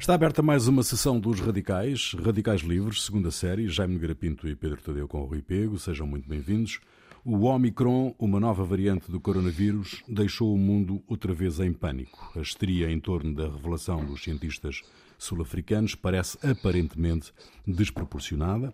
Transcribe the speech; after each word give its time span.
Está 0.00 0.14
aberta 0.14 0.40
mais 0.40 0.66
uma 0.66 0.82
sessão 0.82 1.20
dos 1.20 1.40
Radicais, 1.40 2.16
Radicais 2.24 2.62
Livres, 2.62 3.02
segunda 3.02 3.30
série, 3.30 3.68
Jaime 3.68 3.92
Nogueira 3.92 4.14
Pinto 4.14 4.48
e 4.48 4.56
Pedro 4.56 4.80
Tadeu 4.80 5.06
com 5.06 5.20
o 5.20 5.26
Rui 5.26 5.42
Pego, 5.42 5.78
sejam 5.78 6.06
muito 6.06 6.26
bem-vindos. 6.26 6.80
O 7.22 7.44
Omicron, 7.44 8.14
uma 8.18 8.40
nova 8.40 8.64
variante 8.64 9.10
do 9.10 9.20
coronavírus, 9.20 10.02
deixou 10.08 10.54
o 10.54 10.58
mundo 10.58 11.02
outra 11.06 11.34
vez 11.34 11.60
em 11.60 11.74
pânico. 11.74 12.32
A 12.34 12.40
histeria 12.40 12.90
em 12.90 12.98
torno 12.98 13.34
da 13.34 13.50
revelação 13.50 14.02
dos 14.02 14.24
cientistas 14.24 14.80
sul-africanos 15.18 15.94
parece 15.94 16.38
aparentemente 16.42 17.30
desproporcionada, 17.66 18.72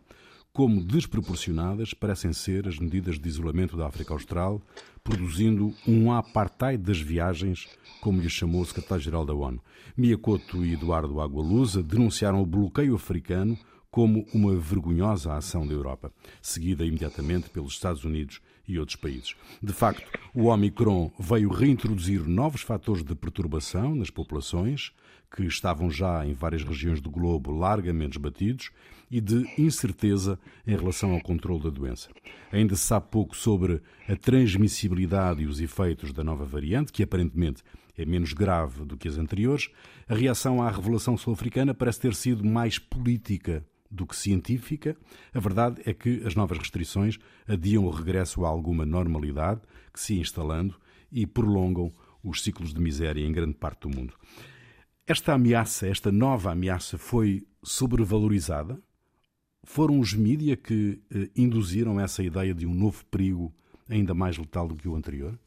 como 0.57 0.82
desproporcionadas 0.82 1.93
parecem 1.93 2.32
ser 2.32 2.67
as 2.67 2.79
medidas 2.79 3.18
de 3.18 3.29
isolamento 3.29 3.76
da 3.76 3.86
África 3.86 4.14
Austral, 4.14 4.63
produzindo 5.04 5.75
um 5.86 6.11
apartheid 6.11 6.82
das 6.82 6.99
viagens, 6.99 7.68
como 8.00 8.22
lhe 8.22 8.30
chamou 8.30 8.63
o 8.63 8.64
secretário-geral 8.64 9.27
da 9.27 9.35
ONU. 9.35 9.61
Miyakoto 9.94 10.64
e 10.64 10.72
Eduardo 10.72 11.21
Agualusa 11.21 11.82
denunciaram 11.82 12.40
o 12.40 12.46
bloqueio 12.46 12.94
africano 12.94 13.58
como 13.90 14.27
uma 14.32 14.57
vergonhosa 14.57 15.35
ação 15.35 15.66
da 15.66 15.75
Europa, 15.75 16.11
seguida 16.40 16.86
imediatamente 16.86 17.50
pelos 17.50 17.75
Estados 17.75 18.02
Unidos 18.02 18.41
e 18.66 18.79
outros 18.79 18.96
países. 18.96 19.36
De 19.63 19.75
facto, 19.75 20.11
o 20.35 20.46
Omicron 20.46 21.13
veio 21.18 21.50
reintroduzir 21.50 22.27
novos 22.27 22.63
fatores 22.63 23.04
de 23.04 23.14
perturbação 23.14 23.94
nas 23.94 24.08
populações, 24.08 24.91
que 25.30 25.43
estavam 25.43 25.91
já 25.91 26.25
em 26.25 26.32
várias 26.32 26.64
regiões 26.64 26.99
do 26.99 27.11
globo 27.11 27.50
largamente 27.50 28.18
batidos, 28.18 28.71
e 29.10 29.20
de 29.20 29.46
incerteza 29.58 30.38
em 30.66 30.76
relação 30.76 31.12
ao 31.12 31.20
controle 31.20 31.62
da 31.62 31.70
doença. 31.70 32.08
Ainda 32.52 32.74
se 32.74 32.83
sabe 32.83 33.06
pouco 33.10 33.36
sobre 33.36 33.80
a 34.08 34.16
transmissibilidade 34.16 35.42
e 35.42 35.46
os 35.46 35.60
efeitos 35.60 36.12
da 36.12 36.24
nova 36.24 36.44
variante, 36.44 36.92
que 36.92 37.02
aparentemente 37.02 37.62
é 37.96 38.04
menos 38.04 38.32
grave 38.32 38.84
do 38.84 38.96
que 38.96 39.08
as 39.08 39.18
anteriores. 39.18 39.70
A 40.08 40.14
reação 40.14 40.62
à 40.62 40.70
revelação 40.70 41.16
sul-africana 41.16 41.74
parece 41.74 42.00
ter 42.00 42.14
sido 42.14 42.44
mais 42.44 42.78
política 42.78 43.64
do 43.90 44.06
que 44.06 44.16
científica. 44.16 44.96
A 45.32 45.41
verdade 45.41 45.80
é 45.86 45.94
que 45.94 46.22
as 46.24 46.34
novas 46.34 46.58
restrições 46.58 47.18
adiam 47.46 47.84
o 47.84 47.91
regresso 47.91 48.44
a 48.44 48.48
alguma 48.48 48.84
normalidade 48.84 49.60
que 49.92 50.00
se 50.00 50.18
instalando 50.18 50.76
e 51.10 51.26
prolongam 51.26 51.92
os 52.22 52.42
ciclos 52.42 52.74
de 52.74 52.80
miséria 52.80 53.24
em 53.24 53.32
grande 53.32 53.54
parte 53.54 53.82
do 53.82 53.96
mundo. 53.96 54.14
Esta 55.06 55.34
ameaça, 55.34 55.86
esta 55.86 56.10
nova 56.10 56.50
ameaça, 56.50 56.98
foi 56.98 57.46
sobrevalorizada? 57.62 58.80
Foram 59.67 60.00
os 60.00 60.14
mídia 60.14 60.56
que 60.56 60.98
eh, 61.14 61.28
induziram 61.36 62.00
essa 62.00 62.22
ideia 62.22 62.55
de 62.55 62.67
um 62.67 62.72
novo 62.72 63.05
perigo 63.06 63.53
ainda 63.89 64.14
mais 64.14 64.39
letal 64.39 64.67
do 64.67 64.75
que 64.75 64.89
o 64.89 64.97
anterior? 64.97 65.39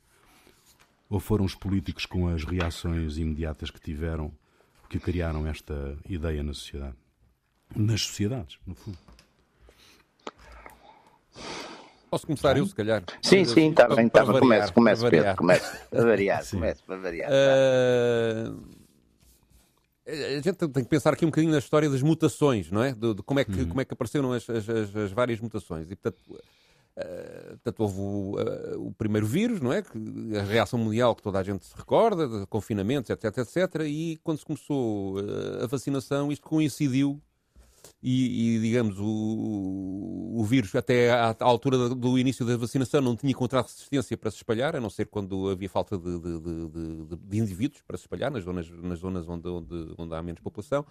Ou 1.10 1.20
foram 1.20 1.44
os 1.44 1.56
políticos 1.56 2.06
com 2.06 2.28
as 2.28 2.44
reações 2.44 3.18
imediatas 3.18 3.72
que 3.72 3.82
tiveram 3.82 4.32
que 4.88 5.00
criaram 5.00 5.48
esta 5.48 5.98
ideia 6.08 6.44
na 6.44 6.54
sociedade? 6.54 6.96
nas 7.76 8.02
sociedades, 8.02 8.58
no 8.66 8.76
fundo. 8.76 8.98
Posso 12.10 12.26
começar 12.26 12.58
eu, 12.58 12.66
se 12.66 12.74
calhar? 12.74 13.04
Sim, 13.22 13.46
sim, 13.46 13.70
está 13.70 13.88
bem, 13.88 14.08
está 14.08 14.26
bem. 14.26 14.40
Comece, 14.40 14.74
comece, 14.74 15.10
Pedro, 15.10 15.36
comece. 15.36 15.78
A 15.92 16.04
variar, 16.04 16.50
comece, 16.50 16.84
para 16.84 16.98
variar. 16.98 17.30
Uh, 20.10 20.38
a 20.38 20.42
gente 20.42 20.54
tem 20.54 20.84
que 20.84 20.90
pensar 20.90 21.14
aqui 21.14 21.26
um 21.26 21.30
bocadinho 21.30 21.52
na 21.52 21.60
história 21.60 21.90
das 21.90 22.02
mutações, 22.02 22.72
não 22.72 22.84
é? 22.84 22.94
De, 22.94 23.14
de 23.14 23.24
como, 23.24 23.40
é 23.40 23.46
que, 23.46 23.62
uhum. 23.62 23.70
como 23.70 23.82
é 23.82 23.86
que 23.86 23.94
apareceram 23.94 24.32
as, 24.34 24.50
as, 24.50 24.68
as, 24.70 25.12
várias 25.12 25.40
mutações. 25.40 25.90
E, 25.90 25.96
portanto, 25.96 26.20
uh, 26.30 27.48
portanto 27.50 27.80
houve 27.82 28.00
o, 28.00 28.36
uh, 28.40 28.88
o, 28.88 28.94
primeiro 28.94 29.28
vírus, 29.28 29.62
não 29.62 29.72
é? 29.72 29.84
A 30.40 30.44
reação 30.44 30.80
mundial 30.80 31.16
que 31.16 31.22
toda 31.22 31.40
a 31.40 31.44
gente 31.44 31.66
se 31.66 31.76
recorda, 31.76 32.28
de 32.28 32.46
confinamentos, 32.48 33.10
etc, 33.10 33.38
etc. 33.38 33.82
E 33.86 34.18
quando 34.24 34.40
se 34.40 34.46
começou 34.46 35.18
a 35.62 35.68
vacinação, 35.68 36.32
isto 36.32 36.48
coincidiu 36.48 37.22
e, 38.02 38.56
e, 38.56 38.60
digamos, 38.62 38.98
o, 38.98 40.34
o 40.38 40.44
vírus, 40.46 40.74
até 40.74 41.12
à, 41.12 41.36
à, 41.38 41.44
altura 41.44 41.90
do 41.90 42.18
início 42.18 42.46
da 42.46 42.56
vacinação, 42.56 43.02
não 43.02 43.16
tinha 43.16 43.32
encontrado 43.32 43.66
resistência 43.66 44.16
para 44.16 44.32
se 44.32 44.38
espalhar, 44.38 44.76
a 44.76 44.80
não 44.80 44.90
ser 44.90 45.08
quando 45.08 45.50
havia 45.50 45.70
falta 45.70 45.98
de, 45.98 46.20
de, 46.20 46.40
de, 46.40 47.16
de 47.18 47.38
indivíduos 47.38 47.82
para 47.82 47.98
se 47.98 48.04
espalhar, 48.04 48.32
nas 48.32 48.44
zonas, 48.44 48.70
nas 48.70 49.00
zonas 49.00 49.28
onde, 49.28 49.48
onde, 49.50 49.94
onde 49.98 50.16
há 50.16 50.24
menos 50.24 50.42
população, 50.42 50.86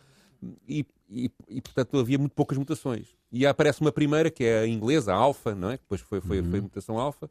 e, 0.68 0.86
e, 1.08 1.30
e, 1.48 1.62
portanto, 1.62 1.98
havia 1.98 2.18
muito 2.18 2.32
poucas 2.32 2.58
mutações. 2.58 3.16
E 3.32 3.46
aparece 3.46 3.80
uma 3.80 3.90
primeira, 3.90 4.30
que 4.30 4.44
é 4.44 4.60
a 4.60 4.66
inglesa, 4.66 5.12
a 5.12 5.16
alfa, 5.16 5.54
não 5.54 5.70
é? 5.70 5.78
que 5.78 5.84
depois 5.84 6.02
foi, 6.02 6.20
foi, 6.20 6.40
uhum. 6.40 6.50
foi 6.50 6.58
a 6.58 6.62
mutação 6.62 6.98
alfa, 6.98 7.28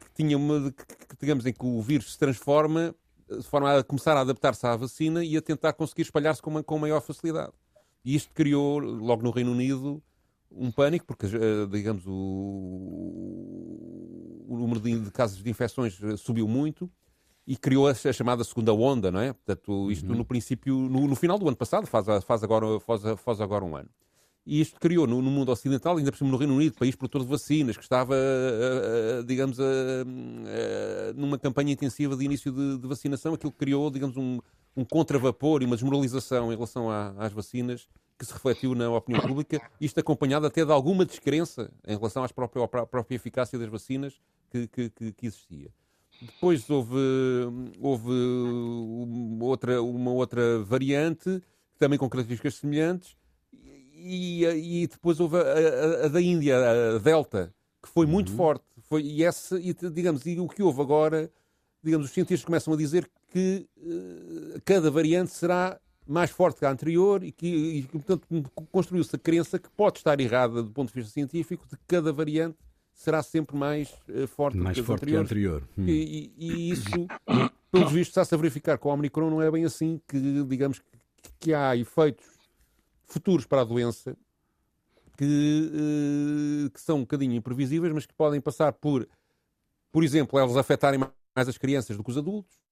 que 0.00 0.10
tinha 0.12 0.36
uma, 0.36 0.72
que, 0.72 0.84
que, 0.84 1.16
digamos, 1.20 1.46
em 1.46 1.52
que 1.52 1.64
o 1.64 1.80
vírus 1.80 2.12
se 2.12 2.18
transforma 2.18 2.94
de 3.30 3.42
forma 3.44 3.78
a 3.78 3.84
começar 3.84 4.16
a 4.16 4.20
adaptar-se 4.20 4.66
à 4.66 4.76
vacina 4.76 5.24
e 5.24 5.36
a 5.36 5.40
tentar 5.40 5.72
conseguir 5.72 6.02
espalhar-se 6.02 6.42
com, 6.42 6.62
com 6.62 6.78
maior 6.78 7.00
facilidade. 7.00 7.52
E 8.04 8.14
isto 8.14 8.32
criou, 8.34 8.78
logo 8.78 9.22
no 9.22 9.30
Reino 9.30 9.52
Unido, 9.52 10.02
um 10.50 10.70
pânico, 10.70 11.06
porque, 11.06 11.26
eh, 11.26 11.66
digamos, 11.70 12.04
o, 12.06 12.12
o 14.48 14.56
número 14.58 14.78
de, 14.80 15.10
casos 15.10 15.42
de 15.42 15.50
infecções 15.50 15.98
eh, 16.02 16.16
subiu 16.16 16.46
muito 16.46 16.90
e 17.46 17.56
criou 17.56 17.88
a, 17.88 17.94
chamada 17.94 18.44
segunda 18.44 18.72
onda, 18.72 19.10
não 19.10 19.20
é? 19.20 19.32
Portanto, 19.32 19.90
isto 19.90 20.10
uhum. 20.10 20.18
no 20.18 20.24
princípio, 20.24 20.76
no, 20.76 21.08
no, 21.08 21.16
final 21.16 21.38
do 21.38 21.48
ano 21.48 21.56
passado, 21.56 21.86
faz, 21.86 22.06
faz, 22.24 22.42
agora, 22.42 22.78
faz, 22.80 23.02
faz 23.18 23.40
agora 23.40 23.64
um 23.64 23.76
ano. 23.76 23.88
E 24.46 24.60
isto 24.60 24.78
criou 24.78 25.06
no, 25.06 25.22
no, 25.22 25.30
mundo 25.30 25.50
ocidental, 25.50 25.96
ainda 25.96 26.12
por 26.12 26.18
cima 26.18 26.30
no 26.30 26.36
Reino 26.36 26.54
Unido, 26.54 26.76
país 26.76 26.94
produtor 26.94 27.22
de 27.22 27.28
vacinas, 27.28 27.78
que 27.78 27.82
estava, 27.82 28.14
uh, 28.14 29.24
digamos, 29.24 29.56
numa 31.16 31.38
campanha 31.38 31.72
intensiva 31.72 32.14
de 32.14 32.24
início 32.26 32.52
de, 32.52 32.76
de, 32.76 32.86
vacinação, 32.86 33.32
aquilo 33.32 33.52
criou, 33.52 33.90
digamos, 33.90 34.18
um, 34.18 34.38
um 34.76 34.84
contravapor 34.84 35.62
e 35.62 35.66
uma 35.66 35.76
desmoralização 35.76 36.52
em 36.52 36.56
relação 36.56 36.90
à, 36.90 37.14
às 37.18 37.32
vacinas 37.32 37.88
que 38.18 38.24
se 38.24 38.32
refletiu 38.32 38.74
na 38.74 38.90
opinião 38.90 39.20
pública, 39.22 39.60
isto 39.80 39.98
acompanhado 39.98 40.46
até 40.46 40.64
de 40.64 40.72
alguma 40.72 41.04
descrença 41.04 41.70
em 41.86 41.96
relação 41.96 42.22
às 42.22 42.32
própria, 42.32 42.64
à 42.64 42.86
própria 42.86 43.16
eficácia 43.16 43.58
das 43.58 43.68
vacinas 43.68 44.14
que, 44.50 44.68
que, 44.68 45.12
que 45.12 45.26
existia. 45.26 45.70
Depois 46.20 46.68
houve, 46.70 46.96
houve 47.80 48.10
uma, 48.10 49.44
outra, 49.44 49.82
uma 49.82 50.12
outra 50.12 50.60
variante, 50.60 51.42
também 51.78 51.98
com 51.98 52.08
características 52.08 52.54
semelhantes, 52.54 53.16
e, 53.92 54.44
e 54.44 54.86
depois 54.86 55.18
houve 55.18 55.36
a, 55.36 55.40
a, 55.40 56.06
a, 56.06 56.08
da 56.08 56.20
Índia, 56.20 56.56
a 56.56 56.98
Delta, 56.98 57.52
que 57.82 57.88
foi 57.88 58.06
muito 58.06 58.30
uhum. 58.30 58.36
forte. 58.36 58.64
Foi, 58.82 59.02
e, 59.02 59.24
esse, 59.24 59.56
e, 59.56 59.74
digamos, 59.90 60.24
e 60.26 60.38
o 60.38 60.48
que 60.48 60.62
houve 60.62 60.80
agora, 60.80 61.30
digamos, 61.82 62.06
os 62.06 62.12
cientistas 62.12 62.44
começam 62.44 62.72
a 62.72 62.76
dizer 62.76 63.10
que 63.34 63.68
uh, 63.78 64.60
cada 64.64 64.88
variante 64.92 65.32
será 65.32 65.80
mais 66.06 66.30
forte 66.30 66.60
que 66.60 66.64
a 66.64 66.70
anterior 66.70 67.24
e 67.24 67.32
que, 67.32 67.48
e, 67.48 67.82
portanto, 67.82 68.28
construiu-se 68.70 69.16
a 69.16 69.18
crença 69.18 69.58
que 69.58 69.68
pode 69.70 69.98
estar 69.98 70.20
errada 70.20 70.62
do 70.62 70.70
ponto 70.70 70.90
de 70.90 70.94
vista 70.94 71.12
científico 71.12 71.66
de 71.68 71.76
que 71.76 71.82
cada 71.84 72.12
variante 72.12 72.56
será 72.92 73.24
sempre 73.24 73.56
mais 73.56 73.92
uh, 74.08 74.28
forte, 74.28 74.56
mais 74.56 74.76
que, 74.76 74.84
forte 74.84 75.06
que 75.06 75.16
a 75.16 75.20
anterior. 75.20 75.68
Hum. 75.76 75.84
E, 75.84 76.32
e, 76.38 76.70
isso, 76.70 76.88
pelos 77.72 77.90
vistos, 77.90 78.10
está-se 78.10 78.32
a 78.32 78.38
verificar 78.38 78.78
com 78.78 78.88
o 78.88 78.92
Omicron, 78.92 79.30
não 79.30 79.42
é 79.42 79.50
bem 79.50 79.64
assim 79.64 80.00
que, 80.06 80.44
digamos, 80.44 80.78
que, 80.78 81.30
que 81.40 81.54
há 81.54 81.76
efeitos 81.76 82.24
futuros 83.02 83.46
para 83.46 83.62
a 83.62 83.64
doença 83.64 84.16
que, 85.16 85.72
uh, 85.74 86.70
que 86.70 86.80
são 86.80 86.98
um 86.98 87.00
bocadinho 87.00 87.34
imprevisíveis, 87.34 87.92
mas 87.92 88.06
que 88.06 88.14
podem 88.14 88.40
passar 88.40 88.72
por, 88.74 89.08
por 89.90 90.04
exemplo, 90.04 90.38
elas 90.38 90.56
afetarem 90.56 91.00
mais 91.00 91.48
as 91.48 91.58
crianças 91.58 91.96
do 91.96 92.04
que 92.04 92.10
os 92.10 92.16
adultos, 92.16 92.63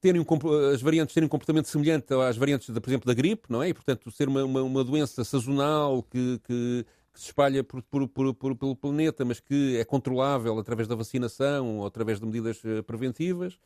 terem 0.00 0.20
um, 0.20 0.26
as 0.72 0.82
variantes 0.82 1.14
terem 1.14 1.26
um 1.26 1.30
comportamento 1.30 1.66
semelhante 1.66 2.12
às 2.14 2.36
variantes, 2.36 2.72
de, 2.72 2.80
por 2.80 2.90
exemplo, 2.90 3.06
da 3.06 3.14
gripe, 3.14 3.44
não 3.48 3.62
é? 3.62 3.68
E, 3.68 3.74
portanto, 3.74 4.10
ser 4.10 4.28
uma, 4.28 4.44
uma, 4.44 4.62
uma 4.62 4.84
doença 4.84 5.24
sazonal 5.24 6.02
que, 6.02 6.40
que, 6.44 6.86
que 7.12 7.20
se 7.20 7.26
espalha 7.26 7.64
por, 7.64 7.82
por, 7.82 8.08
por, 8.08 8.56
pelo 8.56 8.76
planeta, 8.76 9.24
mas 9.24 9.40
que 9.40 9.76
é 9.76 9.84
controlável 9.84 10.58
através 10.58 10.86
da 10.88 10.94
vacinação 10.94 11.78
ou 11.78 11.86
através 11.86 12.20
de 12.20 12.26
medidas 12.26 12.60
eh, 12.64 12.82
preventivas. 12.82 13.58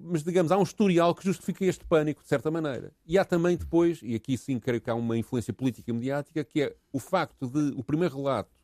Mas, 0.00 0.22
digamos, 0.22 0.52
há 0.52 0.58
um 0.58 0.62
historial 0.62 1.14
que 1.14 1.24
justifica 1.24 1.64
este 1.64 1.84
pânico, 1.84 2.22
de 2.22 2.28
certa 2.28 2.50
maneira. 2.50 2.92
E 3.06 3.18
há 3.18 3.24
também 3.24 3.56
depois, 3.56 4.00
e 4.02 4.14
aqui 4.14 4.38
sim 4.38 4.60
creio 4.60 4.80
que 4.80 4.90
há 4.90 4.94
uma 4.94 5.16
influência 5.16 5.52
política 5.52 5.90
e 5.90 5.94
mediática, 5.94 6.44
que 6.44 6.62
é 6.62 6.76
o 6.92 7.00
facto 7.00 7.48
de 7.48 7.74
o 7.76 7.82
primeiro 7.82 8.16
relato 8.16 8.57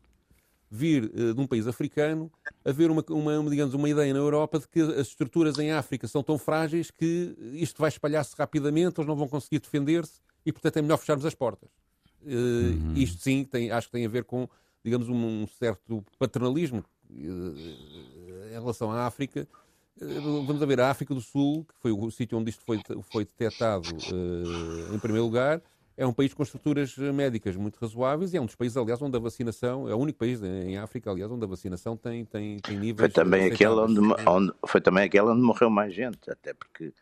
vir 0.75 1.05
uh, 1.05 1.35
de 1.35 1.41
um 1.41 1.47
país 1.47 1.67
africano, 1.69 2.31
haver 2.65 2.91
uma, 2.91 3.05
uma, 3.09 3.51
digamos, 3.51 3.75
uma 3.75 3.89
ideia 3.89 4.13
na 4.13 4.19
Europa 4.19 4.59
de 4.59 4.67
que 4.67 4.81
as 4.81 5.07
estruturas 5.09 5.57
em 5.59 5.71
África 5.71 6.09
são 6.09 6.23
tão 6.23 6.37
frágeis 6.37 6.91
que 6.91 7.37
isto 7.53 7.81
vai 7.81 7.89
espalhar-se 7.89 8.35
rapidamente, 8.37 8.99
eles 8.99 9.07
não 9.07 9.15
vão 9.15 9.29
conseguir 9.29 9.61
defender-se 9.61 10.21
e, 10.45 10.53
portanto, 10.53 10.77
é 10.79 10.83
melhor 10.83 10.99
fecharmos 10.99 11.25
as 11.25 11.35
portas. 11.35 11.71
Uh. 12.23 12.97
Isto 12.97 13.23
sim, 13.23 13.45
tem, 13.45 13.71
acho 13.71 13.87
que 13.87 13.93
tem 13.93 14.05
a 14.05 14.09
ver 14.09 14.25
com, 14.25 14.49
digamos, 14.85 15.09
um, 15.09 15.43
um 15.43 15.47
certo 15.47 16.05
paternalismo 16.19 16.85
uh, 17.11 18.45
em 18.49 18.53
relação 18.53 18.91
à 18.91 19.07
África. 19.07 19.47
Vamos 19.97 20.61
a 20.61 20.67
ver, 20.67 20.81
a 20.81 20.91
África 20.91 21.15
do 21.15 21.21
Sul, 21.21 21.65
que 21.65 21.75
foi 21.81 21.93
o 21.93 22.11
sítio 22.11 22.37
onde 22.37 22.51
isto 22.51 22.65
foi, 22.65 22.81
foi 23.13 23.25
detectado 23.25 23.89
em 24.93 24.99
primeiro 24.99 25.25
lugar, 25.25 25.63
é 25.97 26.07
um 26.07 26.13
país 26.13 26.35
com 26.35 26.43
estruturas 26.43 26.97
médicas 26.97 27.57
muito 27.57 27.77
razoáveis 27.77 28.35
e 28.35 28.37
é 28.37 28.41
um 28.41 28.47
dos 28.47 28.57
países, 28.57 28.77
aliás, 28.77 29.01
onde 29.01 29.17
a 29.17 29.21
vacinação, 29.21 29.89
é 29.89 29.95
o 29.95 29.99
único 29.99 30.19
país 30.19 30.43
em 30.43 30.77
África, 30.77 31.11
aliás, 31.11 31.31
onde 31.31 31.45
a 31.45 31.49
vacinação 31.49 31.97
tem, 31.97 32.25
tem, 32.25 32.59
tem 32.59 32.77
níveis. 32.77 33.13
Foi 33.13 33.25
também, 33.25 33.47
aquele 33.47 33.75
onde, 33.75 34.01
onde, 34.27 34.53
foi 34.67 34.81
também 34.81 35.05
aquele 35.05 35.27
onde 35.27 35.43
morreu 35.43 35.71
mais 35.71 35.95
gente, 35.95 36.31
até 36.31 36.53
porque 36.53 36.93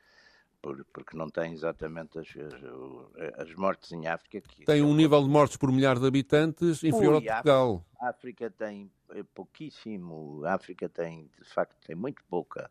por, 0.61 0.85
porque 0.93 1.17
não 1.17 1.29
tem 1.29 1.53
exatamente 1.53 2.19
as, 2.19 2.29
as, 2.29 3.49
as, 3.49 3.55
mortes 3.57 3.91
em 3.93 4.07
África. 4.07 4.41
Que, 4.41 4.65
tem 4.65 4.83
um 4.83 4.95
nível 4.95 5.23
de 5.23 5.29
mortes 5.29 5.57
por 5.57 5.73
milhar 5.73 5.99
de 5.99 6.07
habitantes 6.07 6.85
inferior 6.85 7.15
Ui, 7.15 7.29
ao 7.29 7.35
Portugal. 7.35 7.85
A 8.01 8.09
África 8.11 8.49
tem 8.51 8.91
pouquíssimo, 9.35 10.45
a 10.45 10.55
África 10.55 10.89
tem, 10.89 11.29
de 11.39 11.49
facto, 11.49 11.75
tem 11.85 11.97
muito 11.97 12.23
pouca 12.31 12.71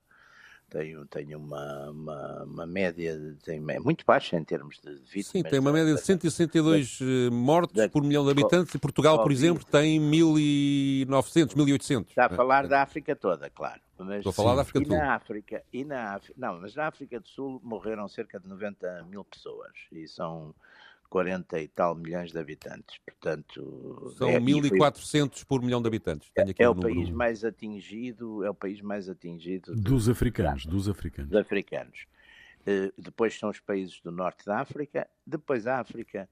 tem, 0.71 1.05
tem 1.07 1.35
uma, 1.35 1.91
uma, 1.91 2.43
uma, 2.45 2.65
média 2.65 3.19
tem, 3.43 3.61
é 3.69 3.79
muito 3.79 4.05
baixa 4.05 4.37
em 4.37 4.43
termos 4.43 4.79
de 4.79 4.93
vítimas. 4.93 5.27
Sim, 5.27 5.43
tem 5.43 5.59
uma 5.59 5.73
média 5.73 5.93
de 5.93 6.01
162 6.01 6.97
da, 6.99 7.05
eh, 7.05 7.29
mortes 7.29 7.75
da, 7.75 7.89
por 7.89 8.01
milhão 8.01 8.23
de 8.23 8.31
habitantes 8.31 8.73
e 8.73 8.79
Portugal, 8.79 9.21
por 9.21 9.33
exemplo, 9.33 9.65
tem 9.65 9.99
1.900, 9.99 11.55
1.800. 11.55 12.05
Está 12.07 12.25
a 12.27 12.29
falar 12.29 12.65
é. 12.65 12.67
da 12.69 12.81
África 12.81 13.13
toda, 13.15 13.49
claro. 13.49 13.81
Mas, 13.99 14.17
Estou 14.17 14.29
a 14.29 14.33
falar 14.33 14.55
da 14.55 14.61
África 14.61 14.79
do 14.79 14.87
Sul. 14.87 14.97
Na 14.97 15.13
África, 15.13 15.63
e 15.73 15.83
na 15.83 16.15
África, 16.15 16.33
não, 16.39 16.61
mas 16.61 16.73
na 16.73 16.87
África 16.87 17.19
do 17.19 17.27
Sul 17.27 17.59
morreram 17.63 18.07
cerca 18.07 18.39
de 18.39 18.47
90 18.47 19.05
mil 19.09 19.25
pessoas 19.25 19.73
e 19.91 20.07
são 20.07 20.55
40 21.11 21.59
e 21.59 21.67
tal 21.67 21.93
milhões 21.93 22.31
de 22.31 22.39
habitantes. 22.39 22.97
Portanto, 23.05 24.13
são 24.17 24.29
é, 24.29 24.39
1.400 24.39 25.43
por 25.45 25.61
milhão 25.61 25.81
de 25.81 25.87
habitantes. 25.87 26.31
é, 26.37 26.63
é 26.63 26.69
o 26.69 26.73
país 26.73 27.09
mais 27.09 27.43
atingido, 27.43 28.45
é 28.45 28.49
o 28.49 28.55
país 28.55 28.81
mais 28.81 29.09
atingido 29.09 29.75
dos 29.75 30.05
de, 30.05 30.11
africanos, 30.11 30.65
dos 30.65 30.87
africanos. 30.87 31.29
Dos 31.29 31.39
africanos. 31.39 32.05
Uh, 32.61 32.93
depois 32.97 33.37
são 33.37 33.49
os 33.49 33.59
países 33.59 33.99
do 33.99 34.09
norte 34.09 34.45
da 34.45 34.59
África, 34.59 35.05
depois 35.27 35.67
a 35.67 35.79
África 35.79 36.29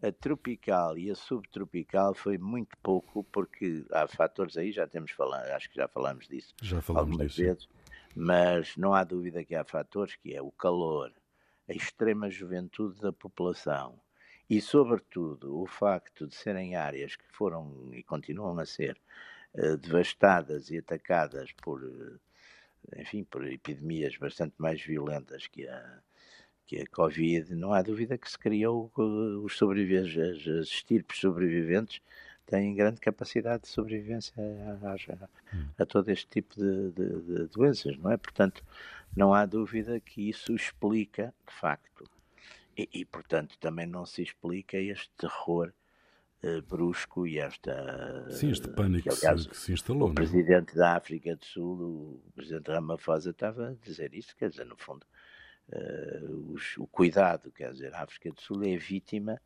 a 0.00 0.12
tropical 0.12 0.96
e 0.96 1.10
a 1.10 1.14
subtropical 1.14 2.14
foi 2.14 2.38
muito 2.38 2.76
pouco, 2.82 3.24
porque 3.24 3.84
há 3.92 4.06
fatores 4.06 4.56
aí, 4.56 4.70
já 4.70 4.86
temos 4.86 5.12
falado, 5.12 5.48
acho 5.50 5.70
que 5.70 5.76
já 5.76 5.86
falamos 5.88 6.28
disso 6.28 6.54
já 6.60 6.80
falamos 6.80 7.10
algumas 7.10 7.32
disso. 7.32 7.42
vezes, 7.42 7.68
mas 8.14 8.76
não 8.76 8.94
há 8.94 9.04
dúvida 9.04 9.44
que 9.44 9.54
há 9.54 9.64
fatores 9.64 10.16
que 10.16 10.34
é 10.34 10.42
o 10.42 10.50
calor, 10.50 11.12
a 11.68 11.72
extrema 11.72 12.28
juventude 12.28 13.00
da 13.00 13.12
população, 13.12 13.98
e, 14.52 14.60
sobretudo, 14.60 15.58
o 15.62 15.66
facto 15.66 16.26
de 16.26 16.34
serem 16.34 16.76
áreas 16.76 17.16
que 17.16 17.24
foram 17.30 17.88
e 17.90 18.02
continuam 18.02 18.58
a 18.58 18.66
ser 18.66 18.98
uh, 19.54 19.78
devastadas 19.78 20.70
e 20.70 20.76
atacadas 20.76 21.52
por, 21.52 21.82
uh, 21.82 22.20
enfim, 22.98 23.24
por 23.24 23.50
epidemias 23.50 24.14
bastante 24.18 24.52
mais 24.58 24.82
violentas 24.82 25.46
que 25.46 25.66
a, 25.66 26.00
que 26.66 26.80
a 26.80 26.86
Covid, 26.88 27.54
não 27.54 27.72
há 27.72 27.80
dúvida 27.80 28.18
que 28.18 28.30
se 28.30 28.38
criou 28.38 28.92
uh, 28.98 29.42
os 29.42 29.56
sobreviventes, 29.56 30.18
as, 30.18 30.46
as 30.46 30.66
estirpes 30.66 31.18
sobreviventes 31.18 32.02
têm 32.44 32.74
grande 32.74 33.00
capacidade 33.00 33.62
de 33.62 33.68
sobrevivência 33.70 34.34
a, 34.36 34.92
a, 34.92 35.82
a 35.82 35.86
todo 35.86 36.10
este 36.10 36.28
tipo 36.28 36.54
de, 36.56 36.90
de, 36.90 37.20
de 37.22 37.46
doenças, 37.46 37.96
não 37.96 38.12
é? 38.12 38.18
Portanto, 38.18 38.62
não 39.16 39.32
há 39.32 39.46
dúvida 39.46 39.98
que 39.98 40.28
isso 40.28 40.54
explica, 40.54 41.32
de 41.48 41.54
facto, 41.54 42.04
e, 42.76 42.88
e, 42.92 43.04
portanto, 43.04 43.56
também 43.58 43.86
não 43.86 44.06
se 44.06 44.22
explica 44.22 44.76
este 44.76 45.10
terror 45.16 45.72
uh, 46.42 46.62
brusco 46.62 47.26
e 47.26 47.38
esta. 47.38 48.30
Sim, 48.30 48.50
este 48.50 48.68
pânico 48.68 49.02
que, 49.02 49.08
aliás, 49.08 49.46
que 49.46 49.56
se 49.56 49.72
instalou. 49.72 50.08
O 50.08 50.12
é? 50.12 50.14
presidente 50.14 50.74
da 50.74 50.96
África 50.96 51.36
do 51.36 51.44
Sul, 51.44 52.20
o 52.26 52.32
presidente 52.34 52.70
Ramaphosa, 52.70 53.30
estava 53.30 53.70
a 53.70 53.74
dizer 53.74 54.14
isso, 54.14 54.36
quer 54.36 54.50
dizer, 54.50 54.64
no 54.64 54.76
fundo, 54.76 55.06
uh, 55.68 56.52
os, 56.52 56.76
o 56.78 56.86
cuidado, 56.86 57.50
quer 57.52 57.72
dizer, 57.72 57.94
a 57.94 58.02
África 58.02 58.30
do 58.30 58.40
Sul 58.40 58.62
é 58.64 58.76
vítima 58.76 59.40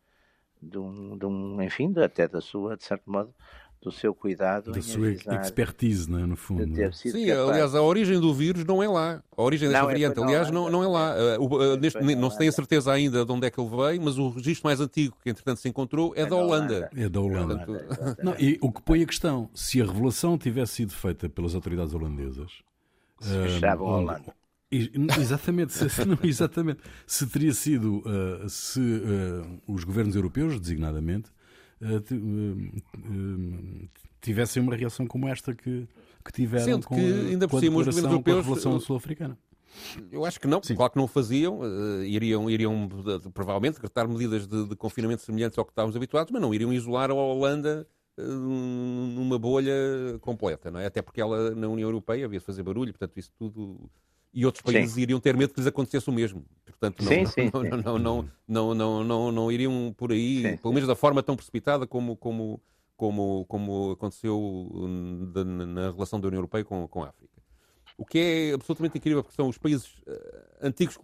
de 0.60 0.78
um, 0.78 1.16
de 1.16 1.26
um 1.26 1.62
enfim, 1.62 1.92
até 1.98 2.26
da 2.26 2.40
sua, 2.40 2.76
de 2.76 2.84
certo 2.84 3.10
modo, 3.10 3.34
do 3.82 3.92
seu 3.92 4.14
cuidado. 4.14 4.72
Da 4.72 4.82
sua 4.82 5.12
expertise, 5.12 6.10
né, 6.10 6.26
no 6.26 6.36
fundo. 6.36 6.64
Sim, 6.92 7.26
capaz. 7.26 7.48
aliás, 7.48 7.74
a 7.74 7.82
origem 7.82 8.18
do 8.20 8.34
vírus 8.34 8.64
não 8.64 8.82
é 8.82 8.88
lá. 8.88 9.22
A 9.36 9.42
origem 9.42 9.68
desta 9.68 9.82
não, 9.82 9.88
é 9.88 9.92
variante, 9.92 10.18
é, 10.18 10.22
aliás, 10.22 10.50
não, 10.50 10.70
não 10.70 10.82
é 10.82 10.86
lá. 10.86 11.14
Uh, 11.38 11.44
uh, 11.44 11.76
neste, 11.76 12.00
não, 12.00 12.22
não 12.22 12.30
se 12.30 12.38
tem 12.38 12.48
a 12.48 12.52
certeza 12.52 12.92
ainda 12.92 13.24
de 13.24 13.30
onde 13.30 13.46
é 13.46 13.50
que 13.50 13.60
ele 13.60 13.70
veio, 13.70 14.02
mas 14.02 14.18
o 14.18 14.30
registro 14.30 14.66
mais 14.66 14.80
antigo 14.80 15.16
que, 15.22 15.30
entretanto, 15.30 15.60
se 15.60 15.68
encontrou 15.68 16.14
é, 16.16 16.22
é 16.22 16.26
da 16.26 16.36
Holanda. 16.36 16.90
É 16.96 17.08
da 17.08 17.20
Holanda. 17.20 17.58
Portanto... 17.58 18.16
não, 18.24 18.34
e 18.38 18.58
o 18.60 18.72
que 18.72 18.82
põe 18.82 19.02
a 19.02 19.06
questão, 19.06 19.48
se 19.54 19.80
a 19.80 19.84
revelação 19.84 20.36
tivesse 20.36 20.74
sido 20.74 20.92
feita 20.92 21.28
pelas 21.28 21.54
autoridades 21.54 21.94
holandesas... 21.94 22.52
Se 23.20 23.30
fechava 23.30 23.82
uh, 23.82 23.86
a 23.86 23.98
Holanda. 23.98 24.34
Exatamente, 24.70 25.72
se, 25.72 26.04
não, 26.04 26.18
exatamente. 26.24 26.80
Se 27.06 27.26
teria 27.26 27.54
sido, 27.54 27.98
uh, 28.00 28.48
se 28.48 28.80
uh, 28.80 29.62
os 29.66 29.84
governos 29.84 30.16
europeus, 30.16 30.58
designadamente, 30.58 31.30
tivessem 34.20 34.62
uma 34.62 34.74
reação 34.74 35.06
como 35.06 35.28
esta 35.28 35.54
que, 35.54 35.86
que 36.24 36.32
tiveram 36.32 36.64
Sendo 36.64 36.86
com, 36.86 36.94
que, 36.94 37.00
ainda 37.00 37.46
por 37.46 37.60
cima, 37.60 37.78
os 37.78 37.86
governos 37.86 38.10
europeus, 38.10 38.36
com 38.36 38.40
a 38.40 38.54
relação 38.54 38.80
sul-africana. 38.80 39.38
Eu 40.10 40.24
acho 40.24 40.40
que 40.40 40.46
não, 40.46 40.62
Sim. 40.62 40.74
claro 40.74 40.92
que 40.92 40.96
não 40.98 41.04
o 41.04 41.08
faziam, 41.08 41.60
uh, 41.60 42.02
iriam, 42.02 42.48
iriam 42.48 42.86
uh, 42.86 43.30
provavelmente 43.30 43.74
decretar 43.74 44.08
medidas 44.08 44.46
de, 44.46 44.68
de, 44.68 44.76
confinamento 44.76 45.22
semelhantes 45.22 45.58
ao 45.58 45.64
que 45.64 45.72
estávamos 45.72 45.94
habituados, 45.94 46.32
mas 46.32 46.40
não 46.40 46.54
iriam 46.54 46.72
isolar 46.72 47.10
a 47.10 47.14
Holanda 47.14 47.86
uh, 48.18 48.22
numa 48.22 49.38
bolha 49.38 49.74
completa, 50.20 50.70
não 50.70 50.80
é? 50.80 50.86
Até 50.86 51.02
porque 51.02 51.20
ela 51.20 51.54
na 51.54 51.68
União 51.68 51.88
Europeia 51.88 52.24
havia 52.24 52.38
de 52.38 52.44
fazer 52.44 52.62
barulho, 52.62 52.92
portanto 52.92 53.18
isso 53.18 53.30
tudo 53.38 53.90
e 54.36 54.44
outros 54.44 54.60
países 54.60 54.92
sim. 54.92 55.00
iriam 55.00 55.18
ter 55.18 55.34
medo 55.34 55.54
que 55.54 55.60
lhes 55.60 55.66
acontecesse 55.66 56.10
o 56.10 56.12
mesmo. 56.12 56.44
Portanto, 56.66 57.02
não, 57.02 57.08
sim, 57.08 57.22
não, 57.22 57.30
sim, 57.30 57.50
não, 57.50 57.62
não, 57.62 57.98
não, 57.98 58.28
não, 58.46 58.74
não, 58.74 59.04
não, 59.04 59.32
não, 59.32 59.50
iriam 59.50 59.94
por 59.96 60.12
aí, 60.12 60.58
pelo 60.58 60.74
menos 60.74 60.86
da 60.86 60.94
forma 60.94 61.22
tão 61.22 61.34
precipitada 61.34 61.86
como, 61.86 62.14
como, 62.18 62.60
como, 62.98 63.46
como 63.48 63.92
aconteceu 63.92 64.38
hum, 64.38 65.32
na 65.68 65.90
relação 65.90 66.20
da 66.20 66.28
União 66.28 66.38
Europeia 66.38 66.66
com, 66.66 66.86
com 66.86 67.02
a 67.02 67.08
África. 67.08 67.34
O 67.96 68.04
que 68.04 68.18
é 68.18 68.52
absolutamente 68.52 68.98
incrível, 68.98 69.22
porque 69.22 69.34
são 69.34 69.48
os 69.48 69.56
países 69.56 69.86
uh, 70.06 70.58
antigos 70.60 70.98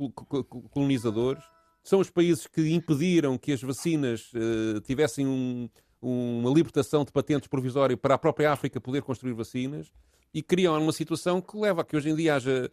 colonizadores, 0.71 1.43
são 1.83 2.01
os 2.01 2.11
países 2.11 2.47
que 2.47 2.71
impediram 2.75 3.39
que 3.39 3.51
as 3.51 3.63
vacinas 3.63 4.31
uh, 4.35 4.79
tivessem 4.83 5.27
um, 5.27 5.71
uma 6.03 6.51
libertação 6.51 7.03
de 7.03 7.11
patentes 7.11 7.49
provisória 7.49 7.97
para 7.97 8.15
a 8.15 8.19
própria 8.19 8.53
África 8.53 8.79
poder 8.79 9.01
construir 9.01 9.33
vacinas 9.33 9.91
e 10.35 10.43
criam 10.43 10.79
uma 10.79 10.93
situação 10.93 11.41
que 11.41 11.57
leva 11.57 11.81
a 11.81 11.85
que 11.85 11.97
hoje 11.97 12.11
em 12.11 12.15
dia 12.15 12.37
haja 12.37 12.71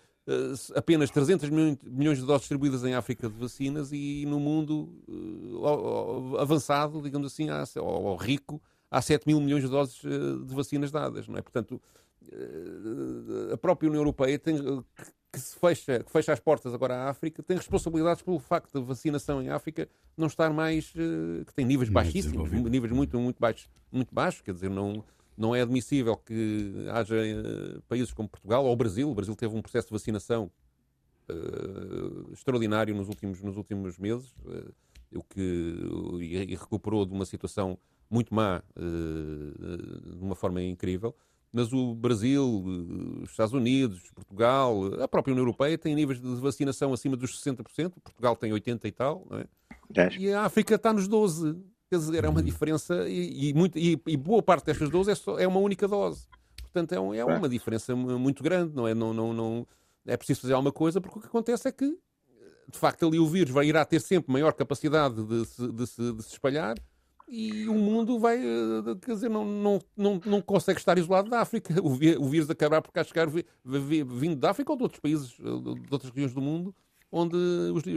apenas 0.76 1.10
300 1.10 1.50
milhões 1.50 2.20
de 2.20 2.26
doses 2.26 2.42
distribuídas 2.42 2.84
em 2.84 2.94
África 2.94 3.28
de 3.28 3.36
vacinas 3.36 3.92
e 3.92 4.26
no 4.28 4.40
mundo 4.40 4.90
uh, 5.08 6.38
avançado, 6.38 7.02
digamos 7.02 7.28
assim, 7.28 7.48
ou, 7.78 8.16
rico, 8.16 8.62
há 8.90 9.02
7 9.02 9.28
mil 9.28 9.40
milhões 9.40 9.64
de 9.64 9.70
doses 9.70 10.04
uh, 10.04 10.44
de 10.44 10.54
vacinas 10.54 10.92
dadas, 10.92 11.28
não 11.28 11.38
é? 11.38 11.42
Portanto, 11.42 11.82
a 13.52 13.58
própria 13.58 13.90
União 13.90 14.02
Europeia 14.02 14.38
tem, 14.38 14.58
que, 15.32 15.40
se 15.40 15.58
fecha, 15.58 16.04
que 16.04 16.12
fecha 16.12 16.32
as 16.32 16.40
portas 16.40 16.74
agora 16.74 16.96
à 16.96 17.10
África 17.10 17.42
tem 17.42 17.58
responsabilidades 17.58 18.22
pelo 18.22 18.38
facto 18.40 18.72
da 18.72 18.80
vacinação 18.80 19.42
em 19.42 19.50
África 19.50 19.90
não 20.16 20.28
estar 20.28 20.54
mais, 20.54 20.92
que 20.92 21.54
tem 21.56 21.66
níveis 21.66 21.90
baixíssimos, 21.90 22.52
níveis 22.52 22.94
muito, 22.94 23.18
muito 23.18 23.40
baixos, 23.40 23.68
muito 23.92 24.14
baixos, 24.14 24.42
quer 24.42 24.54
dizer, 24.54 24.70
não 24.70 25.04
não 25.40 25.56
é 25.56 25.62
admissível 25.62 26.18
que 26.18 26.86
haja 26.92 27.16
uh, 27.16 27.82
países 27.84 28.12
como 28.12 28.28
Portugal 28.28 28.66
ou 28.66 28.74
o 28.74 28.76
Brasil. 28.76 29.10
O 29.10 29.16
Brasil 29.16 29.34
teve 29.38 29.56
um 29.56 29.62
processo 29.62 29.88
de 29.88 29.94
vacinação 29.94 30.52
uh, 31.30 32.34
extraordinário 32.34 32.94
nos 32.94 33.08
últimos, 33.08 33.42
nos 33.42 33.56
últimos 33.56 33.98
meses, 33.98 34.32
uh, 34.46 34.74
o 35.16 35.24
que, 35.24 35.76
e, 36.20 36.36
e, 36.52 36.56
recuperou 36.56 37.06
de 37.06 37.14
uma 37.14 37.26
situação 37.26 37.80
muito 38.10 38.34
má 38.34 38.62
de 38.76 40.20
uma 40.22 40.36
forma 40.36 40.62
incrível. 40.62 41.16
Mas 41.52 41.74
o 41.74 41.96
Brasil, 41.96 42.64
os 43.24 43.32
Estados 43.32 43.54
Unidos, 43.54 44.12
Portugal, 44.12 45.02
a 45.02 45.08
própria 45.08 45.32
União 45.32 45.42
Europeia 45.42 45.78
tem 45.80 45.96
níveis 45.96 46.22
de 46.22 46.36
vacinação 46.36 46.94
acima 46.94 47.16
dos 47.18 47.42
60%, 47.44 47.94
Portugal 48.04 48.36
tem 48.36 48.52
80% 48.52 48.86
e 48.86 48.92
tal, 48.92 49.26
é? 49.32 49.48
E 50.20 50.32
a 50.32 50.44
África 50.44 50.76
está 50.76 50.94
nos 50.94 51.10
12%. 51.10 51.60
Quer 51.90 51.98
dizer, 51.98 52.24
é 52.24 52.30
uma 52.30 52.44
diferença 52.44 53.10
e, 53.10 53.50
e, 53.50 53.54
muito, 53.54 53.78
e, 53.78 54.00
e 54.06 54.18
boa 54.18 54.44
parte 54.44 54.66
destas 54.66 54.90
doses 54.90 55.14
é, 55.14 55.16
só, 55.16 55.40
é 55.40 55.48
uma 55.48 55.60
única 55.60 55.88
dose. 55.88 56.28
Portanto, 56.62 56.94
é, 56.94 57.00
um, 57.00 57.14
é 57.14 57.26
uma 57.26 57.50
diferença 57.50 57.96
muito 57.96 58.44
grande, 58.44 58.76
não 58.76 58.88
é? 58.88 58.94
Não, 58.94 59.12
não, 59.12 59.34
não, 59.34 59.68
é 60.06 60.16
preciso 60.16 60.42
fazer 60.42 60.54
alguma 60.54 60.72
coisa, 60.72 61.02
porque 61.02 61.18
o 61.18 61.22
que 61.22 61.28
acontece 61.28 61.68
é 61.68 61.72
que, 61.72 61.98
de 62.72 62.78
facto, 62.78 63.08
ali 63.08 63.20
o 63.20 63.26
vírus 63.26 63.52
vai, 63.52 63.66
irá 63.66 63.84
ter 63.84 64.00
sempre 64.02 64.32
maior 64.32 64.54
capacidade 64.54 65.24
de 65.24 65.46
se, 65.46 65.72
de 65.72 65.88
se, 65.88 66.14
de 66.14 66.24
se 66.24 66.34
espalhar 66.34 66.76
e 67.30 67.70
o 67.70 67.76
mundo 67.76 68.18
vai, 68.18 68.38
eh, 68.38 68.96
quer 69.04 69.14
dizer, 69.14 69.30
não, 69.30 69.46
não, 69.46 69.80
não, 69.96 70.22
não 70.26 70.42
consegue 70.42 70.80
estar 70.80 70.98
isolado 70.98 71.30
da 71.30 71.42
África. 71.42 71.74
O, 71.82 71.96
vírus 71.96 72.50
acabará 72.50 72.82
por 72.82 72.92
cá 72.92 73.04
chegar 73.04 73.28
vindo 73.64 74.36
da 74.36 74.50
África 74.50 74.72
ou 74.72 74.78
de 74.78 74.84
outros 74.84 75.00
países, 75.00 75.38
eh, 75.40 75.44
de 75.44 75.94
outras 75.94 76.12
regiões 76.12 76.34
do 76.34 76.42
mundo, 76.42 76.76
onde 77.12 77.38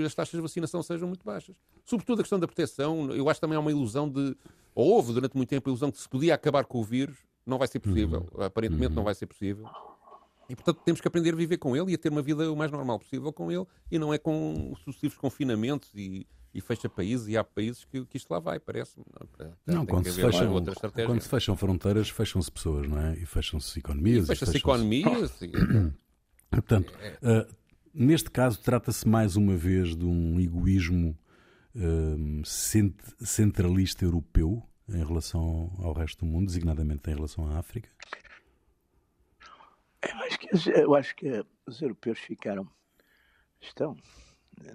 as 0.05 0.15
taxas 0.15 0.33
de 0.33 0.41
vacinação 0.41 0.83
sejam 0.83 1.07
muito 1.07 1.25
baixas. 1.25 1.55
Sobretudo 1.85 2.21
a 2.21 2.23
questão 2.23 2.39
da 2.39 2.47
proteção, 2.47 3.11
eu 3.13 3.29
acho 3.29 3.41
também 3.41 3.57
há 3.57 3.61
uma 3.61 3.71
ilusão 3.71 4.09
de, 4.09 4.37
ou 4.75 4.91
houve 4.91 5.13
durante 5.13 5.37
muito 5.37 5.49
tempo 5.49 5.69
a 5.69 5.71
ilusão 5.71 5.91
que 5.91 5.99
se 5.99 6.09
podia 6.09 6.35
acabar 6.35 6.65
com 6.65 6.79
o 6.79 6.85
vírus, 6.85 7.17
não 7.47 7.59
vai 7.59 7.69
ser 7.69 7.81
possível. 7.81 8.27
Uhum. 8.33 8.45
Aparentemente 8.45 8.91
uhum. 8.91 8.97
não 8.97 9.05
vai 9.05 9.15
ser 9.15 9.27
possível. 9.27 9.69
E, 10.49 10.57
portanto, 10.57 10.81
temos 10.85 11.01
que 11.01 11.09
aprender 11.09 11.33
a 11.33 11.37
viver 11.37 11.59
com 11.59 11.77
ele 11.77 11.93
e 11.93 11.95
a 11.95 11.99
ter 11.99 12.09
uma 12.09 12.23
vida 12.23 12.51
o 12.51 12.57
mais 12.57 12.71
normal 12.71 12.99
possível 12.99 13.33
com 13.33 13.51
ele 13.51 13.67
e 13.91 13.99
não 13.99 14.13
é 14.13 14.19
com 14.19 14.75
sucessivos 14.85 15.17
confinamentos 15.17 15.91
e, 15.95 16.27
e 16.53 16.61
fecha 16.61 16.89
países 16.89 17.29
e 17.29 17.37
há 17.37 17.45
países 17.45 17.85
que, 17.85 18.05
que 18.05 18.17
isto 18.17 18.31
lá 18.31 18.39
vai, 18.39 18.59
parece-me. 18.59 19.05
Não, 19.67 19.77
não 19.77 19.87
quando, 19.87 20.05
se 20.11 20.21
fecham, 20.21 20.53
quando 21.07 21.21
se 21.21 21.29
fecham 21.29 21.57
fronteiras, 21.57 22.11
fecham-se 22.11 22.51
pessoas, 22.51 22.89
não 22.89 22.99
é? 22.99 23.15
E 23.15 23.25
fecham-se 23.25 23.79
economias. 23.79 24.27
Fecha-se 24.27 24.53
fecham 24.53 24.75
economias. 24.75 25.33
Portanto, 26.51 26.93
uh, 27.23 27.62
Neste 27.95 28.31
caso, 28.31 28.61
trata-se 28.63 29.07
mais 29.07 29.37
uma 29.37 29.55
vez 29.55 29.95
de 29.95 30.05
um 30.07 30.41
egoísmo 30.41 31.19
um, 31.75 32.43
centralista 32.45 34.05
europeu 34.05 34.63
em 34.89 35.05
relação 35.05 35.71
ao 35.79 35.93
resto 35.93 36.25
do 36.25 36.27
mundo, 36.27 36.47
designadamente 36.47 37.11
em 37.11 37.15
relação 37.15 37.47
à 37.47 37.59
África? 37.59 37.91
Eu 40.03 40.19
acho 40.25 40.39
que, 40.39 40.71
eu 40.71 40.95
acho 40.95 41.17
que 41.17 41.47
os 41.67 41.83
europeus 41.83 42.19
ficaram, 42.19 42.67
estão, 43.61 43.97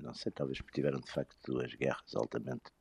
não 0.01 0.13
sei, 0.13 0.31
talvez 0.31 0.59
porque 0.59 0.75
tiveram 0.75 0.99
de 0.99 1.11
facto 1.11 1.35
duas 1.45 1.73
guerras 1.73 2.15
altamente 2.15 2.71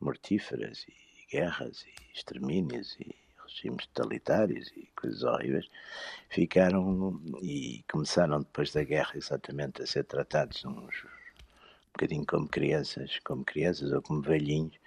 mortíferas 0.00 0.84
e 0.88 1.26
guerras 1.30 1.84
e 1.84 2.12
extermínios 2.12 2.96
e 3.00 3.14
regimes 3.48 3.86
totalitários 3.86 4.68
e 4.76 4.88
coisas 4.96 5.22
horríveis, 5.22 5.68
ficaram 6.28 7.20
e 7.42 7.84
começaram 7.90 8.40
depois 8.40 8.72
da 8.72 8.84
guerra 8.84 9.12
exatamente 9.16 9.82
a 9.82 9.86
ser 9.86 10.04
tratados 10.04 10.64
uns 10.64 11.04
um 11.04 11.92
bocadinho 11.92 12.26
como 12.26 12.48
crianças, 12.48 13.18
como 13.24 13.44
crianças 13.44 13.92
ou 13.92 14.00
como 14.00 14.22
velhinhos, 14.22 14.78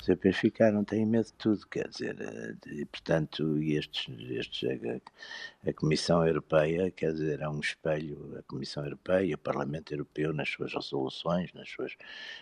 os 0.00 0.08
europeus 0.08 0.36
ficaram, 0.36 0.84
têm 0.84 1.06
medo 1.06 1.26
de 1.26 1.32
tudo, 1.34 1.66
quer 1.68 1.88
dizer, 1.88 2.16
eh, 2.20 2.54
e, 2.66 2.84
portanto, 2.84 3.58
estes, 3.62 4.06
estes, 4.30 4.68
a, 4.68 5.70
a, 5.70 5.72
Comissão 5.72 6.26
Europeia, 6.26 6.90
quer 6.90 7.12
dizer, 7.12 7.40
é 7.40 7.48
um 7.48 7.60
espelho, 7.60 8.36
a 8.38 8.42
Comissão 8.42 8.84
Europeia, 8.84 9.34
o 9.34 9.38
Parlamento 9.38 9.92
Europeu, 9.92 10.32
nas 10.32 10.48
suas 10.50 10.74
resoluções, 10.74 11.52
nas 11.52 11.70
suas, 11.70 11.96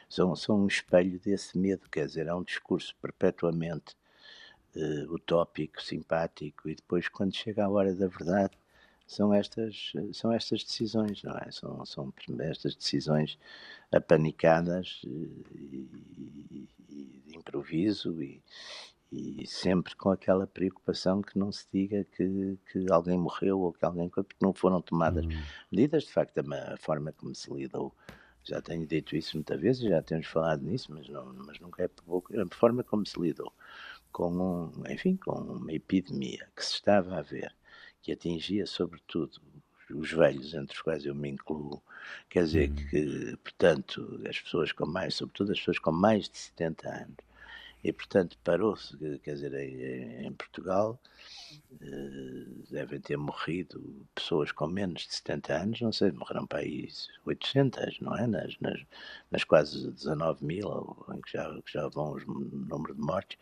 são, 0.08 0.34
são 0.34 0.62
um 0.64 0.66
espelho 0.66 1.18
desse 1.20 1.58
medo, 1.58 1.88
quer 1.90 2.06
dizer, 2.06 2.26
é 2.26 2.34
um 2.34 2.42
discurso 2.42 2.96
perpetuamente 3.00 3.94
uh, 4.76 5.14
utópico, 5.14 5.82
simpático, 5.82 6.68
e 6.68 6.74
depois, 6.74 7.08
quando 7.08 7.34
chega 7.34 7.64
a 7.64 7.68
hora 7.68 7.94
da 7.94 8.06
verdade, 8.06 8.56
são 9.06 9.34
estas, 9.34 9.92
são 10.12 10.32
estas 10.32 10.62
decisões, 10.62 11.22
não 11.24 11.36
é? 11.36 11.50
São, 11.50 11.84
são 11.84 12.12
estas 12.38 12.76
decisões 12.76 13.36
apanicadas 13.90 15.02
eh, 15.04 15.08
e, 15.08 16.68
e 16.88 17.22
de 17.26 17.36
improviso 17.36 18.22
e, 18.22 18.40
e 19.10 19.44
sempre 19.46 19.96
com 19.96 20.10
aquela 20.10 20.46
preocupação 20.46 21.20
que 21.20 21.38
não 21.38 21.50
se 21.50 21.66
diga 21.72 22.04
que, 22.04 22.56
que 22.70 22.86
alguém 22.90 23.18
morreu 23.18 23.58
ou 23.60 23.72
que 23.72 23.84
alguém 23.84 24.08
porque 24.08 24.36
não 24.40 24.52
foram 24.52 24.80
tomadas 24.80 25.24
uhum. 25.24 25.42
medidas 25.72 26.04
de 26.04 26.12
facto 26.12 26.38
a 26.38 26.76
forma 26.76 27.12
como 27.12 27.34
se 27.34 27.52
lidou 27.52 27.92
já 28.44 28.62
tenho 28.62 28.86
dito 28.86 29.16
isso 29.16 29.36
muitas 29.36 29.60
vezes 29.60 29.82
já 29.82 30.00
temos 30.02 30.26
falado 30.26 30.62
nisso 30.62 30.92
mas 30.92 31.08
não 31.08 31.32
mas 31.34 31.58
nunca 31.58 31.82
é 31.82 31.88
pouco 31.88 32.32
a 32.40 32.46
forma 32.54 32.84
como 32.84 33.04
se 33.04 33.18
lidou 33.20 33.52
com 34.12 34.30
um, 34.30 34.72
enfim 34.88 35.16
com 35.16 35.32
uma 35.32 35.72
epidemia 35.72 36.48
que 36.54 36.64
se 36.64 36.74
estava 36.74 37.18
a 37.18 37.22
ver 37.22 37.54
que 38.02 38.12
atingia 38.12 38.66
sobretudo 38.66 39.40
os 39.94 40.12
velhos, 40.12 40.54
entre 40.54 40.74
os 40.74 40.82
quais 40.82 41.04
eu 41.04 41.14
me 41.14 41.28
incluo. 41.28 41.82
Quer 42.28 42.44
dizer 42.44 42.70
uhum. 42.70 42.76
que, 42.76 43.36
portanto, 43.42 44.22
as 44.28 44.40
pessoas 44.40 44.72
com 44.72 44.86
mais, 44.86 45.14
sobretudo 45.14 45.52
as 45.52 45.58
pessoas 45.58 45.78
com 45.78 45.92
mais 45.92 46.28
de 46.28 46.38
70 46.38 46.88
anos, 46.88 47.16
e 47.82 47.92
portanto 47.92 48.38
parou-se, 48.44 48.96
quer 49.20 49.34
dizer, 49.34 49.54
em, 49.54 50.26
em 50.26 50.32
Portugal 50.32 51.00
eh, 51.80 52.46
devem 52.70 53.00
ter 53.00 53.16
morrido 53.16 54.06
pessoas 54.14 54.52
com 54.52 54.66
menos 54.66 55.02
de 55.02 55.14
70 55.14 55.54
anos, 55.54 55.80
não 55.80 55.92
sei, 55.92 56.12
morreram 56.12 56.46
para 56.46 56.60
aí 56.60 56.88
800, 57.24 58.00
não 58.00 58.16
é? 58.16 58.26
Nas, 58.26 58.58
nas, 58.60 58.80
nas 59.30 59.44
quase 59.44 59.90
19 59.90 60.44
mil, 60.44 60.96
em 61.14 61.20
que 61.20 61.32
já, 61.32 61.48
que 61.62 61.72
já 61.72 61.88
vão 61.88 62.12
o 62.12 62.20
número 62.20 62.94
de 62.94 63.00
mortes. 63.00 63.38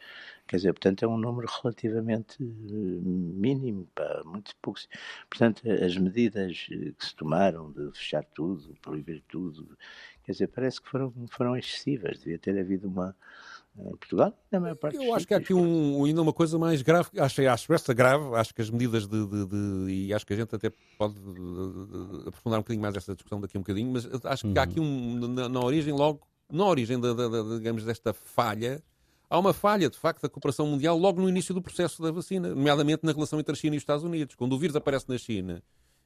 Quer 0.46 0.56
dizer, 0.56 0.72
portanto, 0.72 1.02
é 1.04 1.08
um 1.08 1.18
número 1.18 1.48
relativamente 1.62 2.36
eh, 2.42 2.44
mínimo, 2.44 3.86
para 3.94 4.22
muito 4.24 4.54
poucos. 4.62 4.88
Portanto, 5.28 5.62
as 5.70 5.96
medidas 5.96 6.66
que 6.66 6.94
se 6.98 7.14
tomaram 7.16 7.72
de 7.72 7.90
fechar 7.92 8.24
tudo, 8.24 8.74
proibir 8.80 9.22
tudo, 9.28 9.76
quer 10.24 10.32
dizer, 10.32 10.48
parece 10.48 10.80
que 10.80 10.88
foram, 10.88 11.12
foram 11.30 11.56
excessivas. 11.56 12.18
Devia 12.18 12.38
ter 12.38 12.58
havido 12.58 12.88
uma 12.88 13.14
em 13.86 13.96
Portugal, 13.96 14.32
na 14.50 14.60
maior 14.60 14.76
parte 14.76 14.96
Eu 14.96 15.14
acho 15.14 15.26
que 15.26 15.34
há 15.34 15.36
aqui 15.36 15.54
um, 15.54 16.04
ainda 16.04 16.20
uma 16.20 16.32
coisa 16.32 16.58
mais 16.58 16.82
grave, 16.82 17.08
acho, 17.18 17.48
acho 17.48 17.72
essa 17.72 17.94
grave, 17.94 18.34
acho 18.34 18.54
que 18.54 18.60
as 18.60 18.70
medidas 18.70 19.06
de, 19.06 19.26
de, 19.26 19.46
de, 19.46 19.92
e 19.92 20.14
acho 20.14 20.26
que 20.26 20.32
a 20.32 20.36
gente 20.36 20.54
até 20.54 20.70
pode 20.98 21.14
aprofundar 22.26 22.58
um 22.58 22.62
bocadinho 22.62 22.82
mais 22.82 22.96
essa 22.96 23.14
discussão 23.14 23.40
daqui 23.40 23.56
a 23.56 23.60
um 23.60 23.62
bocadinho, 23.62 23.90
mas 23.92 24.06
acho 24.24 24.42
que 24.42 24.48
uhum. 24.48 24.54
há 24.58 24.62
aqui 24.62 24.80
um, 24.80 25.28
na, 25.28 25.48
na, 25.48 25.60
origem 25.60 25.92
logo, 25.92 26.26
na 26.50 26.64
origem 26.66 26.98
da, 26.98 27.12
da, 27.12 27.28
da, 27.28 27.42
digamos, 27.56 27.84
desta 27.84 28.12
falha, 28.12 28.82
há 29.30 29.38
uma 29.38 29.52
falha, 29.52 29.88
de 29.88 29.98
facto, 29.98 30.22
da 30.22 30.28
cooperação 30.28 30.66
mundial 30.66 30.98
logo 30.98 31.20
no 31.20 31.28
início 31.28 31.54
do 31.54 31.62
processo 31.62 32.02
da 32.02 32.10
vacina, 32.10 32.48
nomeadamente 32.48 33.04
na 33.04 33.12
relação 33.12 33.38
entre 33.38 33.52
a 33.52 33.56
China 33.56 33.76
e 33.76 33.78
os 33.78 33.82
Estados 33.82 34.04
Unidos. 34.04 34.34
Quando 34.34 34.54
o 34.54 34.58
vírus 34.58 34.74
aparece 34.74 35.08
na 35.08 35.18
China 35.18 35.62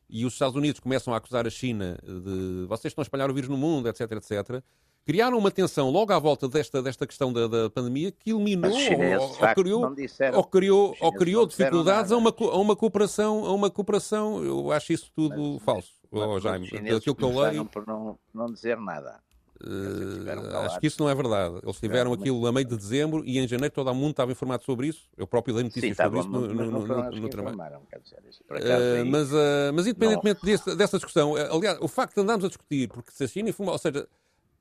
e 0.09 0.27
os 0.27 0.35
Estados 0.35 0.57
Unidos 0.57 0.81
começam 0.81 1.15
a 1.15 1.17
acusar 1.17 1.47
a 1.47 1.51
China 1.51 1.99
de 2.03 2.67
vocês 2.67 2.91
estão 2.91 3.03
a 3.03 3.05
espalhar 3.05 3.31
o 3.31 3.35
vírus 3.35 3.49
no 3.49 3.57
mundo, 3.57 3.89
etc, 3.89 4.13
etc, 4.13 4.63
criaram 5.05 5.39
uma 5.39 5.51
tensão 5.51 5.91
logo 5.91 6.13
à 6.13 6.19
volta 6.19 6.49
desta, 6.49 6.83
desta 6.83 7.07
questão 7.07 7.33
da, 7.33 7.47
da 7.47 7.71
pandemia 7.71 8.13
que 8.13 8.31
eliminou 8.31 8.71
ou, 8.71 9.49
ou, 9.49 9.55
criou, 9.55 9.95
disseram, 9.95 10.39
ou 10.39 10.45
criou, 10.45 10.97
ou 11.01 11.13
criou 11.13 11.47
dificuldades 11.47 12.13
a 12.13 12.17
uma, 12.17 12.35
a 12.39 12.57
uma 12.59 12.77
cooperação, 12.77 13.45
a 13.45 13.53
uma 13.53 13.71
cooperação, 13.71 14.43
eu 14.45 14.73
acho 14.73 14.93
isso 14.93 15.11
tudo 15.15 15.55
mas, 15.55 15.63
falso, 15.63 15.93
mas, 16.11 16.23
oh, 16.23 16.41
Jaime, 16.41 16.71
daquilo 16.71 17.15
que 17.15 17.25
eu 17.25 17.41
leio. 17.41 17.65
por 17.65 17.87
não, 17.87 18.19
não 18.33 18.47
dizer 18.47 18.77
nada. 18.77 19.21
Uh, 19.65 20.57
acho 20.67 20.81
que 20.81 20.89
isso 20.89 21.01
não 21.01 21.09
é 21.09 21.15
verdade. 21.15 21.61
Eles 21.63 21.79
tiveram 21.79 22.13
aquilo 22.13 22.45
a 22.47 22.53
meio 22.53 22.67
de 22.67 22.77
dezembro 22.77 23.23
e 23.25 23.39
em 23.39 23.47
janeiro 23.47 23.73
todo 23.73 23.89
o 23.89 23.95
mundo 23.95 24.11
estava 24.11 24.33
informado 24.33 24.65
sobre 24.65 24.89
isso. 24.89 25.09
Eu 25.17 25.25
próprio 25.25 25.55
dei 25.55 25.63
notícias 25.63 25.97
Sim, 25.97 26.03
sobre 26.03 26.19
isso 26.19 26.29
no, 26.29 26.49
no, 26.49 26.65
no, 26.71 27.11
no 27.13 27.29
trabalho. 27.29 27.79
Uh, 27.79 29.07
mas, 29.07 29.33
uh, 29.33 29.73
mas 29.73 29.87
independentemente 29.87 30.45
desse, 30.45 30.75
dessa 30.75 30.97
discussão, 30.97 31.37
aliás, 31.37 31.79
o 31.81 31.87
facto 31.87 32.17
de 32.17 32.23
andarmos 32.23 32.45
a 32.45 32.49
discutir, 32.49 32.89
porque 32.89 33.13
se 33.13 33.23
a 33.23 33.29
China 33.29 33.51
informa, 33.51 33.71
ou 33.71 33.79
seja, 33.79 34.09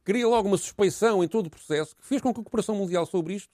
cria 0.03 0.27
logo 0.27 0.47
uma 0.47 0.57
suspeição 0.57 1.23
em 1.23 1.27
todo 1.27 1.47
o 1.47 1.49
processo 1.49 1.95
que 1.95 2.05
fez 2.05 2.21
com 2.21 2.33
que 2.33 2.39
a 2.39 2.43
cooperação 2.43 2.75
mundial 2.75 3.05
sobre 3.05 3.35
isto 3.35 3.49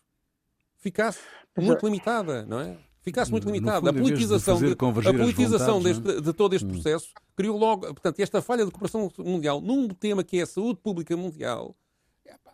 ficasse 0.77 1.19
muito 1.57 1.85
limitada, 1.85 2.45
não 2.45 2.59
é? 2.59 2.77
Ficasse 3.01 3.31
muito 3.31 3.45
limitada. 3.45 3.79
Fundo, 3.79 3.89
a 3.89 4.01
politização, 4.01 4.59
de, 4.59 4.65
de 4.65 4.73
a 4.73 5.13
politização 5.13 5.79
vontades, 5.79 5.99
deste, 5.99 6.17
é? 6.17 6.21
de 6.21 6.33
todo 6.33 6.53
este 6.53 6.65
hum. 6.65 6.71
processo 6.71 7.13
criou 7.35 7.57
logo, 7.57 7.81
portanto, 7.87 8.19
esta 8.19 8.41
falha 8.41 8.65
de 8.65 8.71
cooperação 8.71 9.11
mundial 9.19 9.61
num 9.61 9.87
tema 9.87 10.23
que 10.23 10.39
é 10.39 10.41
a 10.43 10.45
saúde 10.45 10.79
pública 10.81 11.15
mundial 11.15 11.75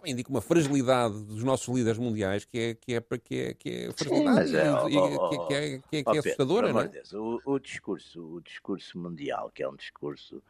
indica 0.06 0.30
uma 0.30 0.42
fragilidade 0.42 1.24
dos 1.24 1.44
nossos 1.44 1.74
líderes 1.74 1.98
mundiais 1.98 2.46
que 2.46 2.60
é, 2.60 2.74
que 2.76 2.94
é, 2.94 3.02
que 3.02 3.36
é, 3.36 3.54
que 3.54 3.70
é 3.70 3.92
fragilidade 3.94 4.50
Sim, 4.50 4.58
é, 4.58 4.90
que, 4.90 4.98
é, 4.98 5.48
que, 5.48 5.54
é, 5.54 5.80
que, 5.80 5.98
é, 5.98 6.04
que 6.04 6.10
é 6.10 6.20
assustadora, 6.20 6.74
não 6.74 6.82
é? 6.82 6.88
Deus, 6.88 7.14
o, 7.14 7.42
o, 7.46 7.60
discurso, 7.60 8.36
o 8.36 8.42
discurso 8.42 8.98
mundial, 8.98 9.50
que 9.54 9.64
é 9.64 9.70
um 9.70 9.76
discurso 9.76 10.42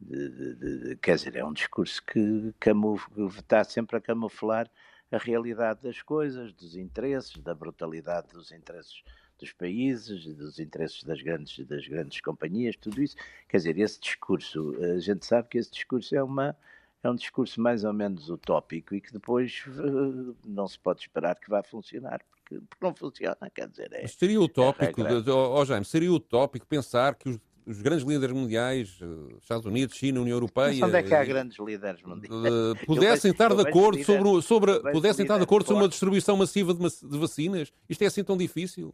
de, 0.00 0.28
de, 0.28 0.54
de, 0.54 0.96
quer 0.96 1.16
dizer, 1.16 1.36
é 1.36 1.44
um 1.44 1.52
discurso 1.52 2.02
que 2.04 2.54
camuf, 2.60 3.06
está 3.38 3.64
sempre 3.64 3.96
a 3.96 4.00
camuflar 4.00 4.70
a 5.10 5.18
realidade 5.18 5.82
das 5.82 6.02
coisas, 6.02 6.52
dos 6.52 6.76
interesses, 6.76 7.36
da 7.38 7.54
brutalidade 7.54 8.28
dos 8.32 8.50
interesses 8.52 9.02
dos 9.38 9.52
países, 9.52 10.24
dos 10.36 10.58
interesses 10.58 11.02
das 11.02 11.20
grandes, 11.20 11.66
das 11.66 11.86
grandes 11.86 12.20
companhias, 12.20 12.76
tudo 12.76 13.02
isso. 13.02 13.16
Quer 13.48 13.58
dizer, 13.58 13.78
esse 13.78 14.00
discurso, 14.00 14.76
a 14.80 14.98
gente 14.98 15.26
sabe 15.26 15.48
que 15.48 15.58
esse 15.58 15.70
discurso 15.70 16.14
é 16.14 16.22
uma 16.22 16.56
é 17.02 17.10
um 17.10 17.14
discurso 17.14 17.60
mais 17.60 17.84
ou 17.84 17.92
menos 17.92 18.30
utópico 18.30 18.94
e 18.94 19.00
que 19.00 19.12
depois 19.12 19.62
uh, 19.66 20.34
não 20.46 20.66
se 20.66 20.78
pode 20.78 21.00
esperar 21.02 21.38
que 21.38 21.50
vá 21.50 21.62
funcionar, 21.62 22.22
porque, 22.30 22.58
porque 22.66 22.82
não 22.82 22.94
funciona, 22.94 23.50
quer 23.54 23.68
dizer... 23.68 23.92
É, 23.92 24.06
seria 24.06 24.40
utópico, 24.40 25.02
é 25.02 25.32
oh, 25.34 25.64
Jaime, 25.66 25.84
seria 25.84 26.10
utópico 26.10 26.66
pensar 26.66 27.14
que 27.14 27.28
os 27.28 27.38
os 27.66 27.80
grandes 27.80 28.04
líderes 28.04 28.34
mundiais, 28.34 28.98
eh, 29.00 29.36
Estados 29.40 29.66
Unidos, 29.66 29.96
China, 29.96 30.20
União 30.20 30.36
Europeia. 30.36 30.68
Mas 30.80 30.82
onde 30.82 30.96
é 30.96 31.02
que 31.02 31.14
há 31.14 31.24
grandes 31.24 31.58
líderes 31.58 32.02
mundiais? 32.02 32.34
Uh, 32.34 32.86
pudessem 32.86 33.30
estar 33.30 33.54
de 33.54 33.62
acordo 33.62 34.04
sobre, 34.04 34.42
sobre 34.42 34.92
pudessem 34.92 35.24
estar 35.24 35.38
de 35.38 35.44
acordo 35.44 35.66
sobre 35.66 35.82
uma 35.82 35.88
distribuição 35.88 36.36
massiva 36.36 36.74
de, 36.74 37.18
vacinas? 37.18 37.72
Isto 37.88 38.02
é 38.02 38.06
assim 38.06 38.22
tão 38.22 38.36
difícil? 38.36 38.92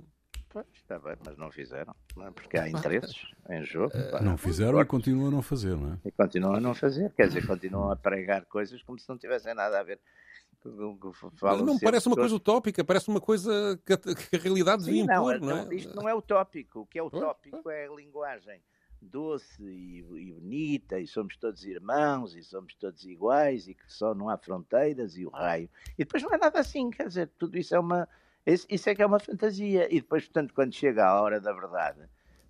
Pois, 0.49 0.67
está 0.75 0.99
bem, 0.99 1.15
mas 1.25 1.37
não 1.37 1.51
fizeram, 1.51 1.95
não 2.17 2.27
é? 2.27 2.31
porque 2.33 2.59
há 2.59 2.69
interesses 2.69 3.17
em 3.51 3.65
jogo. 3.65 3.93
Uh, 3.97 4.23
não 4.23 4.37
fizeram 4.37 4.81
e 4.81 4.85
continuam 4.85 5.29
a 5.29 5.31
não 5.31 5.43
fazer, 5.43 5.77
não 5.77 5.93
é? 5.93 5.99
E 6.09 6.11
continuam 6.11 6.55
a 6.55 6.61
não 6.61 6.75
fazer, 6.75 7.13
quer 7.13 7.29
dizer, 7.29 7.47
continuam 7.47 7.91
a 7.91 7.97
pregar 7.97 8.45
coisas 8.47 8.83
como 8.83 8.99
se 8.99 9.09
não 9.09 9.17
tivessem 9.17 9.55
nada 9.55 9.79
a 9.79 9.83
ver 9.83 10.01
Falam 11.37 11.65
não 11.65 11.79
parece 11.79 12.07
uma 12.07 12.17
coisa 12.17 12.35
utópica, 12.35 12.85
parece 12.85 13.09
uma 13.09 13.21
coisa 13.21 13.81
que 13.85 13.93
a, 13.93 13.97
que 13.97 14.37
a 14.37 14.39
realidade 14.39 14.85
devia 14.85 15.03
impor, 15.03 15.41
não, 15.41 15.49
não, 15.49 15.71
é? 15.71 15.75
Isto 15.75 15.97
não 15.97 16.09
é 16.09 16.15
utópico. 16.15 16.81
O 16.81 16.87
que 16.87 16.99
é 16.99 17.03
utópico 17.03 17.71
é 17.71 17.87
a 17.87 17.95
linguagem 17.95 18.61
doce 19.01 19.63
e, 19.63 19.99
e, 20.01 20.33
bonita, 20.33 20.99
e 20.99 21.07
somos 21.07 21.37
todos 21.37 21.65
irmãos, 21.65 22.35
e 22.35 22.43
somos 22.43 22.75
todos 22.75 23.05
iguais, 23.05 23.67
e 23.69 23.75
que 23.75 23.91
só 23.91 24.15
não 24.15 24.29
há 24.29 24.37
fronteiras, 24.37 25.17
e 25.17 25.25
o 25.25 25.31
raio. 25.31 25.69
E 25.95 26.05
depois 26.05 26.23
não 26.23 26.33
é 26.33 26.37
nada 26.37 26.61
assim, 26.61 26.91
quer 26.91 27.07
dizer, 27.07 27.31
tudo 27.39 27.57
isso 27.57 27.75
é 27.75 27.81
uma. 27.81 28.09
Isso 28.47 28.89
é 28.89 28.95
que 28.95 29.03
é 29.03 29.07
uma 29.07 29.19
fantasia. 29.19 29.87
E 29.95 30.01
depois, 30.01 30.25
portanto, 30.25 30.55
quando 30.55 30.75
chega 30.75 31.07
a 31.07 31.21
hora 31.21 31.41
da 31.41 31.53
verdade, 31.53 32.01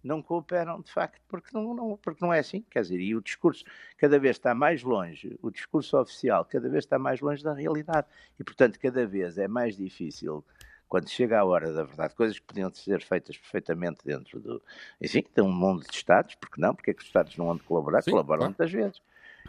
não 0.03 0.23
cooperam 0.23 0.81
de 0.81 0.91
facto, 0.91 1.21
porque 1.29 1.51
não, 1.53 1.75
não, 1.75 1.97
porque 1.97 2.25
não 2.25 2.33
é 2.33 2.39
assim. 2.39 2.65
Quer 2.71 2.83
dizer, 2.83 3.01
e 3.01 3.15
o 3.15 3.21
discurso 3.21 3.65
cada 3.99 4.19
vez 4.19 4.37
está 4.37 4.55
mais 4.55 4.83
longe, 4.83 5.39
o 5.43 5.51
discurso 5.51 5.99
oficial 5.99 6.45
cada 6.45 6.69
vez 6.69 6.85
está 6.85 6.99
mais 6.99 7.21
longe 7.21 7.43
da 7.43 7.53
realidade. 7.53 8.07
E, 8.39 8.45
portanto, 8.45 8.79
cada 8.79 9.07
vez 9.07 9.39
é 9.39 9.47
mais 9.47 9.77
difícil, 9.77 10.45
quando 10.89 11.09
chega 11.09 11.39
a 11.39 11.45
hora 11.45 11.73
da 11.73 11.85
verdade, 11.85 12.15
coisas 12.15 12.39
que 12.39 12.45
podiam 12.45 12.73
ser 12.73 13.03
feitas 13.03 13.37
perfeitamente 13.37 14.01
dentro 14.05 14.41
do. 14.41 14.63
Enfim, 15.01 15.25
de 15.35 15.43
um 15.43 15.53
mundo 15.53 15.85
de 15.89 15.95
Estados, 15.95 16.35
porque 16.35 16.61
não? 16.61 16.75
Porque 16.75 16.91
é 16.91 16.95
que 16.95 17.01
os 17.01 17.07
Estados 17.07 17.37
não 17.37 17.47
vão 17.47 17.59
colaborar? 17.59 18.03
Sim, 18.03 18.11
Colaboram 18.11 18.41
claro. 18.41 18.55
muitas 18.59 18.73
vezes. 18.73 19.03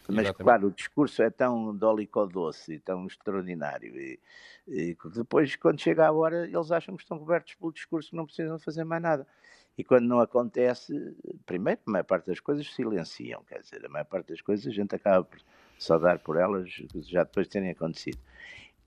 mas 0.07 0.09
Exatamente. 0.09 0.35
claro, 0.35 0.67
o 0.67 0.71
discurso 0.71 1.23
é 1.23 1.29
tão 1.29 1.75
dólico 1.75 2.27
doce 2.27 2.73
e 2.73 2.79
tão 2.79 3.07
extraordinário. 3.07 3.97
E, 3.97 4.19
e, 4.67 4.97
depois, 5.15 5.55
quando 5.55 5.79
chega 5.79 6.05
a 6.05 6.11
hora, 6.11 6.45
eles 6.45 6.71
acham 6.71 6.95
que 6.95 7.01
estão 7.01 7.17
cobertos 7.17 7.55
pelo 7.55 7.73
discurso 7.73 8.11
que 8.11 8.15
não 8.15 8.25
precisam 8.25 8.59
fazer 8.59 8.83
mais 8.83 9.01
nada. 9.01 9.25
E 9.81 9.83
quando 9.83 10.05
não 10.05 10.19
acontece, 10.19 10.93
primeiro, 11.43 11.81
a 11.87 11.91
maior 11.91 12.03
parte 12.03 12.27
das 12.27 12.39
coisas 12.39 12.71
silenciam, 12.71 13.43
quer 13.45 13.61
dizer, 13.61 13.83
a 13.83 13.89
maior 13.89 14.05
parte 14.05 14.27
das 14.27 14.39
coisas 14.39 14.67
a 14.67 14.69
gente 14.69 14.93
acaba 14.93 15.23
por 15.23 15.39
só 15.79 15.97
dar 15.97 16.19
por 16.19 16.37
elas 16.37 16.69
já 17.07 17.23
depois 17.23 17.47
de 17.47 17.53
terem 17.53 17.71
acontecido. 17.71 18.19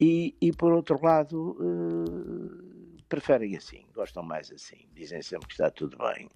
E, 0.01 0.37
e 0.41 0.53
por 0.53 0.73
outro 0.73 1.05
lado, 1.05 1.57
uh, 1.61 3.03
preferem 3.09 3.57
assim, 3.57 3.85
gostam 3.93 4.23
mais 4.23 4.53
assim, 4.53 4.87
dizem 4.95 5.21
sempre 5.21 5.49
que 5.49 5.55
está 5.55 5.69
tudo 5.69 5.99
bem, 5.99 6.31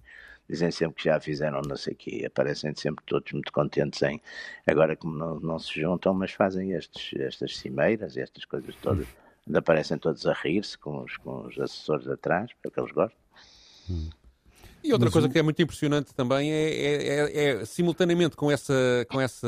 dizem 0.49 0.71
sempre 0.71 0.95
que 0.95 1.05
já 1.05 1.17
fizeram 1.21 1.61
não 1.61 1.77
sei 1.77 1.93
o 1.93 1.95
quê, 1.95 2.25
aparecem 2.27 2.75
sempre 2.75 3.05
todos 3.05 3.31
muito 3.31 3.53
contentes 3.53 4.01
em, 4.01 4.21
agora 4.67 4.93
como 4.93 5.15
não, 5.15 5.39
não 5.39 5.57
se 5.57 5.79
juntam, 5.79 6.13
mas 6.13 6.33
fazem 6.33 6.73
estes, 6.73 7.17
estas 7.17 7.57
cimeiras, 7.57 8.17
estas 8.17 8.43
coisas 8.43 8.75
todas, 8.81 9.07
ainda 9.47 9.59
aparecem 9.59 9.97
todos 9.97 10.27
a 10.27 10.33
rir-se 10.33 10.77
com 10.77 11.01
os, 11.03 11.15
com 11.15 11.47
os 11.47 11.57
assessores 11.57 12.09
atrás, 12.09 12.51
porque 12.61 12.77
eles 12.77 12.91
gostam. 12.91 13.17
Hum. 13.89 14.09
E 14.83 14.93
outra 14.93 15.07
Mas 15.07 15.13
coisa 15.13 15.27
o... 15.27 15.31
que 15.31 15.37
é 15.37 15.41
muito 15.41 15.61
impressionante 15.61 16.13
também 16.13 16.51
é, 16.51 16.69
é, 16.69 17.05
é, 17.05 17.45
é, 17.61 17.65
simultaneamente 17.65 18.35
com 18.35 18.49
essa, 18.49 19.05
com 19.09 19.19
essa 19.19 19.47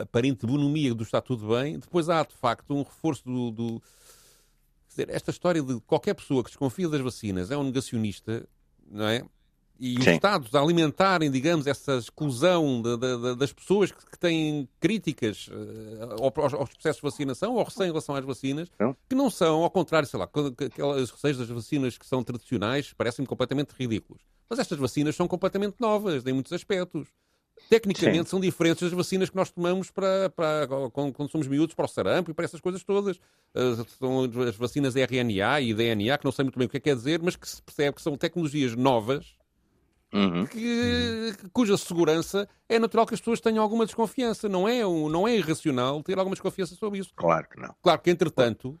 aparente 0.00 0.46
bonomia 0.46 0.94
do 0.94 1.02
está 1.02 1.20
tudo 1.20 1.48
bem, 1.48 1.78
depois 1.78 2.08
há 2.08 2.22
de 2.22 2.34
facto 2.34 2.74
um 2.74 2.82
reforço 2.82 3.24
do, 3.24 3.50
do. 3.50 3.82
Quer 4.88 5.06
dizer, 5.06 5.10
esta 5.10 5.30
história 5.30 5.62
de 5.62 5.80
qualquer 5.80 6.14
pessoa 6.14 6.42
que 6.44 6.50
desconfia 6.50 6.88
das 6.88 7.00
vacinas 7.00 7.50
é 7.50 7.56
um 7.56 7.64
negacionista, 7.64 8.46
não 8.88 9.06
é? 9.06 9.24
E 9.80 9.96
os 9.96 10.04
Sim. 10.04 10.12
Estados 10.12 10.54
a 10.54 10.60
alimentarem, 10.60 11.30
digamos, 11.30 11.66
essa 11.66 11.96
exclusão 11.96 12.82
de, 12.82 12.98
de, 12.98 13.16
de, 13.16 13.34
das 13.36 13.50
pessoas 13.50 13.90
que, 13.90 14.04
que, 14.10 14.18
têm 14.18 14.68
críticas 14.78 15.48
uh, 15.48 16.22
aos, 16.22 16.52
aos, 16.52 16.68
processos 16.68 16.96
de 16.96 17.02
vacinação 17.02 17.54
ou 17.54 17.64
recém 17.64 17.84
em 17.84 17.88
relação 17.88 18.14
às 18.14 18.22
vacinas, 18.22 18.68
não. 18.78 18.94
que 19.08 19.14
não 19.14 19.30
são, 19.30 19.62
ao 19.62 19.70
contrário, 19.70 20.06
sei 20.06 20.20
lá, 20.20 20.28
aquelas 20.66 21.10
receios 21.10 21.38
das 21.38 21.48
vacinas 21.48 21.96
que 21.96 22.06
são 22.06 22.22
tradicionais 22.22 22.92
parecem-me 22.92 23.26
completamente 23.26 23.70
ridículos. 23.70 24.20
Mas 24.50 24.58
estas 24.58 24.78
vacinas 24.78 25.16
são 25.16 25.26
completamente 25.26 25.76
novas, 25.80 26.26
em 26.26 26.32
muitos 26.34 26.52
aspectos. 26.52 27.08
Tecnicamente 27.70 28.24
Sim. 28.24 28.30
são 28.30 28.40
diferentes 28.40 28.82
das 28.82 28.92
vacinas 28.92 29.30
que 29.30 29.36
nós 29.36 29.50
tomamos 29.50 29.90
para, 29.90 30.28
para, 30.30 30.66
quando, 30.92 31.12
quando 31.12 31.30
somos 31.30 31.46
miúdos 31.46 31.74
para 31.74 31.84
o 31.86 31.88
sarampo 31.88 32.30
e 32.30 32.34
para 32.34 32.44
essas 32.44 32.60
coisas 32.60 32.84
todas. 32.84 33.16
Uh, 33.54 33.86
são 33.98 34.24
as 34.46 34.56
vacinas 34.56 34.94
RNA 34.94 35.60
e 35.62 35.72
DNA, 35.72 36.18
que 36.18 36.24
não 36.24 36.32
sei 36.32 36.44
muito 36.44 36.58
bem 36.58 36.66
o 36.66 36.68
que 36.68 36.76
é 36.76 36.80
que 36.80 36.90
quer 36.90 36.96
dizer, 36.96 37.20
mas 37.22 37.34
que 37.34 37.48
se 37.48 37.62
percebe 37.62 37.96
que 37.96 38.02
são 38.02 38.14
tecnologias 38.16 38.76
novas 38.76 39.39
Uhum. 40.12 40.46
Que, 40.46 41.32
cuja 41.52 41.76
segurança 41.76 42.48
é 42.68 42.78
natural 42.78 43.06
que 43.06 43.14
as 43.14 43.20
pessoas 43.20 43.40
tenham 43.40 43.62
alguma 43.62 43.86
desconfiança. 43.86 44.48
Não 44.48 44.68
é, 44.68 44.80
não 44.82 45.26
é 45.26 45.36
irracional 45.36 46.02
ter 46.02 46.18
alguma 46.18 46.34
desconfiança 46.34 46.74
sobre 46.74 46.98
isso. 46.98 47.10
Claro 47.14 47.48
que 47.48 47.60
não. 47.60 47.74
Claro 47.82 48.00
que, 48.00 48.10
entretanto, 48.10 48.78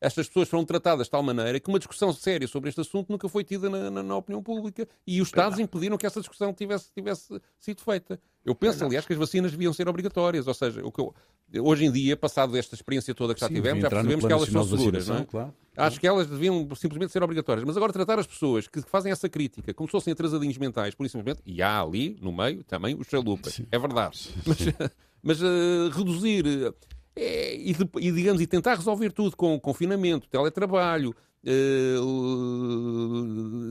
estas 0.00 0.28
pessoas 0.28 0.48
foram 0.48 0.64
tratadas 0.64 1.06
de 1.06 1.10
tal 1.10 1.22
maneira 1.22 1.60
que 1.60 1.68
uma 1.68 1.78
discussão 1.78 2.12
séria 2.12 2.48
sobre 2.48 2.70
este 2.70 2.80
assunto 2.80 3.10
nunca 3.10 3.28
foi 3.28 3.44
tida 3.44 3.68
na, 3.68 3.90
na, 3.90 4.02
na 4.02 4.16
opinião 4.16 4.42
pública 4.42 4.88
e 5.06 5.20
os 5.20 5.28
Estados 5.28 5.58
impediram 5.58 5.98
que 5.98 6.06
essa 6.06 6.20
discussão 6.20 6.52
tivesse, 6.54 6.90
tivesse 6.92 7.40
sido 7.58 7.82
feita. 7.82 8.20
Eu 8.44 8.54
penso, 8.54 8.84
aliás, 8.84 9.04
que 9.04 9.12
as 9.12 9.18
vacinas 9.18 9.50
deviam 9.50 9.72
ser 9.72 9.86
obrigatórias, 9.88 10.46
ou 10.46 10.54
seja, 10.54 10.80
o 10.82 10.90
que 10.90 11.00
eu, 11.00 11.14
hoje 11.58 11.84
em 11.84 11.92
dia, 11.92 12.16
passado 12.16 12.56
esta 12.56 12.74
experiência 12.74 13.14
toda 13.14 13.34
que 13.34 13.40
já 13.40 13.48
Sim, 13.48 13.54
tivemos, 13.54 13.82
já 13.82 13.90
percebemos 13.90 14.24
que 14.24 14.32
elas 14.32 14.48
são 14.48 14.64
seguras, 14.64 15.08
não 15.08 15.18
é? 15.18 15.24
Claro. 15.24 15.54
Acho 15.76 16.00
que 16.00 16.06
elas 16.06 16.26
deviam 16.26 16.66
simplesmente 16.74 17.12
ser 17.12 17.22
obrigatórias. 17.22 17.64
Mas 17.64 17.76
agora 17.76 17.92
tratar 17.92 18.18
as 18.18 18.26
pessoas 18.26 18.66
que 18.66 18.80
fazem 18.82 19.12
essa 19.12 19.28
crítica 19.28 19.72
como 19.74 19.88
se 19.88 19.92
fossem 19.92 20.12
atrasadinhos 20.12 20.58
mentais, 20.58 20.94
por 20.94 21.08
simplesmente, 21.08 21.42
e 21.44 21.62
há 21.62 21.80
ali, 21.80 22.18
no 22.20 22.32
meio, 22.32 22.64
também 22.64 22.94
os 22.94 23.06
chalupas. 23.08 23.60
É 23.70 23.78
verdade. 23.78 24.30
Mas, 24.46 24.58
mas 25.22 25.42
uh, 25.42 25.90
reduzir 25.92 26.46
é, 26.46 26.72
e, 27.16 27.74
e, 27.98 28.12
digamos, 28.12 28.40
e 28.40 28.46
tentar 28.46 28.74
resolver 28.74 29.10
tudo 29.12 29.36
com 29.36 29.58
confinamento, 29.58 30.28
teletrabalho, 30.28 31.14
uh, 31.44 32.00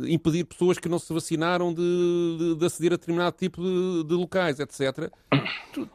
impedir 0.07 0.43
pessoas 0.45 0.77
que 0.79 0.89
não 0.89 0.99
se 0.99 1.13
vacinaram 1.13 1.73
de, 1.73 2.37
de, 2.37 2.55
de 2.55 2.65
aceder 2.65 2.93
a 2.93 2.97
determinado 2.97 3.35
tipo 3.37 3.61
de, 3.61 4.03
de 4.05 4.13
locais, 4.13 4.59
etc. 4.59 5.11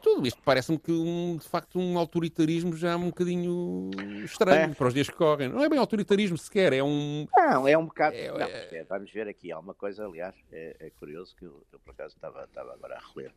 Tudo 0.01 0.25
isto 0.25 0.41
parece-me 0.43 0.79
que, 0.79 0.91
um, 0.91 1.37
de 1.37 1.47
facto, 1.47 1.79
um 1.79 1.97
autoritarismo 1.97 2.75
já 2.75 2.95
um 2.95 3.07
bocadinho 3.07 3.91
estranho 4.23 4.71
é. 4.71 4.73
para 4.73 4.87
os 4.87 4.93
dias 4.93 5.09
que 5.09 5.15
correm. 5.15 5.49
Não 5.49 5.63
é 5.63 5.69
bem 5.69 5.77
autoritarismo 5.79 6.37
sequer, 6.37 6.73
é 6.73 6.83
um. 6.83 7.27
Não, 7.35 7.67
é 7.67 7.77
um 7.77 7.85
bocado. 7.85 8.15
É, 8.15 8.29
não, 8.29 8.41
é... 8.41 8.83
vamos 8.87 9.11
ver 9.11 9.27
aqui, 9.27 9.51
há 9.51 9.59
uma 9.59 9.73
coisa, 9.73 10.05
aliás, 10.05 10.35
é, 10.51 10.75
é 10.79 10.89
curioso 10.91 11.35
que 11.35 11.45
eu, 11.45 11.63
eu, 11.71 11.79
por 11.79 11.91
acaso 11.91 12.15
estava, 12.15 12.45
estava 12.45 12.73
agora 12.73 12.95
a 12.95 13.01
reler 13.13 13.33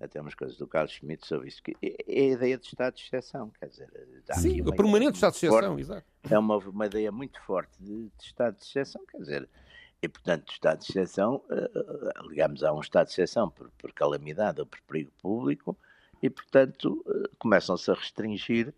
até 0.00 0.20
umas 0.20 0.34
coisas 0.34 0.56
do 0.56 0.66
Carlos 0.66 0.92
Schmitt 0.92 1.26
sobre 1.26 1.48
isso, 1.48 1.62
que 1.62 1.76
é, 1.82 1.96
é 2.06 2.20
a 2.22 2.32
ideia 2.32 2.58
de 2.58 2.66
Estado 2.66 2.94
de 2.94 3.02
exceção, 3.02 3.50
quer 3.58 3.68
dizer... 3.68 3.88
Sim, 4.34 4.60
o 4.62 4.74
permanente 4.74 5.14
Estado 5.14 5.32
de 5.32 5.38
exceção, 5.38 5.60
forte, 5.60 5.80
exato. 5.80 6.06
É 6.30 6.38
uma, 6.38 6.56
uma 6.58 6.86
ideia 6.86 7.12
muito 7.12 7.40
forte 7.42 7.72
de, 7.80 8.04
de, 8.04 8.24
Estado 8.24 8.56
de 8.56 8.64
exceção, 8.64 9.04
quer 9.06 9.18
dizer, 9.18 9.48
e 10.02 10.08
portanto, 10.08 10.52
Estado 10.52 10.80
de 10.80 10.90
exceção, 10.90 11.36
uh, 11.50 12.28
ligamos 12.28 12.62
a 12.62 12.72
um 12.72 12.80
Estado 12.80 13.06
de 13.06 13.12
exceção 13.12 13.48
por, 13.50 13.70
por 13.78 13.92
calamidade 13.92 14.60
ou 14.60 14.66
por 14.66 14.80
perigo 14.82 15.12
público, 15.22 15.76
e 16.22 16.28
portanto 16.28 17.04
uh, 17.06 17.28
começam-se 17.38 17.90
a 17.90 17.94
restringir 17.94 18.74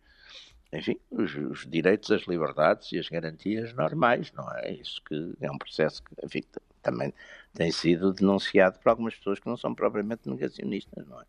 enfim, 0.72 0.98
os, 1.11 1.35
os, 1.35 1.66
direitos, 1.66 2.11
as 2.11 2.22
liberdades 2.22 2.92
e 2.92 2.98
as 2.98 3.09
garantias 3.09 3.72
normais, 3.72 4.33
não 4.33 4.48
é? 4.57 4.72
Isso 4.72 5.00
que 5.05 5.35
é 5.40 5.50
um 5.50 5.59
processo 5.59 6.02
que, 6.02 6.14
enfim, 6.24 6.42
também 6.83 7.12
tem 7.56 7.72
sido 7.72 8.12
denunciado 8.12 8.78
por 8.78 8.90
algumas 8.90 9.14
pessoas 9.14 9.40
que 9.40 9.46
não 9.46 9.56
são 9.56 9.74
propriamente 9.74 10.28
negacionistas, 10.28 11.06
não 11.06 11.20
é? 11.20 11.24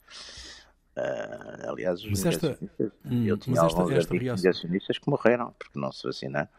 Uh, 0.97 1.69
aliás, 1.69 2.03
os 2.03 2.25
esta, 2.25 2.57
hum, 3.05 3.23
eu 3.23 3.37
tinha 3.37 3.61
alguns 3.61 3.91
esta, 3.91 4.13
reação... 4.15 4.43
negacionistas 4.43 4.97
que 4.97 5.07
morreram 5.07 5.53
porque 5.57 5.79
não 5.79 5.91
se 5.91 6.03
vacinaram. 6.03 6.49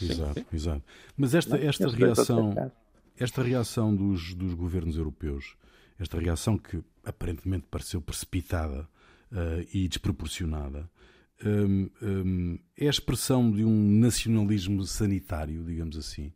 Exato, 0.00 0.46
exato. 0.50 0.82
Mas 1.14 1.34
esta, 1.34 1.58
esta 1.58 1.88
reação, 1.90 2.72
esta 3.18 3.42
reação 3.42 3.94
dos, 3.94 4.34
dos 4.34 4.54
governos 4.54 4.96
europeus, 4.96 5.56
esta 5.98 6.18
reação 6.18 6.56
que 6.56 6.82
aparentemente 7.04 7.66
pareceu 7.70 8.00
precipitada 8.00 8.88
uh, 9.30 9.68
e 9.74 9.86
desproporcionada, 9.86 10.90
um, 11.44 11.90
um, 12.00 12.58
é 12.76 12.86
a 12.86 12.90
expressão 12.90 13.50
de 13.50 13.62
um 13.62 13.98
nacionalismo 13.98 14.84
sanitário, 14.84 15.62
digamos 15.64 15.98
assim. 15.98 16.32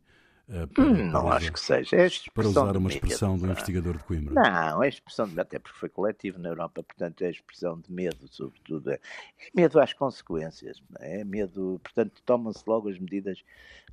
Uh, 0.49 0.65
para, 0.67 0.83
hum, 0.85 1.11
não 1.11 1.29
acho 1.29 1.51
que 1.51 1.59
seja. 1.59 1.95
É 1.97 2.09
para 2.33 2.47
usar 2.47 2.77
uma 2.77 2.89
expressão 2.89 3.37
do 3.37 3.47
investigador 3.47 3.97
de 3.97 4.03
Coimbra. 4.05 4.33
Não, 4.33 4.81
é 4.81 4.87
expressão 4.87 5.27
de 5.27 5.37
até 5.39 5.59
porque 5.59 5.77
foi 5.77 5.89
coletivo 5.89 6.39
na 6.39 6.49
Europa, 6.49 6.81
portanto 6.83 7.21
é 7.21 7.29
expressão 7.29 7.79
de 7.79 7.91
medo, 7.91 8.27
sobretudo. 8.29 8.91
É, 8.91 8.93
é 8.93 9.49
medo 9.53 9.79
às 9.79 9.91
consequências, 9.91 10.81
é 10.99 11.23
medo, 11.25 11.81
portanto 11.83 12.21
tomam-se 12.25 12.63
logo 12.65 12.87
as 12.87 12.97
medidas, 12.97 13.43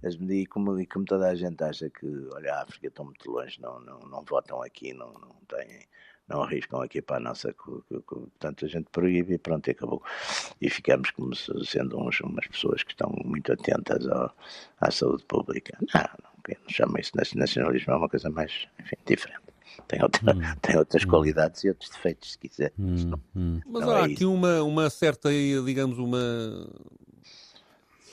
as 0.05 0.17
medidas 0.17 0.45
e 0.45 0.47
como, 0.47 0.79
e 0.79 0.87
como 0.87 1.05
toda 1.05 1.29
a 1.29 1.35
gente 1.35 1.63
acha 1.65 1.91
que, 1.91 2.07
olha, 2.33 2.55
a 2.55 2.63
África 2.63 2.87
está 2.87 3.03
muito 3.03 3.29
longe, 3.29 3.61
não, 3.61 3.81
não, 3.81 3.99
não 4.01 4.25
votam 4.25 4.63
aqui, 4.63 4.93
não, 4.93 5.13
não 5.13 5.35
têm 5.49 5.87
não 6.29 6.43
arriscam 6.43 6.81
aqui 6.81 7.03
para 7.03 7.17
a 7.17 7.21
nossa. 7.21 7.53
Portanto, 7.53 8.65
a 8.65 8.69
gente 8.69 8.89
proíbe 8.91 9.35
e 9.35 9.39
pronto, 9.39 9.69
e 9.69 9.73
acabou. 9.73 10.03
E 10.61 10.71
ficamos 10.71 11.11
como 11.11 11.35
sendo 11.35 12.01
uns, 12.01 12.21
umas 12.21 12.47
pessoas 12.47 12.83
que 12.83 12.93
estão 12.93 13.13
muito 13.25 13.53
atentas 13.53 14.07
ao, 14.09 14.35
à 14.81 14.91
saúde 14.91 15.25
pública. 15.25 15.77
Não, 15.93 16.01
não, 16.23 16.34
quem 16.45 16.57
não 16.63 16.69
chama 16.69 17.01
isso 17.01 17.13
nacionalismo 17.17 17.93
é 17.93 17.97
uma 17.97 18.09
coisa 18.09 18.31
mais, 18.31 18.69
enfim, 18.81 18.97
diferente. 19.07 19.41
Tem, 19.89 20.03
outra, 20.03 20.35
hum. 20.35 20.41
tem 20.63 20.77
outras 20.77 21.05
hum. 21.05 21.09
qualidades 21.09 21.65
e 21.65 21.69
outros 21.69 21.91
defeitos, 21.91 22.33
se 22.33 22.39
quiser. 22.39 22.73
Hum. 22.79 23.13
hum. 23.35 23.61
Mas 23.67 23.89
há 23.89 24.01
é 24.01 24.05
aqui 24.05 24.25
uma, 24.25 24.63
uma 24.63 24.91
certa, 24.91 25.31
digamos, 25.31 25.99
uma 25.99 26.69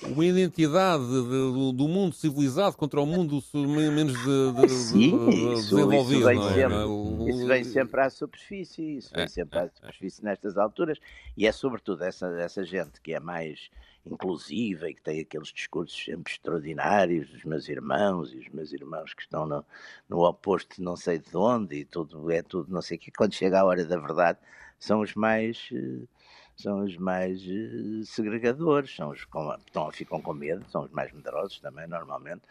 uma 0.03 0.25
identidade 0.25 1.03
de, 1.03 1.73
do 1.73 1.87
mundo 1.87 2.13
civilizado 2.13 2.75
contra 2.75 2.99
o 2.99 3.05
mundo 3.05 3.41
menos 3.53 4.13
de, 4.13 4.51
de, 4.53 4.69
Sim, 4.69 5.29
isso, 5.53 5.75
desenvolvido. 5.75 6.19
Isso 6.19 6.25
vem, 6.25 6.39
é? 6.39 6.53
sempre, 6.53 7.29
isso 7.29 7.47
vem 7.47 7.63
sempre 7.63 8.01
à 8.01 8.09
superfície, 8.09 8.97
isso 8.97 9.13
vem 9.13 9.23
é, 9.23 9.27
sempre 9.27 9.59
à 9.59 9.63
é, 9.63 9.65
é. 9.65 9.69
superfície 9.69 10.23
nestas 10.23 10.57
alturas, 10.57 10.99
e 11.37 11.45
é 11.45 11.51
sobretudo 11.51 12.03
essa, 12.03 12.27
essa 12.39 12.63
gente 12.63 12.99
que 13.01 13.13
é 13.13 13.19
mais 13.19 13.69
inclusiva 14.05 14.89
e 14.89 14.95
que 14.95 15.01
tem 15.01 15.19
aqueles 15.19 15.49
discursos 15.49 16.03
sempre 16.03 16.33
extraordinários 16.33 17.29
dos 17.29 17.43
meus 17.43 17.69
irmãos 17.69 18.33
e 18.33 18.37
os 18.37 18.49
meus 18.49 18.73
irmãos 18.73 19.13
que 19.13 19.21
estão 19.21 19.45
no, 19.45 19.63
no 20.09 20.25
oposto 20.25 20.81
não 20.81 20.95
sei 20.95 21.19
de 21.19 21.37
onde 21.37 21.75
e 21.75 21.85
tudo 21.85 22.31
é 22.31 22.41
tudo 22.41 22.73
não 22.73 22.81
sei 22.81 22.97
o 22.97 22.99
que, 22.99 23.11
quando 23.11 23.33
chega 23.33 23.59
a 23.59 23.63
hora 23.63 23.85
da 23.85 23.97
verdade 23.97 24.39
são 24.79 25.01
os 25.01 25.13
mais 25.13 25.69
uh, 25.71 26.07
são 26.55 26.83
os 26.83 26.97
mais 26.97 27.41
uh, 27.45 28.05
segregadores, 28.05 28.95
são 28.95 29.09
os 29.09 29.25
que 29.25 29.37
estão, 29.65 29.91
ficam 29.91 30.21
com 30.21 30.33
medo, 30.33 30.65
são 30.69 30.83
os 30.83 30.91
mais 30.91 31.11
medrosos 31.11 31.59
também, 31.59 31.87
normalmente. 31.87 32.41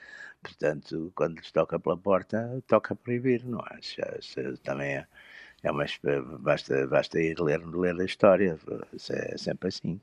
Portanto, 0.43 1.13
quando 1.15 1.37
lhes 1.39 1.53
toca 1.53 1.79
pela 1.79 1.97
porta, 1.97 2.63
toca 2.67 2.95
proibir, 2.97 3.45
não 3.45 3.61
é? 3.61 3.79
também 4.63 4.97
é, 4.97 5.07
é 5.63 5.71
uma, 5.71 5.85
basta, 6.41 6.87
basta 6.87 7.21
ir 7.21 7.39
ler, 7.41 7.61
ler 7.67 8.01
a 8.01 8.05
história, 8.05 8.59
é 9.11 9.39
sempre 9.39 9.69
assim. 9.69 10.01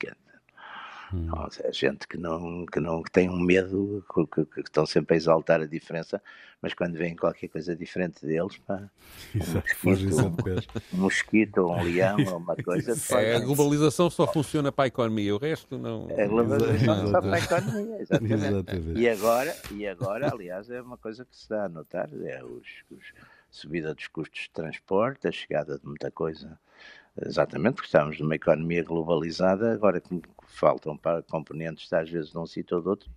Hum. 1.13 1.29
É 1.63 1.71
gente 1.71 2.07
que 2.07 2.17
não, 2.17 2.65
que 2.65 2.79
não 2.79 3.01
que 3.01 3.11
tem 3.11 3.29
um 3.29 3.39
medo, 3.39 4.03
que, 4.13 4.45
que, 4.45 4.61
estão 4.61 4.85
sempre 4.85 5.13
a 5.13 5.17
exaltar 5.17 5.61
a 5.61 5.65
diferença, 5.65 6.21
mas 6.61 6.73
quando 6.73 6.97
vem 6.97 7.15
qualquer 7.15 7.47
coisa 7.47 7.75
diferente 7.75 8.25
deles, 8.25 8.57
pá, 8.57 8.89
um, 9.33 9.89
mosquito, 9.89 10.75
um 10.93 10.97
mosquito 10.97 11.61
um 11.67 11.83
leão 11.83 12.17
ou 12.27 12.37
uma 12.37 12.55
coisa. 12.55 12.93
É, 13.17 13.35
a 13.35 13.39
globalização 13.39 14.09
só 14.09 14.27
funciona 14.27 14.71
para 14.71 14.85
a 14.85 14.87
economia, 14.87 15.33
o 15.33 15.37
resto 15.37 15.77
não. 15.77 16.07
A 16.17 16.27
globalização 16.27 17.07
só 17.11 17.21
para 17.21 17.35
a 17.35 17.39
economia, 17.39 18.01
exatamente. 18.01 18.33
exatamente. 18.33 18.99
E 18.99 19.09
agora, 19.09 19.57
e 19.71 19.87
agora, 19.87 20.29
aliás, 20.29 20.69
é 20.69 20.81
uma 20.81 20.97
coisa 20.97 21.23
que 21.23 21.37
se 21.37 21.47
dá 21.47 21.65
a 21.65 21.69
notar, 21.69 22.09
é 22.25 22.43
os, 22.43 22.67
os 22.91 23.13
subida 23.49 23.93
dos 23.95 24.07
custos 24.07 24.41
de 24.41 24.49
transporte, 24.49 25.27
a 25.27 25.31
chegada 25.31 25.79
de 25.79 25.85
muita 25.85 26.11
coisa 26.11 26.59
Exatamente, 27.25 27.75
porque 27.75 27.87
estamos 27.87 28.19
numa 28.19 28.35
economia 28.35 28.83
globalizada, 28.83 29.73
agora 29.73 30.01
faltam 30.47 30.97
para 30.97 31.21
componentes 31.23 31.91
às 31.93 32.09
vezes 32.09 32.31
de 32.31 32.37
um 32.37 32.45
sítio 32.45 32.77
ou 32.77 32.83
de 32.83 32.89
outro, 32.89 33.09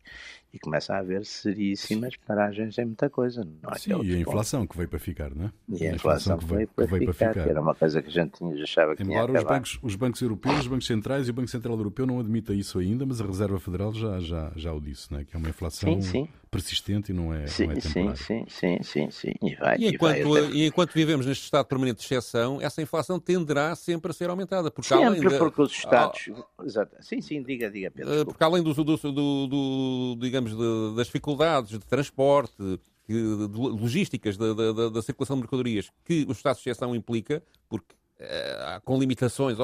e 0.53 0.59
começa 0.59 0.95
a 0.95 0.99
haver 0.99 1.25
seríssimas 1.25 2.17
paragens 2.27 2.77
em 2.79 2.85
muita 2.85 3.09
coisa. 3.09 3.45
Não 3.45 3.71
é 3.71 3.79
Sim, 3.79 4.03
e 4.03 4.15
a 4.15 4.19
inflação 4.19 4.67
que 4.67 4.77
veio 4.77 4.89
para 4.89 4.99
ficar, 4.99 5.35
não 5.35 5.47
é? 5.47 5.53
E 5.69 5.87
a, 5.87 5.93
a 5.93 5.95
inflação, 5.95 6.35
inflação, 6.35 6.39
que 6.39 6.55
veio, 6.55 6.69
para, 6.69 6.87
veio 6.87 7.01
ficar, 7.01 7.15
para, 7.15 7.29
ficar, 7.29 7.45
que 7.45 7.51
era 7.51 7.61
uma 7.61 7.75
coisa 7.75 8.03
que 8.03 8.09
a 8.09 8.13
gente 8.13 8.33
tinha, 8.33 8.63
achava 8.63 8.97
que 8.97 9.03
Embora 9.03 9.33
os 9.33 9.45
bancos, 9.45 9.79
os 9.83 9.97
bancos 9.97 10.21
europeus, 10.23 10.59
os 10.61 10.67
bancos 10.67 10.87
centrais 10.87 11.29
e 11.29 11.31
o 11.31 11.35
Banco 11.35 11.49
Central 11.49 11.77
Europeu 11.77 12.07
não 12.07 12.19
admitam 12.19 12.55
isso 12.55 12.79
ainda, 12.79 13.07
mas 13.07 13.21
a 13.21 13.27
Reserva 13.27 13.61
Federal 13.61 13.93
já, 13.93 14.19
já, 14.21 14.53
já 14.57 14.73
o 14.73 14.81
disse, 14.81 15.13
não 15.13 15.21
é? 15.21 15.25
que 15.25 15.37
é 15.37 15.39
uma 15.39 15.49
inflação 15.49 16.01
sim, 16.01 16.09
sim. 16.09 16.29
persistente 16.51 17.13
e 17.13 17.15
não 17.15 17.33
é, 17.33 17.47
sim, 17.47 17.67
não 17.67 17.73
é 17.73 17.77
temporária. 17.77 18.17
Sim, 18.17 18.45
sim, 18.49 18.79
sim, 18.83 19.11
sim. 19.11 19.33
E, 19.43 19.55
vai, 19.55 19.77
e, 19.79 19.89
enquanto, 19.89 20.17
e, 20.17 20.23
vai 20.25 20.51
e 20.53 20.67
enquanto 20.67 20.93
vivemos 20.93 21.27
neste 21.27 21.45
estado 21.45 21.67
permanente 21.67 21.99
de 21.99 22.05
exceção, 22.05 22.61
essa 22.61 22.83
inflação 22.83 23.21
tenderá 23.21 23.75
sempre 23.77 24.11
a 24.11 24.15
ser 24.15 24.31
aumentada. 24.31 24.71
Porque 24.71 24.89
sempre, 24.89 25.07
além 25.07 25.39
porque 25.39 25.63
os 25.63 25.73
Estados... 25.73 26.31
Exato. 26.65 26.97
Sim, 27.01 27.21
sim, 27.21 27.43
diga, 27.43 27.71
diga, 27.71 27.91
Pedro. 27.91 28.11
Desculpa. 28.11 28.33
Porque 28.33 28.45
além 28.45 28.63
do, 28.63 28.75
do, 28.75 28.97
do, 28.97 29.47
do 29.47 30.17
digamos, 30.21 30.40
de, 30.49 30.97
das 30.97 31.07
dificuldades 31.07 31.71
de 31.71 31.87
transporte, 31.87 32.55
de, 32.59 33.49
de 33.49 33.59
logísticas 33.59 34.37
da, 34.37 34.53
da, 34.55 34.89
da, 34.89 35.03
circulação 35.03 35.37
de 35.37 35.43
mercadorias 35.43 35.91
que 36.05 36.25
o 36.29 36.33
estado 36.33 36.57
de 36.57 36.61
exceção 36.61 36.95
implica, 36.95 37.43
porque 37.69 37.95
é, 38.19 38.81
com 38.85 38.99
limitações 38.99 39.59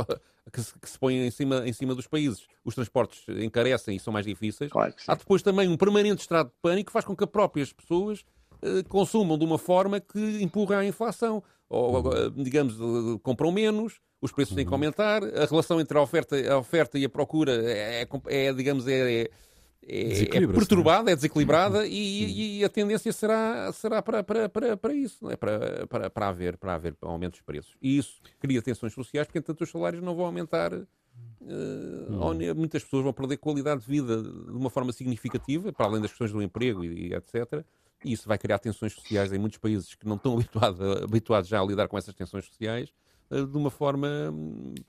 que 0.52 0.62
se, 0.62 0.78
que 0.78 0.88
se 0.88 0.98
põem 0.98 1.26
em 1.26 1.30
cima, 1.30 1.68
em 1.68 1.72
cima 1.72 1.94
dos 1.94 2.06
países, 2.06 2.46
os 2.64 2.74
transportes 2.74 3.22
encarecem 3.28 3.96
e 3.96 4.00
são 4.00 4.12
mais 4.12 4.26
difíceis. 4.26 4.70
Claro 4.70 4.94
Há 5.06 5.14
depois 5.14 5.42
também 5.42 5.68
um 5.68 5.76
permanente 5.76 6.22
estado 6.22 6.48
de 6.48 6.54
pânico 6.62 6.86
que 6.88 6.92
faz 6.92 7.04
com 7.04 7.14
que 7.14 7.24
as 7.24 7.30
próprias 7.30 7.72
pessoas 7.72 8.24
eh, 8.62 8.82
consumam 8.88 9.38
de 9.38 9.44
uma 9.44 9.58
forma 9.58 10.00
que 10.00 10.42
empurra 10.42 10.78
a 10.78 10.86
inflação. 10.86 11.42
Ou, 11.68 11.96
uhum. 11.96 12.42
digamos, 12.42 12.76
compram 13.22 13.50
menos, 13.50 14.00
os 14.20 14.30
preços 14.30 14.54
têm 14.54 14.64
que 14.64 14.70
uhum. 14.70 14.76
aumentar, 14.76 15.24
a 15.24 15.44
relação 15.44 15.80
entre 15.80 15.98
a 15.98 16.00
oferta, 16.00 16.36
a 16.36 16.58
oferta 16.58 16.98
e 16.98 17.04
a 17.04 17.08
procura 17.08 17.52
é, 17.52 18.02
é, 18.02 18.46
é 18.46 18.52
digamos, 18.52 18.86
é, 18.86 19.22
é 19.22 19.30
é, 19.88 20.22
é 20.22 20.46
perturbada, 20.48 21.12
é 21.12 21.14
desequilibrada 21.14 21.86
e, 21.86 22.58
e, 22.58 22.64
a 22.64 22.68
tendência 22.68 23.12
será, 23.12 23.72
será 23.72 24.02
para, 24.02 24.22
para, 24.24 24.48
para, 24.48 24.76
para 24.76 24.92
isso, 24.92 25.30
é? 25.30 25.36
para, 25.36 25.86
para, 25.86 26.10
para, 26.10 26.28
haver, 26.28 26.56
para 26.56 26.74
haver 26.74 26.96
aumento 27.02 27.32
dos 27.34 27.42
preços. 27.42 27.76
E 27.80 27.96
isso 27.96 28.20
cria 28.40 28.60
tensões 28.60 28.92
sociais, 28.92 29.28
porque 29.28 29.38
entanto 29.38 29.62
os 29.62 29.70
salários 29.70 30.02
não 30.02 30.16
vão 30.16 30.26
aumentar. 30.26 30.72
Uh, 30.74 32.54
muitas 32.56 32.82
pessoas 32.82 33.04
vão 33.04 33.12
perder 33.12 33.36
qualidade 33.36 33.82
de 33.82 33.86
vida 33.86 34.22
de 34.22 34.56
uma 34.56 34.68
forma 34.68 34.92
significativa, 34.92 35.72
para 35.72 35.86
além 35.86 36.00
das 36.00 36.10
questões 36.10 36.32
do 36.32 36.42
emprego 36.42 36.84
e, 36.84 37.08
e 37.08 37.14
etc. 37.14 37.64
E 38.04 38.12
isso 38.12 38.28
vai 38.28 38.38
criar 38.38 38.58
tensões 38.58 38.92
sociais 38.92 39.32
em 39.32 39.38
muitos 39.38 39.58
países 39.58 39.94
que 39.94 40.06
não 40.06 40.16
estão 40.16 40.34
habituados, 40.38 40.80
habituados 41.02 41.48
já 41.48 41.60
a 41.60 41.64
lidar 41.64 41.86
com 41.86 41.96
essas 41.96 42.14
tensões 42.14 42.44
sociais 42.44 42.92
de 43.30 43.56
uma 43.56 43.70
forma, 43.70 44.08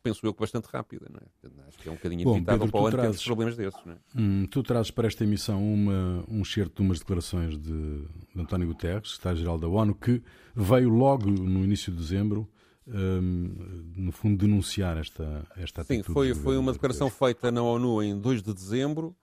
penso 0.03 0.25
eu, 0.25 0.33
que 0.33 0.39
bastante 0.39 0.65
rápida. 0.65 1.07
Não 1.09 1.19
é? 1.19 1.67
Acho 1.67 1.77
que 1.77 1.89
é 1.89 1.91
um 1.91 1.95
bocadinho 1.95 2.23
Bom, 2.23 2.31
inevitável 2.31 2.59
Pedro, 2.59 2.71
para 2.71 2.81
o 2.81 2.87
ano 2.87 2.97
trazes, 2.97 3.23
problemas 3.23 3.57
desses. 3.57 3.79
É? 3.87 3.95
hum, 4.15 4.45
tu 4.49 4.63
trazes 4.63 4.91
para 4.91 5.07
esta 5.07 5.23
emissão 5.23 5.61
uma, 5.61 6.23
um 6.27 6.43
certo 6.45 6.75
de 6.75 6.81
umas 6.81 6.99
declarações 6.99 7.57
de, 7.57 8.01
de 8.35 8.41
António 8.41 8.67
Guterres, 8.67 9.11
secretário-geral 9.11 9.57
da 9.57 9.67
ONU, 9.67 9.95
que 9.95 10.21
veio 10.55 10.89
logo 10.89 11.29
no 11.29 11.63
início 11.63 11.91
de 11.91 11.97
dezembro 11.97 12.47
um, 12.87 13.91
no 13.95 14.11
fundo, 14.11 14.37
denunciar 14.37 14.97
esta, 14.97 15.45
esta 15.57 15.81
atitude. 15.81 16.07
Sim, 16.07 16.13
foi, 16.13 16.33
foi 16.33 16.57
uma 16.57 16.71
declaração 16.71 17.09
feita 17.09 17.51
na 17.51 17.61
ONU 17.61 18.01
em 18.01 18.17
2 18.17 18.41
de 18.41 18.53
dezembro, 18.53 19.15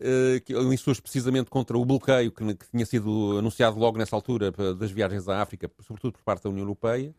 uh, 0.00 0.40
que, 0.44 0.54
em 0.54 0.76
suas 0.76 1.00
precisamente 1.00 1.48
contra 1.48 1.78
o 1.78 1.84
bloqueio 1.84 2.30
que, 2.30 2.54
que, 2.54 2.68
tinha 2.70 2.84
sido 2.84 3.38
anunciado 3.38 3.78
logo 3.78 3.96
nessa 3.96 4.14
altura 4.14 4.50
das 4.74 4.90
viagens 4.90 5.28
à 5.28 5.40
África, 5.40 5.70
sobretudo 5.80 6.12
por 6.12 6.22
parte 6.22 6.44
da 6.44 6.50
União 6.50 6.62
Europeia. 6.62 7.14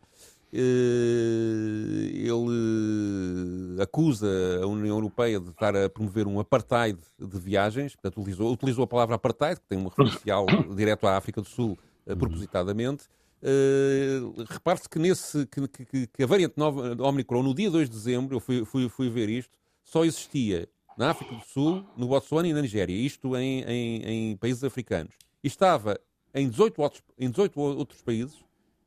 Eh, 0.52 2.10
ele 2.26 3.82
acusa 3.82 4.26
a 4.62 4.66
União 4.66 4.96
Europeia 4.96 5.38
de 5.38 5.50
estar 5.50 5.76
a 5.76 5.90
promover 5.90 6.26
um 6.26 6.40
apartheid 6.40 6.98
de 7.18 7.38
viagens, 7.38 7.94
portanto, 7.94 8.20
utilizou, 8.20 8.52
utilizou 8.52 8.84
a 8.84 8.86
palavra 8.86 9.16
apartheid, 9.16 9.60
que 9.60 9.66
tem 9.66 9.78
um 9.78 9.88
referencial 9.88 10.46
direto 10.74 11.06
à 11.06 11.16
África 11.16 11.42
do 11.42 11.48
Sul, 11.48 11.78
eh, 12.06 12.12
uhum. 12.12 12.18
propositadamente. 12.18 13.04
Uh, 13.40 14.34
Repare-se 14.48 14.88
que, 14.88 14.98
nesse, 14.98 15.46
que, 15.46 15.68
que, 15.68 16.06
que, 16.08 16.22
a 16.24 16.26
variante 16.26 16.54
nova 16.56 16.96
Omicron, 17.00 17.42
no 17.42 17.54
dia 17.54 17.70
2 17.70 17.88
de 17.88 17.94
dezembro, 17.94 18.36
eu 18.36 18.40
fui, 18.40 18.64
fui, 18.64 18.88
fui 18.88 19.08
ver 19.08 19.28
isto, 19.28 19.56
só 19.84 20.04
existia 20.04 20.68
na 20.96 21.10
África 21.10 21.36
do 21.36 21.44
Sul, 21.44 21.84
no 21.96 22.08
Botsuana 22.08 22.48
e 22.48 22.52
na 22.52 22.60
Nigéria, 22.60 22.94
isto 22.94 23.36
em, 23.36 23.62
em, 23.62 24.02
em 24.02 24.36
países 24.36 24.64
africanos. 24.64 25.14
E 25.44 25.46
estava 25.46 26.00
em 26.34 26.48
18 26.48 26.82
outros, 26.82 27.02
em 27.16 27.30
18 27.30 27.60
outros 27.60 28.02
países, 28.02 28.34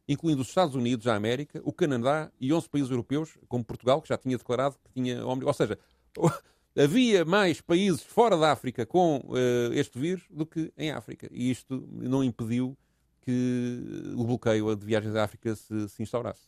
incluindo 0.08 0.42
os 0.42 0.50
Estados 0.50 0.76
Unidos 0.76 1.06
da 1.06 1.16
América, 1.16 1.62
o 1.64 1.72
Canadá 1.72 2.32
e 2.40 2.52
11 2.52 2.70
países 2.70 2.92
europeus, 2.92 3.38
como 3.48 3.64
Portugal, 3.64 4.02
que 4.02 4.10
já 4.10 4.18
tinha 4.18 4.38
declarado 4.38 4.76
que 4.84 4.94
tinha 4.94 5.26
Ou 5.26 5.54
seja, 5.54 5.78
havia 6.78 7.26
mais 7.26 7.62
países 7.62 8.02
fora 8.02 8.38
da 8.38 8.52
África 8.52 8.86
com 8.86 9.18
uh, 9.18 9.74
este 9.74 10.00
vírus 10.00 10.24
do 10.30 10.46
que 10.46 10.72
em 10.78 10.92
África. 10.92 11.30
E 11.32 11.52
isto 11.52 11.88
não 11.92 12.24
impediu 12.24 12.78
que 13.22 14.14
o 14.16 14.24
bloqueio 14.24 14.76
de 14.76 14.86
viagens 14.86 15.16
à 15.16 15.24
África 15.24 15.56
se, 15.56 15.90
se 15.90 16.02
instaurasse. 16.02 16.42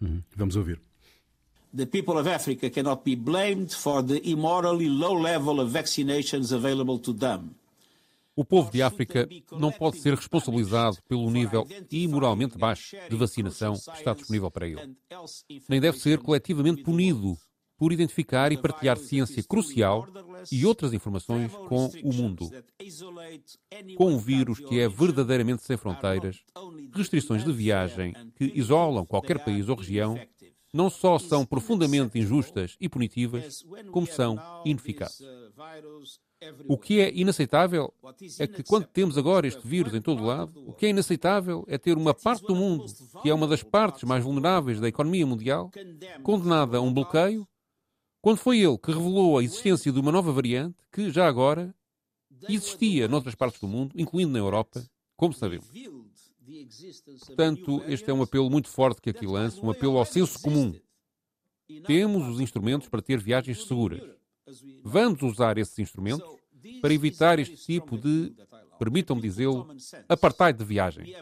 Uhum. 0.00 0.22
Vamos 0.36 0.56
ouvir. 0.56 0.80
The 1.76 1.86
people 1.86 2.18
of 2.18 2.28
Africa 2.28 2.68
cannot 2.68 3.04
be 3.04 3.14
blamed 3.14 3.72
for 3.72 4.02
the 4.02 4.20
immorally 4.28 4.88
low 4.88 5.14
level 5.14 5.60
of 5.60 5.70
vaccinations 5.72 6.52
available 6.52 6.98
to 6.98 7.12
them. 7.12 7.54
O 8.40 8.44
povo 8.44 8.72
de 8.72 8.80
África 8.80 9.28
não 9.52 9.70
pode 9.70 9.98
ser 9.98 10.14
responsabilizado 10.14 10.96
pelo 11.06 11.30
nível 11.30 11.68
imoralmente 11.90 12.56
baixo 12.56 12.96
de 13.06 13.14
vacinação 13.14 13.74
que 13.74 13.98
está 13.98 14.14
disponível 14.14 14.50
para 14.50 14.66
ele. 14.66 14.96
Nem 15.68 15.78
deve 15.78 15.98
ser 15.98 16.18
coletivamente 16.20 16.82
punido 16.82 17.36
por 17.76 17.92
identificar 17.92 18.50
e 18.50 18.56
partilhar 18.56 18.96
ciência 18.96 19.42
crucial 19.42 20.08
e 20.50 20.64
outras 20.64 20.94
informações 20.94 21.52
com 21.52 21.90
o 22.02 22.14
mundo. 22.14 22.50
Com 23.98 24.14
um 24.14 24.18
vírus 24.18 24.58
que 24.58 24.80
é 24.80 24.88
verdadeiramente 24.88 25.62
sem 25.62 25.76
fronteiras, 25.76 26.42
restrições 26.94 27.44
de 27.44 27.52
viagem 27.52 28.14
que 28.36 28.50
isolam 28.54 29.04
qualquer 29.04 29.44
país 29.44 29.68
ou 29.68 29.76
região 29.76 30.18
não 30.72 30.88
só 30.88 31.18
são 31.18 31.44
profundamente 31.44 32.18
injustas 32.18 32.74
e 32.80 32.88
punitivas, 32.88 33.62
como 33.90 34.06
são 34.06 34.38
ineficazes. 34.64 35.20
O 36.66 36.78
que 36.78 37.00
é 37.00 37.12
inaceitável 37.12 37.92
é 38.38 38.46
que, 38.46 38.62
quando 38.62 38.86
temos 38.86 39.18
agora 39.18 39.46
este 39.46 39.66
vírus 39.66 39.94
em 39.94 40.00
todo 40.00 40.22
o 40.22 40.26
lado, 40.26 40.64
o 40.66 40.72
que 40.72 40.86
é 40.86 40.88
inaceitável 40.88 41.64
é 41.68 41.76
ter 41.76 41.98
uma 41.98 42.14
parte 42.14 42.46
do 42.46 42.56
mundo, 42.56 42.86
que 43.22 43.28
é 43.28 43.34
uma 43.34 43.46
das 43.46 43.62
partes 43.62 44.04
mais 44.04 44.24
vulneráveis 44.24 44.80
da 44.80 44.88
economia 44.88 45.26
mundial, 45.26 45.70
condenada 46.22 46.78
a 46.78 46.80
um 46.80 46.92
bloqueio, 46.92 47.46
quando 48.22 48.38
foi 48.38 48.58
ele 48.58 48.78
que 48.78 48.90
revelou 48.90 49.38
a 49.38 49.44
existência 49.44 49.92
de 49.92 50.00
uma 50.00 50.12
nova 50.12 50.32
variante 50.32 50.76
que, 50.90 51.10
já 51.10 51.26
agora, 51.26 51.74
existia 52.48 53.06
noutras 53.06 53.34
partes 53.34 53.60
do 53.60 53.68
mundo, 53.68 53.92
incluindo 53.94 54.32
na 54.32 54.38
Europa, 54.38 54.82
como 55.16 55.34
sabemos. 55.34 55.68
Portanto, 57.26 57.82
este 57.86 58.10
é 58.10 58.14
um 58.14 58.22
apelo 58.22 58.50
muito 58.50 58.68
forte 58.68 59.00
que 59.00 59.10
aqui 59.10 59.26
lanço, 59.26 59.64
um 59.64 59.70
apelo 59.70 59.98
ao 59.98 60.06
senso 60.06 60.40
comum. 60.40 60.74
Temos 61.86 62.26
os 62.28 62.40
instrumentos 62.40 62.88
para 62.88 63.02
ter 63.02 63.20
viagens 63.20 63.64
seguras. 63.66 64.19
Vamos 64.84 65.22
usar 65.22 65.58
esses 65.58 65.78
instrumentos 65.78 66.38
para 66.80 66.92
evitar 66.92 67.38
este 67.38 67.56
tipo 67.56 67.96
de, 67.96 68.32
permitam-me 68.78 69.22
dizê-lo, 69.22 69.66
apartheid 70.08 70.56
de 70.56 70.64
viagem. 70.64 71.14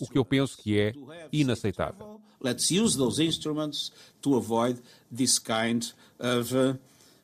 O 0.00 0.08
que 0.08 0.18
eu 0.18 0.24
penso 0.24 0.56
que 0.56 0.78
é 0.78 0.92
inaceitável. 1.32 2.20
Let's 2.40 2.70
use 2.70 2.96
those 2.96 3.22
instruments 3.22 3.92
to 4.20 4.36
avoid 4.36 4.80
this 5.10 5.38
kind 5.38 5.82
of, 6.18 6.54
uh, 6.54 6.76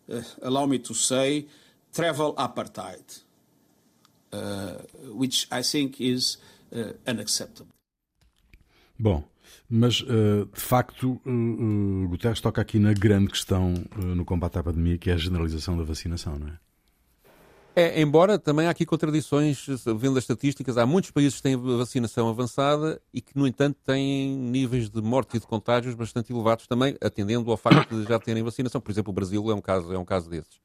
uh, 0.09 0.23
allow 0.43 0.67
me 0.67 0.79
to 0.79 0.95
say, 0.95 1.47
travel 1.93 2.35
apartheid, 2.35 3.23
uh, 4.33 4.79
which 5.15 5.47
I 5.51 5.63
think 5.63 6.01
is 6.01 6.39
uh, 6.73 6.95
unacceptable. 7.07 7.73
Bom, 8.99 9.25
mas 9.69 10.01
uh, 10.03 10.47
de 10.53 10.61
facto 10.61 11.21
uh, 11.27 12.09
Guterres 12.09 12.41
toca 12.41 12.61
aqui 12.61 12.79
na 12.79 12.93
grande 12.93 13.29
questão 13.29 13.75
no 13.97 14.25
combate 14.25 14.59
à 14.59 14.63
pandemia, 14.63 14.99
que 14.99 15.11
é 15.11 15.15
a 15.15 15.17
generalização 15.17 15.77
da 15.77 15.85
vacinação, 15.85 16.39
não 16.39 16.49
é? 16.49 16.59
É, 17.75 18.03
embora 18.03 18.39
também 18.39 18.67
há 18.67 18.71
aqui 18.71 18.85
contradições, 18.85 19.67
vendo 19.99 20.19
as 20.19 20.25
estatísticas, 20.25 20.77
há 20.77 20.85
muitos 20.85 21.11
países 21.11 21.37
que 21.37 21.43
têm 21.43 21.57
vacinação 21.57 22.29
avançada 22.29 23.01
e 23.15 23.23
que, 23.23 23.35
no 23.35 23.47
entanto, 23.47 23.79
têm 23.83 24.37
níveis 24.37 24.91
de 24.91 25.01
morte 25.01 25.39
e 25.39 25.41
de 25.41 25.47
contágios 25.47 25.95
bastante 25.95 26.35
elevados 26.35 26.67
também, 26.67 26.99
atendendo 27.01 27.51
ao 27.51 27.57
facto 27.57 27.89
de 27.89 28.07
já 28.07 28.19
terem 28.19 28.43
vacinação. 28.43 28.79
Por 28.79 28.91
exemplo, 28.91 29.11
o 29.11 29.15
Brasil 29.15 29.51
é 29.51 29.55
um 29.55 29.61
caso, 29.61 29.91
é 29.91 29.99
um 29.99 30.05
caso 30.05 30.29
desses. 30.29 30.61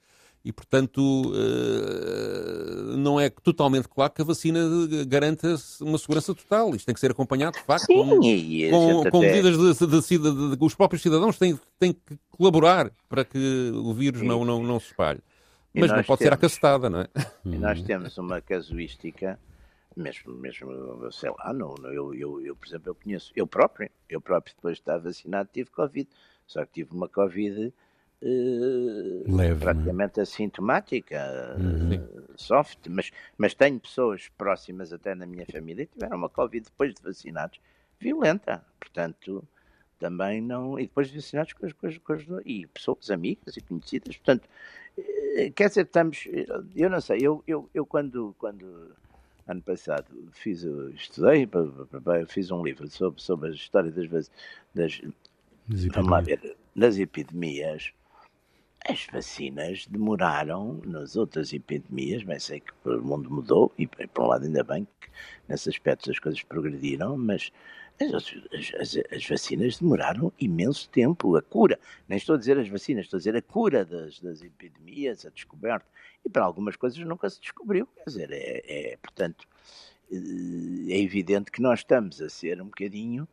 E, 0.48 0.52
portanto, 0.54 1.02
não 2.98 3.20
é 3.20 3.30
totalmente 3.30 3.88
claro 3.88 4.14
que 4.14 4.22
a 4.22 4.26
vacina 4.26 4.60
garanta 5.06 5.56
uma 5.82 5.98
segurança 5.98 6.34
total. 6.34 6.76
Isto 6.76 6.86
tem 6.86 6.94
que 6.96 7.02
ser 7.02 7.12
acompanhado, 7.12 7.58
de 7.58 7.64
facto, 7.64 7.86
Sim, 7.86 7.96
com, 7.98 8.20
com, 8.72 9.10
com 9.12 9.18
até- 9.20 9.20
medidas 9.34 9.58
de, 9.78 9.88
de- 9.88 10.18
de- 10.18 10.56
de- 10.58 10.66
Os 10.66 10.74
próprios 10.74 11.02
cidadãos 11.02 11.38
têm, 11.38 11.60
têm 11.78 11.94
que 11.94 12.18
colaborar 12.30 12.92
para 13.10 13.26
que 13.26 13.72
o 13.76 13.94
vírus 13.94 14.22
não, 14.22 14.46
não, 14.46 14.64
não 14.64 14.80
se 14.80 14.88
espalhe. 14.88 15.20
E 15.76 15.82
Mas 15.82 15.92
não 15.92 16.04
pode 16.04 16.20
ser 16.24 16.30
temos- 16.30 16.40
cacetada, 16.42 16.90
não 16.90 17.02
é? 17.02 17.08
E 17.46 17.58
nós 17.58 17.82
temos 17.82 18.18
uma 18.18 18.40
casuística, 18.42 19.38
mesmo, 19.96 20.34
mesmo 20.34 21.12
sei 21.12 21.30
lá, 21.30 21.54
não, 21.54 21.76
não, 21.82 21.92
eu, 21.92 22.14
eu, 22.16 22.42
eu, 22.46 22.56
por 22.56 22.68
exemplo, 22.68 22.90
eu 22.90 22.96
conheço, 22.96 23.32
eu 23.36 23.46
próprio, 23.46 23.90
eu 24.10 24.22
próprio 24.22 24.56
depois 24.56 24.76
de 24.78 24.82
estar 24.82 24.98
vacinado 24.98 25.50
tive 25.54 25.70
Covid, 25.70 26.08
só 26.48 26.66
que 26.66 26.72
tive 26.72 26.94
uma 26.96 27.10
Covid 27.10 27.66
eh, 27.66 27.72
Leve, 28.22 29.60
não 29.66 29.72
é? 29.72 29.74
praticamente 29.74 30.20
assintomática, 30.22 31.56
Uhum. 31.58 31.94
eh, 31.94 32.34
soft, 32.36 32.80
mas, 32.90 33.12
mas 33.38 33.54
tenho 33.54 33.80
pessoas 33.80 34.28
próximas 34.38 34.92
até 34.92 35.14
na 35.14 35.26
minha 35.26 35.46
família 35.46 35.86
que 35.86 35.94
tiveram 35.94 36.18
uma 36.18 36.30
Covid 36.30 36.66
depois 36.66 36.94
de 36.94 37.02
vacinados, 37.02 37.60
violenta, 38.00 38.64
portanto 38.80 39.48
também 40.00 40.42
não, 40.42 40.80
e 40.80 40.84
depois 40.84 41.10
de 41.10 41.16
vacinados 41.16 41.54
com 41.54 41.66
as 41.66 41.74
coisas, 41.74 41.98
e 42.46 42.68
pessoas 42.68 43.10
amigas 43.10 43.58
e 43.58 43.62
conhecidas, 43.62 44.16
portanto, 44.18 44.48
eh, 44.98 45.52
quer 45.56 45.70
dizer, 45.70 45.86
estamos, 45.86 46.28
eh, 46.28 46.46
eu 46.76 46.90
não 46.90 47.02
sei, 47.02 47.20
eu, 47.22 47.44
eu, 47.48 47.70
eu 47.74 47.86
quando, 47.86 48.36
quando 48.38 48.96
ano 49.48 49.62
passado 49.62 50.06
fiz, 50.34 50.64
estudei, 50.94 51.48
fiz 52.28 52.52
um 52.52 52.64
livro 52.64 52.88
sobre, 52.90 53.22
sobre 53.22 53.50
a 53.50 53.54
história 53.54 53.92
das, 53.92 54.30
das, 54.74 55.02
Mas 55.68 55.84
e 55.84 55.90
vamos 55.90 56.12
lá 56.12 56.22
ver, 56.22 56.58
das 56.76 56.98
epidemias, 57.00 57.92
as 58.90 59.06
vacinas 59.12 59.86
demoraram 59.88 60.80
nas 60.86 61.16
outras 61.16 61.52
epidemias, 61.54 62.24
bem 62.24 62.40
sei 62.40 62.60
que 62.62 62.72
o 62.86 63.02
mundo 63.02 63.30
mudou 63.30 63.72
e 63.78 63.86
por 63.88 64.24
um 64.24 64.28
lado 64.28 64.46
ainda 64.46 64.64
bem 64.64 64.88
que 65.00 65.10
nesse 65.48 65.70
aspecto 65.70 66.10
as 66.10 66.20
coisas 66.20 66.42
progrediram, 66.44 67.18
mas 67.18 67.52
as, 68.00 68.14
as- 68.14 68.74
as- 68.80 69.04
as 69.12 69.26
vacinas 69.28 69.78
demoraram 69.80 70.32
imenso 70.40 70.90
tempo, 70.90 71.36
a 71.36 71.42
cura, 71.42 71.80
nem 72.08 72.18
estou 72.18 72.36
a 72.36 72.38
dizer 72.38 72.58
as 72.58 72.70
vacinas, 72.70 73.06
estou 73.06 73.18
a 73.18 73.20
dizer 73.20 73.36
a 73.36 73.42
cura 73.42 73.84
das, 73.84 74.20
das 74.20 74.42
epidemias, 74.42 75.26
a 75.26 75.30
descoberta, 75.30 75.86
e 76.26 76.30
para 76.30 76.44
algumas 76.46 76.76
coisas 76.76 77.00
nunca 77.00 77.30
se 77.30 77.42
descobriu, 77.42 77.88
quer 77.88 78.04
dizer, 78.06 78.30
é, 78.32 78.92
é, 78.94 78.98
portanto, 78.98 79.48
eh, 80.12 80.16
é 80.94 81.00
evidente 81.02 81.52
que 81.52 81.62
nós 81.62 81.80
estamos 81.80 82.22
a 82.22 82.30
ser 82.30 82.62
um 82.62 82.66
bocadinho 82.66 83.28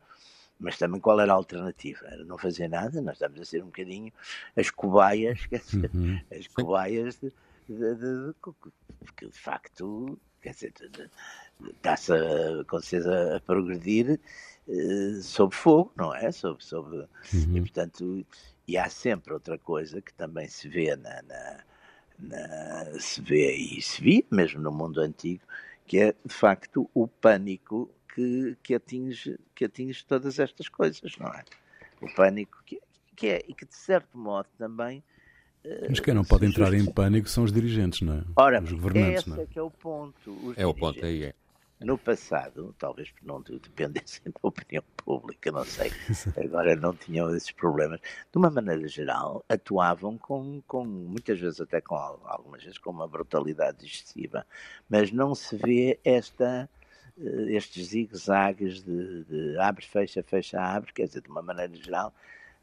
mas 0.59 0.77
também 0.77 0.99
qual 1.01 1.19
era 1.19 1.31
a 1.33 1.35
alternativa? 1.35 2.05
Era 2.07 2.23
não 2.25 2.37
fazer 2.37 2.67
nada, 2.67 3.01
nós 3.01 3.15
estamos 3.15 3.39
a 3.41 3.45
ser 3.45 3.61
um 3.63 3.67
bocadinho 3.67 4.11
as 4.55 4.69
cobaias, 4.69 5.45
quer 5.47 5.59
dizer, 5.59 5.91
Uhum. 5.93 6.21
as 6.31 6.47
cobaias 6.47 7.19
de, 7.19 7.29
de, 7.69 7.95
de, 7.95 8.33
porque 8.99 9.27
de 9.27 9.37
facto, 9.39 10.19
está-se 11.61 12.13
a, 12.13 12.63
com 12.67 12.79
certeza 12.81 13.37
a 13.37 13.39
progredir 13.41 14.19
eh, 14.67 15.21
sob 15.21 15.53
fogo, 15.55 15.91
não 15.95 16.13
é? 16.13 16.31
Sob, 16.31 16.63
sob, 16.63 17.07
E 17.53 17.61
portanto, 17.61 18.25
e 18.67 18.77
há 18.77 18.89
sempre 18.89 19.33
outra 19.33 19.57
coisa 19.57 20.01
que 20.01 20.13
também 20.13 20.47
se 20.47 20.67
vê 20.67 20.95
na, 20.95 21.21
na- 21.23 21.63
na- 22.19 22.99
se 22.99 23.21
vê 23.21 23.55
e 23.55 23.81
se 23.81 24.01
via 24.01 24.23
mesmo 24.31 24.61
no 24.61 24.71
mundo 24.71 25.01
antigo, 25.01 25.43
que 25.87 25.99
é 25.99 26.13
de 26.25 26.33
facto 26.33 26.89
o 26.93 27.07
pânico 27.07 27.89
que, 28.15 28.55
que, 28.63 28.73
atinge, 28.73 29.37
que 29.53 29.65
atinge 29.65 30.05
todas 30.05 30.39
estas 30.39 30.69
coisas, 30.69 31.17
não 31.17 31.27
é? 31.27 31.43
O 32.01 32.09
pânico 32.15 32.63
que, 32.65 32.81
que 33.15 33.27
é, 33.27 33.43
e 33.47 33.53
que 33.53 33.65
de 33.65 33.75
certo 33.75 34.17
modo 34.17 34.47
também. 34.57 35.03
eh, 35.65 35.87
Mas 35.89 35.99
quem 35.99 36.13
não 36.13 36.23
pode 36.23 36.45
entrar 36.45 36.73
em 36.73 36.85
pânico 36.85 37.27
são 37.27 37.43
os 37.43 37.51
dirigentes, 37.51 38.01
não 38.01 38.19
é? 38.19 38.23
Ora, 38.37 38.61
os 38.63 38.71
governantes, 38.71 39.19
esse 39.23 39.29
não 39.29 39.37
é? 39.37 39.43
é 39.43 39.45
que 39.45 39.59
é 39.59 39.61
o 39.61 39.69
ponto. 39.69 40.31
Os 40.47 40.57
É 40.57 40.65
o 40.65 40.73
ponto, 40.73 41.03
aí 41.05 41.25
é. 41.25 41.33
No 41.81 41.97
passado, 41.97 42.73
talvez 42.79 43.11
por 43.11 43.25
não 43.27 43.41
dependessem 43.41 44.21
da 44.31 44.39
opinião 44.41 44.81
pública, 44.95 45.51
não 45.51 45.65
sei, 45.65 45.91
agora 46.41 46.73
não 46.73 46.95
tinham 46.95 47.35
esses 47.35 47.51
problemas, 47.51 47.99
de 47.99 48.37
uma 48.37 48.49
maneira 48.49 48.87
geral, 48.87 49.43
atuavam 49.49 50.17
com, 50.17 50.61
com 50.65 50.85
muitas 50.85 51.37
vezes 51.37 51.59
até 51.59 51.81
com 51.81 51.95
al- 51.95 52.21
algumas 52.23 52.63
vezes 52.63 52.77
com 52.77 52.91
uma 52.91 53.05
brutalidade 53.07 53.85
excessiva, 53.85 54.47
mas 54.89 55.11
não 55.11 55.35
se 55.35 55.57
vê 55.57 55.99
esta 56.05 56.69
estes 57.17 57.87
zigue-zagues 57.87 58.83
de, 58.83 59.23
de 59.23 59.57
abre, 59.59 59.85
fecha, 59.85 60.21
fecha, 60.23 60.59
abre, 60.59 60.91
quer 60.93 61.07
dizer, 61.07 61.21
de 61.21 61.29
uma 61.29 61.41
maneira 61.41 61.73
geral, 61.75 62.13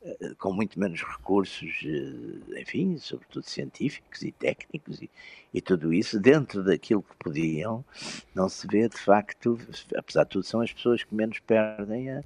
eh, 0.05 0.35
com 0.39 0.53
muito 0.53 0.79
menos 0.79 1.03
recursos, 1.03 1.81
eh, 1.85 2.61
enfim, 2.61 2.99
sobretudo 2.99 3.45
científicos 3.45 4.23
e 4.23 4.33
técnicos 4.33 5.01
e, 5.01 5.11
e 5.55 5.61
tudo 5.61 5.93
isso, 5.93 6.21
dentro 6.21 6.63
daquilo 6.65 7.03
que 7.03 7.17
podiam, 7.17 7.85
não 8.35 8.49
se 8.49 8.67
vê 8.67 8.89
de 8.89 8.99
facto, 8.99 9.59
apesar 9.97 10.25
de 10.25 10.31
tudo, 10.31 10.45
são 10.45 10.61
as 10.61 10.73
pessoas 10.73 11.03
que 11.03 11.15
menos 11.15 11.39
perdem 11.41 12.11
a, 12.11 12.25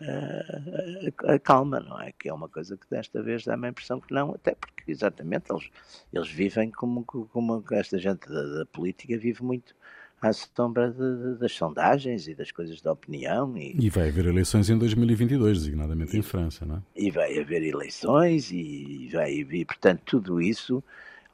a, 0.00 1.34
a 1.34 1.38
calma, 1.38 1.80
não 1.80 2.00
é? 2.00 2.12
Que 2.12 2.28
é 2.28 2.34
uma 2.34 2.48
coisa 2.48 2.76
que 2.76 2.86
desta 2.90 3.22
vez 3.22 3.44
dá-me 3.44 3.66
a 3.68 3.70
impressão 3.70 4.00
que 4.00 4.12
não, 4.12 4.34
até 4.34 4.54
porque 4.54 4.90
exatamente 4.90 5.50
eles, 5.50 5.70
eles 6.12 6.28
vivem 6.28 6.70
como, 6.70 7.04
como 7.04 7.64
esta 7.70 7.98
gente 7.98 8.28
da, 8.28 8.42
da 8.58 8.66
política 8.66 9.16
vive 9.16 9.42
muito 9.42 9.74
à 10.20 10.32
sombra 10.32 10.90
de- 10.90 11.38
das 11.38 11.52
sondagens 11.52 12.26
e 12.26 12.34
das 12.34 12.50
coisas 12.50 12.80
da 12.80 12.92
opinião 12.92 13.56
e, 13.56 13.76
E 13.78 13.90
vai 13.90 14.08
haver 14.08 14.26
eleições 14.26 14.70
em 14.70 14.78
2022, 14.78 15.58
designadamente 15.58 16.16
em 16.16 16.22
França, 16.22 16.64
não 16.64 16.76
é? 16.76 16.82
e 16.96 17.10
vai 17.10 17.38
haver 17.38 17.62
eleições 17.62 18.50
e 18.50 19.08
vai 19.12 19.32
e, 19.34 19.64
portanto 19.64 20.02
tudo 20.06 20.40
isso 20.40 20.82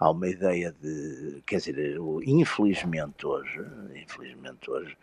há 0.01 0.11
uma 0.11 0.29
ideia 0.29 0.75
de 0.83 1.40
quer 1.47 1.59
dizer 1.59 1.97
infelizmente 2.25 3.25
hoje 3.27 3.61
infelizmente 3.95 4.68
hoje 4.71 4.97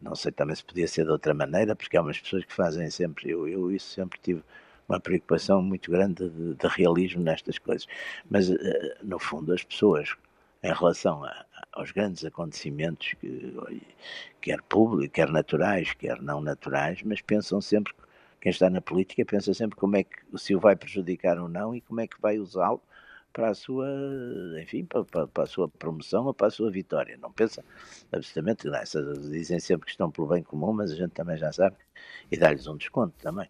não 0.00 0.14
sei 0.14 0.32
também 0.32 0.56
se 0.56 0.64
podia 0.64 0.88
ser 0.88 1.04
de 1.04 1.10
outra 1.10 1.34
maneira 1.34 1.76
porque 1.76 1.96
há 1.96 2.02
umas 2.02 2.18
pessoas 2.18 2.44
que 2.44 2.52
fazem 2.54 2.88
sempre 2.90 3.30
eu, 3.30 3.46
eu 3.46 3.70
isso 3.70 3.90
sempre 3.94 4.18
tive 4.22 4.42
uma 4.88 4.98
preocupação 4.98 5.60
muito 5.60 5.90
grande 5.90 6.30
de, 6.30 6.54
de 6.54 6.66
realismo 6.66 7.22
nestas 7.22 7.58
coisas 7.58 7.86
mas 8.30 8.48
eh, 8.50 8.96
no 9.02 9.18
fundo 9.18 9.52
as 9.52 9.62
pessoas 9.62 10.16
em 10.62 10.72
relação 10.72 11.22
a- 11.24 11.44
aos 11.78 11.92
grandes 11.92 12.24
acontecimentos 12.24 13.14
que, 13.20 13.56
quer 14.40 14.60
públicos, 14.62 15.14
quer 15.14 15.30
naturais, 15.30 15.94
quer 15.94 16.20
não 16.20 16.40
naturais, 16.40 17.02
mas 17.04 17.20
pensam 17.20 17.60
sempre 17.60 17.94
quem 18.40 18.50
está 18.50 18.68
na 18.68 18.80
política 18.80 19.24
pensa 19.24 19.52
sempre 19.54 19.76
como 19.76 19.96
é 19.96 20.04
que 20.04 20.16
se 20.36 20.54
o 20.54 20.60
vai 20.60 20.76
prejudicar 20.76 21.38
ou 21.38 21.48
não 21.48 21.74
e 21.74 21.80
como 21.80 22.00
é 22.00 22.06
que 22.06 22.20
vai 22.20 22.38
usá-lo 22.38 22.80
para 23.32 23.50
a 23.50 23.54
sua, 23.54 23.86
enfim, 24.60 24.84
para, 24.84 25.04
para, 25.04 25.44
a 25.44 25.46
sua 25.46 25.68
promoção 25.68 26.26
ou 26.26 26.34
para 26.34 26.48
a 26.48 26.50
sua 26.50 26.70
vitória. 26.70 27.16
Não 27.18 27.30
pensa 27.32 27.64
absolutamente, 28.10 28.66
não, 28.66 28.74
é? 28.74 28.84
dizem 29.30 29.60
sempre 29.60 29.86
que 29.86 29.92
estão 29.92 30.10
pelo 30.10 30.26
bem 30.26 30.42
comum, 30.42 30.72
mas 30.72 30.90
a 30.90 30.96
gente 30.96 31.12
também 31.12 31.36
já 31.36 31.52
sabe 31.52 31.76
e 32.30 32.36
dá-lhes 32.36 32.66
um 32.66 32.76
desconto 32.76 33.14
também. 33.20 33.48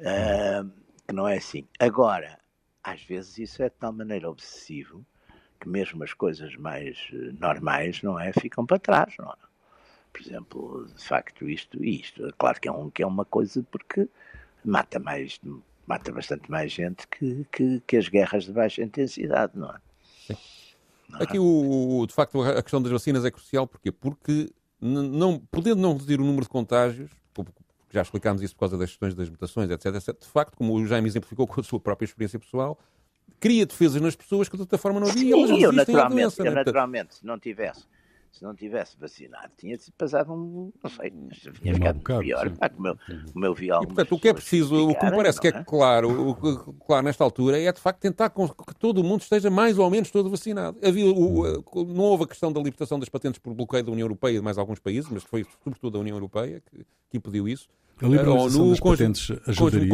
Ah, 0.00 0.64
que 1.06 1.14
não 1.14 1.28
é 1.28 1.36
assim. 1.36 1.66
Agora, 1.78 2.38
às 2.82 3.02
vezes 3.02 3.38
isso 3.38 3.62
é 3.62 3.68
de 3.68 3.76
tal 3.76 3.92
maneira 3.92 4.30
obsessivo 4.30 5.04
que 5.60 5.68
mesmo 5.68 6.02
as 6.04 6.12
coisas 6.12 6.54
mais 6.56 7.08
eh, 7.12 7.32
normais, 7.40 8.02
não 8.02 8.18
é, 8.18 8.32
ficam 8.32 8.64
para 8.66 8.78
trás, 8.78 9.14
não 9.18 9.30
é? 9.30 9.36
Por 10.12 10.20
exemplo, 10.22 10.86
de 10.96 11.04
facto 11.04 11.48
isto 11.48 11.82
e 11.84 12.00
isto, 12.00 12.26
é 12.26 12.30
claro 12.38 12.60
que 12.60 12.68
é, 12.68 12.72
um, 12.72 12.88
que 12.90 13.02
é 13.02 13.06
uma 13.06 13.24
coisa 13.24 13.62
porque 13.70 14.08
mata 14.64 14.98
mais, 14.98 15.38
mata 15.86 16.10
bastante 16.12 16.50
mais 16.50 16.72
gente 16.72 17.06
que, 17.08 17.46
que, 17.52 17.82
que 17.86 17.96
as 17.96 18.08
guerras 18.08 18.44
de 18.44 18.52
baixa 18.52 18.82
intensidade, 18.82 19.52
não 19.54 19.70
é? 19.70 19.78
Não 21.08 21.20
é? 21.20 21.22
Aqui, 21.22 21.38
o, 21.38 21.98
o- 22.00 22.06
de 22.06 22.14
facto, 22.14 22.40
a 22.42 22.62
questão 22.62 22.82
das 22.82 22.90
vacinas 22.90 23.24
é 23.24 23.30
crucial. 23.30 23.66
Porquê? 23.66 23.92
Porque, 23.92 24.50
não, 24.80 25.38
podendo 25.38 25.80
não 25.80 25.92
reduzir 25.92 26.20
o 26.20 26.24
número 26.24 26.42
de 26.44 26.48
contágios, 26.48 27.10
já 27.90 28.02
explicámos 28.02 28.42
isso 28.42 28.54
por 28.54 28.60
causa 28.60 28.76
das 28.76 28.90
questões 28.90 29.14
das 29.14 29.30
mutações, 29.30 29.70
etc, 29.70 29.94
etc, 29.94 30.18
de 30.20 30.26
facto, 30.28 30.56
como 30.56 30.74
o 30.74 30.86
Jaime 30.86 31.08
exemplificou 31.08 31.46
com 31.46 31.60
a 31.60 31.64
sua 31.64 31.78
própria 31.78 32.04
experiência 32.04 32.38
pessoal, 32.38 32.78
cria 33.40 33.66
defesas 33.66 34.00
nas 34.00 34.16
pessoas 34.16 34.48
que 34.48 34.56
de 34.56 34.62
outra 34.62 34.78
forma 34.78 35.00
não 35.00 35.08
havia 35.08 35.24
e 35.24 35.32
elas 35.32 35.48
Sim, 35.50 35.62
eu 35.62 35.72
naturalmente, 35.72 36.14
doença. 36.16 36.42
eu 36.42 36.44
né? 36.46 36.50
Naturalmente, 36.54 37.14
se 37.16 37.26
não 37.26 37.38
tivesse, 37.38 37.84
se 38.32 38.42
não 38.42 38.54
tivesse 38.54 38.96
vacinado, 38.98 39.50
tinha-se 39.56 39.90
passado 39.92 40.32
um, 40.32 40.72
não 40.82 40.90
sei, 40.90 41.10
tinha 41.10 41.72
Um 41.72 41.76
ficado 41.76 41.96
bocado, 41.98 42.20
pior, 42.20 42.48
sim. 42.48 42.54
pá, 42.56 42.68
como 42.68 42.88
eu, 42.88 42.98
como 43.32 43.46
eu 43.46 43.54
vi 43.54 43.66
E, 43.66 43.86
portanto, 43.86 44.14
o 44.14 44.18
que 44.18 44.28
é 44.28 44.34
preciso, 44.34 44.90
o 44.90 44.94
que 44.94 45.04
me 45.06 45.10
parece 45.12 45.40
que 45.40 45.50
não 45.52 45.60
é 45.60 45.64
claro, 45.64 46.30
o 46.30 46.34
que- 46.34 46.72
claro 46.86 47.04
nesta 47.04 47.24
altura, 47.24 47.60
é 47.60 47.72
de 47.72 47.80
facto 47.80 48.00
tentar 48.00 48.30
que 48.30 48.74
todo 48.78 48.98
o 48.98 49.04
mundo 49.04 49.22
esteja 49.22 49.50
mais 49.50 49.78
ou 49.78 49.88
menos 49.90 50.10
todo 50.10 50.28
vacinado. 50.30 50.78
Havia, 50.82 51.06
o- 51.06 51.40
o- 51.42 51.84
não 51.84 52.04
houve 52.04 52.24
a 52.24 52.26
questão 52.26 52.52
da 52.52 52.58
libertação 52.60 52.98
das 52.98 53.08
patentes 53.08 53.38
por 53.38 53.54
bloqueio 53.54 53.84
da 53.84 53.92
União 53.92 54.04
Europeia 54.04 54.32
e 54.32 54.38
de 54.38 54.44
mais 54.44 54.58
alguns 54.58 54.78
países, 54.78 55.10
mas 55.10 55.22
foi 55.22 55.46
sobretudo 55.64 55.98
a 55.98 56.00
União 56.00 56.16
Europeia 56.16 56.62
que, 56.70 56.84
que 57.10 57.16
impediu 57.16 57.48
isso. 57.48 57.68
A 58.02 58.06
liberalização 58.08 58.60
ONU 58.62 58.70
das 58.72 58.80
patentes 58.80 59.30
ajudaria? 59.46 59.88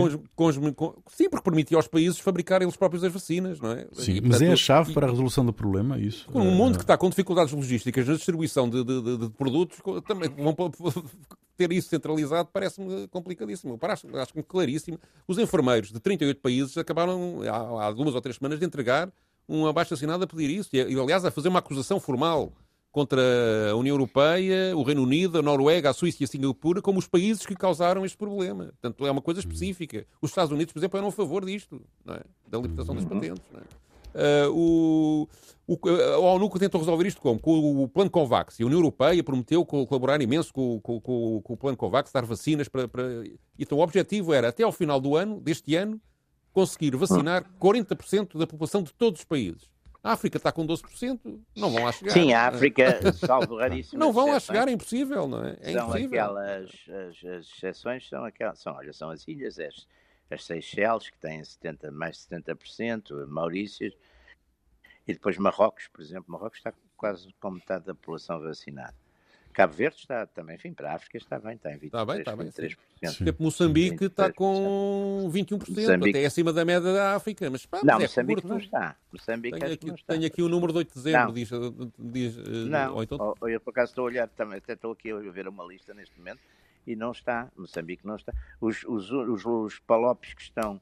sim, 1.11 1.29
porque 1.31 1.45
permitia 1.45 1.77
aos 1.77 1.87
países 1.87 2.19
fabricarem 2.19 2.67
eles 2.67 2.77
próprios 2.77 3.05
as 3.05 3.12
vacinas, 3.12 3.61
não 3.61 3.71
é? 3.73 3.87
Sim, 3.93 4.12
E, 4.15 4.21
mas 4.21 4.41
é 4.43 4.47
a 4.47 4.49
portanto, 4.49 4.57
chave 4.57 4.91
e- 4.91 4.95
para 4.95 5.07
a 5.07 5.11
resolução 5.11 5.45
do 5.47 5.53
problema, 5.53 5.99
isso? 5.99 6.27
um 6.35 6.51
mundo 6.51 6.79
que 6.79 6.85
está 6.85 6.97
com 6.99 7.09
dificuldades 7.09 7.53
logísticas 7.53 8.07
na 8.07 8.15
distribuição 8.15 8.69
de, 8.69 8.83
de- 8.83 9.03
de- 9.03 9.17
de 9.19 9.31
produtos, 9.31 9.79
também 10.07 10.29
vão 10.31 10.55
ter 11.57 11.71
isso 11.73 11.88
centralizado, 11.91 12.49
parece-me 12.53 13.07
complicadíssimo. 13.09 13.79
Parece- 13.79 14.07
Acho-me 14.17 14.43
claríssimo. 14.43 14.99
Os 15.29 15.38
enfermeiros 15.38 15.93
de 15.93 16.01
38 16.01 16.41
países 16.41 16.77
acabaram, 16.77 17.41
há, 17.43 17.87
há 17.87 17.93
duas 17.93 18.15
ou 18.15 18.21
três 18.21 18.37
semanas, 18.37 18.59
de 18.59 18.65
entregar 18.67 19.12
um 19.49 19.67
abaixo 19.67 19.95
assinado 19.95 20.25
a 20.25 20.27
pedir 20.27 20.51
isso. 20.51 20.71
E, 20.73 20.81
aliás, 20.81 21.25
a 21.25 21.31
fazer 21.31 21.49
uma 21.49 21.59
acusação 21.59 22.01
formal 22.01 22.53
contra 22.92 23.22
a 23.70 23.74
União 23.74 23.94
Europeia, 23.94 24.76
o 24.76 24.83
Reino 24.83 25.02
Unido, 25.02 25.38
a 25.38 25.42
Noruega, 25.42 25.88
a 25.88 25.94
Suíça 25.94 26.22
e 26.22 26.24
a 26.24 26.28
Singapura 26.28 26.83
como 26.83 26.98
os 26.98 27.09
países 27.09 27.46
que 27.46 27.57
causaram 27.57 28.05
este 28.05 28.18
problema. 28.18 28.66
Portanto, 28.66 29.07
é 29.07 29.11
uma 29.11 29.22
coisa 29.22 29.40
específica. 29.40 30.07
Os 30.20 30.31
Estados 30.31 30.52
Unidos, 30.52 30.74
por 30.74 30.78
exemplo, 30.78 30.98
eram 30.98 31.09
a 31.09 31.12
favor 31.12 31.44
disto, 31.44 31.81
é? 32.07 32.20
da 32.46 32.59
limitação 32.59 32.94
das 32.94 33.07
patentes. 33.07 33.42
Uh, 34.14 34.52
o, 34.52 35.28
o, 35.66 35.88
a 35.88 36.18
ONU 36.18 36.50
tentou 36.59 36.78
resolver 36.78 37.09
isto 37.09 37.20
como? 37.22 37.40
Com 37.40 37.83
o 37.83 37.88
plano 37.88 38.11
COVAX. 38.11 38.61
E 38.61 38.62
a 38.62 38.66
União 38.66 38.78
Europeia 38.78 39.24
prometeu 39.24 39.64
colaborar 39.64 40.20
imenso 40.20 40.52
com, 40.52 40.78
com, 40.83 41.00
com, 41.00 41.40
com 41.42 41.52
o 41.55 41.57
plano 41.57 41.78
COVAX, 41.78 42.12
dar 42.12 42.26
vacinas 42.26 42.68
para, 42.68 42.87
para... 42.87 43.24
Então 43.59 43.78
o 43.78 43.81
objetivo 43.81 44.35
era, 44.35 44.48
até 44.48 44.64
ao 44.64 44.72
final 44.72 45.00
do 45.00 45.16
ano, 45.16 45.40
deste 45.40 45.74
ano, 45.74 45.98
conseguir 46.52 46.94
vacinar 46.94 47.50
40% 47.59 48.37
da 48.37 48.46
população 48.46 48.83
de 48.83 48.92
todos 48.92 49.20
os 49.20 49.24
países. 49.24 49.72
A 50.03 50.12
África 50.12 50.37
está 50.37 50.51
com 50.51 50.67
12%, 50.67 51.41
não 51.55 51.71
vão 51.71 51.85
lá 51.85 51.93
chegar. 51.93 52.12
Sim, 52.12 52.33
a 52.33 52.49
África, 52.49 53.12
salvo 53.15 53.57
raríssimo. 53.57 54.01
Não 54.01 54.12
vão 54.12 54.31
lá 54.31 54.41
chegar, 54.41 54.67
é 54.67 54.73
impossível, 54.73 55.29
não 55.29 55.45
é? 55.45 55.57
é 55.61 55.73
são 55.73 55.85
impossível. 55.85 56.21
aquelas, 56.21 56.71
as, 56.88 57.25
as 57.25 57.47
exceções 57.47 58.09
são 58.09 58.25
aquelas, 58.25 58.59
são, 58.59 58.75
olha, 58.75 58.93
são 58.93 59.11
as 59.11 59.29
ilhas, 59.29 59.61
as, 59.61 59.87
as 60.29 60.45
Seychelles, 60.45 61.09
que 61.09 61.19
têm 61.19 61.45
70, 61.45 61.93
mais 61.93 62.27
de 62.29 62.37
70%, 62.37 63.27
Maurícios, 63.29 63.95
e 65.07 65.12
depois 65.12 65.38
Marrocos, 65.38 65.87
por 65.87 66.03
exemplo, 66.03 66.33
Marrocos 66.33 66.59
está 66.59 66.73
quase 66.97 67.33
com 67.41 67.53
metade 67.53 67.85
da 67.85 67.95
população 67.95 68.41
vacinada. 68.41 69.02
Cabo 69.53 69.75
Verde 69.75 69.97
está 69.97 70.27
também, 70.27 70.57
enfim, 70.57 70.73
para 70.73 70.93
a 70.93 70.95
África 70.95 71.17
está 71.19 71.38
bem, 71.38 71.55
está 71.55 71.73
em 71.73 71.79
23%. 71.79 71.85
Está 71.85 72.05
bem, 72.05 72.19
está 72.19 72.37
bem. 72.37 72.47
23%. 72.49 72.77
Sim. 73.05 73.25
Tipo, 73.25 73.43
Moçambique 73.43 74.05
está 74.05 74.33
com 74.33 75.31
21%, 75.33 75.69
Moçambique. 75.69 76.19
até 76.19 76.27
acima 76.27 76.53
da 76.53 76.65
média 76.65 76.93
da 76.93 77.15
África. 77.17 77.51
Mas, 77.51 77.67
pá, 77.67 77.79
não, 77.79 77.95
mas 77.95 78.03
é 78.03 78.07
Moçambique 78.07 78.43
curto. 78.43 78.53
não 78.55 78.59
está. 78.59 78.97
Moçambique 79.12 79.59
tenho, 79.59 79.73
aqui, 79.73 79.87
não 79.87 79.95
está. 79.95 80.12
tenho 80.15 80.27
aqui 80.27 80.43
o 80.43 80.49
número 80.49 80.73
de 80.73 80.79
8 80.79 80.88
de 80.88 80.95
dezembro, 80.95 81.33
diz, 81.33 81.51
diz, 81.99 82.38
eh, 82.38 82.51
Não, 82.69 82.95
ou 82.95 83.03
então... 83.03 83.35
eu 83.43 83.61
por 83.61 83.71
acaso 83.71 83.91
estou 83.91 84.03
a 84.03 84.07
olhar 84.07 84.29
também, 84.29 84.59
até 84.59 84.73
estou 84.73 84.93
aqui 84.93 85.11
a 85.11 85.19
ver 85.19 85.49
uma 85.49 85.65
lista 85.65 85.93
neste 85.93 86.19
momento 86.19 86.41
e 86.87 86.97
não 86.97 87.12
está, 87.12 87.51
Moçambique 87.57 88.07
não 88.07 88.17
está. 88.17 88.33
Os, 88.61 88.85
os, 88.85 89.11
os, 89.11 89.45
os 89.45 89.79
palopes 89.81 90.35
que 90.35 90.43
estão 90.43 90.81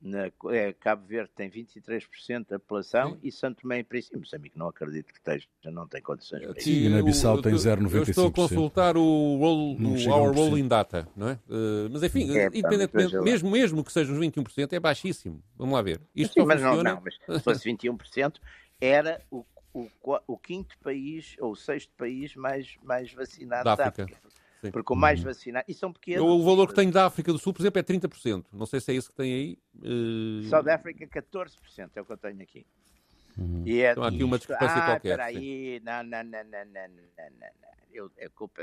na, 0.00 0.30
é, 0.52 0.72
Cabo 0.72 1.04
Verde 1.06 1.30
tem 1.34 1.50
23% 1.50 2.46
da 2.48 2.58
população 2.58 3.12
Sim. 3.12 3.18
e 3.22 3.32
Santo 3.32 3.62
Tomé 3.62 3.80
e 3.80 3.84
Príncipe. 3.84 4.16
Moçambique 4.16 4.56
não 4.56 4.68
acredito 4.68 5.12
que 5.12 5.18
esteja, 5.18 5.46
não 5.64 5.88
tem 5.88 6.00
condições 6.00 6.46
para 6.46 6.58
isso. 6.58 6.68
Guiné-Bissau 6.68 7.42
tem 7.42 7.52
0,95%. 7.52 7.94
Eu 7.94 8.02
estou 8.04 8.26
a 8.28 8.32
consultar 8.32 8.96
o, 8.96 9.36
roll, 9.36 9.76
o 9.76 10.10
Our 10.10 10.34
Rolling 10.34 10.68
Data, 10.68 11.08
não 11.16 11.28
é? 11.30 11.32
Uh, 11.48 11.88
mas 11.90 12.02
enfim, 12.02 12.36
é, 12.36 12.46
independentemente, 12.46 13.18
mesmo, 13.20 13.50
mesmo 13.50 13.84
que 13.84 13.92
seja 13.92 14.12
uns 14.12 14.18
21%, 14.18 14.72
é 14.72 14.80
baixíssimo. 14.80 15.42
Vamos 15.56 15.74
lá 15.74 15.82
ver. 15.82 16.00
Isto 16.14 16.34
Sim, 16.34 16.46
mas 16.46 16.60
funciona... 16.60 16.82
não, 16.82 16.94
não, 16.96 17.02
mas 17.02 17.14
se 17.38 17.44
fosse 17.44 17.68
21%, 17.68 18.36
era 18.80 19.20
o, 19.30 19.44
o, 19.74 19.88
o, 20.26 20.38
quinto 20.38 20.78
país 20.78 21.34
ou 21.40 21.52
o 21.52 21.56
sexto 21.56 21.92
país 21.96 22.36
mais, 22.36 22.76
mais 22.82 23.12
vacinado 23.12 23.64
da 23.64 23.72
África. 23.72 24.06
Da 24.06 24.14
África. 24.14 24.28
Sim. 24.60 24.70
Porque 24.72 24.92
o 24.92 24.96
mais 24.96 25.22
vacinado. 25.22 25.64
E 25.68 25.74
são 25.74 25.92
pequenos. 25.92 26.22
O 26.22 26.42
valor 26.42 26.66
que 26.66 26.74
tenho 26.74 26.90
da 26.90 27.06
África 27.06 27.32
do 27.32 27.38
Sul, 27.38 27.52
por 27.52 27.62
exemplo, 27.62 27.78
é 27.78 27.82
30%. 27.82 28.46
Não 28.52 28.66
sei 28.66 28.80
se 28.80 28.90
é 28.90 28.94
isso 28.94 29.10
que 29.10 29.16
tem 29.16 29.32
aí. 29.32 29.58
Uh... 29.76 30.42
Só 30.48 30.62
da 30.62 30.74
África, 30.74 31.06
14% 31.06 31.90
é 31.94 32.00
o 32.00 32.04
que 32.04 32.12
eu 32.12 32.16
tenho 32.16 32.42
aqui. 32.42 32.66
Uhum. 33.36 33.62
E 33.64 33.80
é 33.82 33.92
então 33.92 34.02
há 34.02 34.08
aqui 34.08 34.24
uma 34.24 34.36
discrepância 34.36 34.76
ah, 34.76 34.86
qualquer. 34.86 35.10
Espera 35.10 35.24
aí, 35.26 35.80
não, 35.84 36.02
não, 36.02 36.24
não, 36.24 36.44
não, 36.44 36.64
não, 36.64 36.88
não, 36.88 37.30
não. 37.38 37.68
Eu, 37.92 38.10
a 38.20 38.28
culpa 38.30 38.62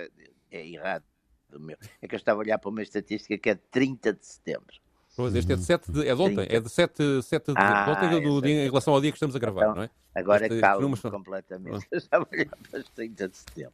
é 0.52 0.68
errado 0.68 1.06
do 1.50 1.60
meu. 1.60 1.78
É 2.02 2.08
que 2.08 2.16
eu 2.16 2.18
estava 2.18 2.40
a 2.40 2.44
olhar 2.44 2.58
para 2.58 2.70
uma 2.70 2.84
estatística 2.84 3.38
que 3.38 3.50
é 3.50 3.56
de 3.56 3.62
30 3.72 4.14
de 4.14 4.26
setembro. 4.26 4.76
Pois, 5.16 5.34
este 5.34 5.54
é 5.54 5.56
de, 5.56 5.64
7 5.64 5.92
de, 5.92 6.08
é 6.08 6.14
de 6.14 6.22
ontem, 6.22 6.46
é 6.50 6.60
de 6.60 6.70
7, 6.70 7.24
7 7.24 7.46
de 7.46 7.54
ah, 7.56 7.86
ontem 7.90 8.22
do, 8.22 8.42
do, 8.42 8.48
em 8.48 8.66
relação 8.66 8.94
ao 8.94 9.00
dia 9.00 9.12
que 9.12 9.16
estamos 9.16 9.34
a 9.34 9.40
gravar, 9.40 9.62
então, 9.62 9.76
não 9.76 9.84
é? 9.84 9.90
Agora 10.14 10.48
calmo 10.60 10.98
completamente. 10.98 11.88
Eu 11.90 11.98
estava 11.98 12.26
a 12.30 12.36
olhar 12.36 12.58
para 12.70 12.80
os 12.80 12.90
30 12.90 13.30
de 13.30 13.38
setembro. 13.38 13.74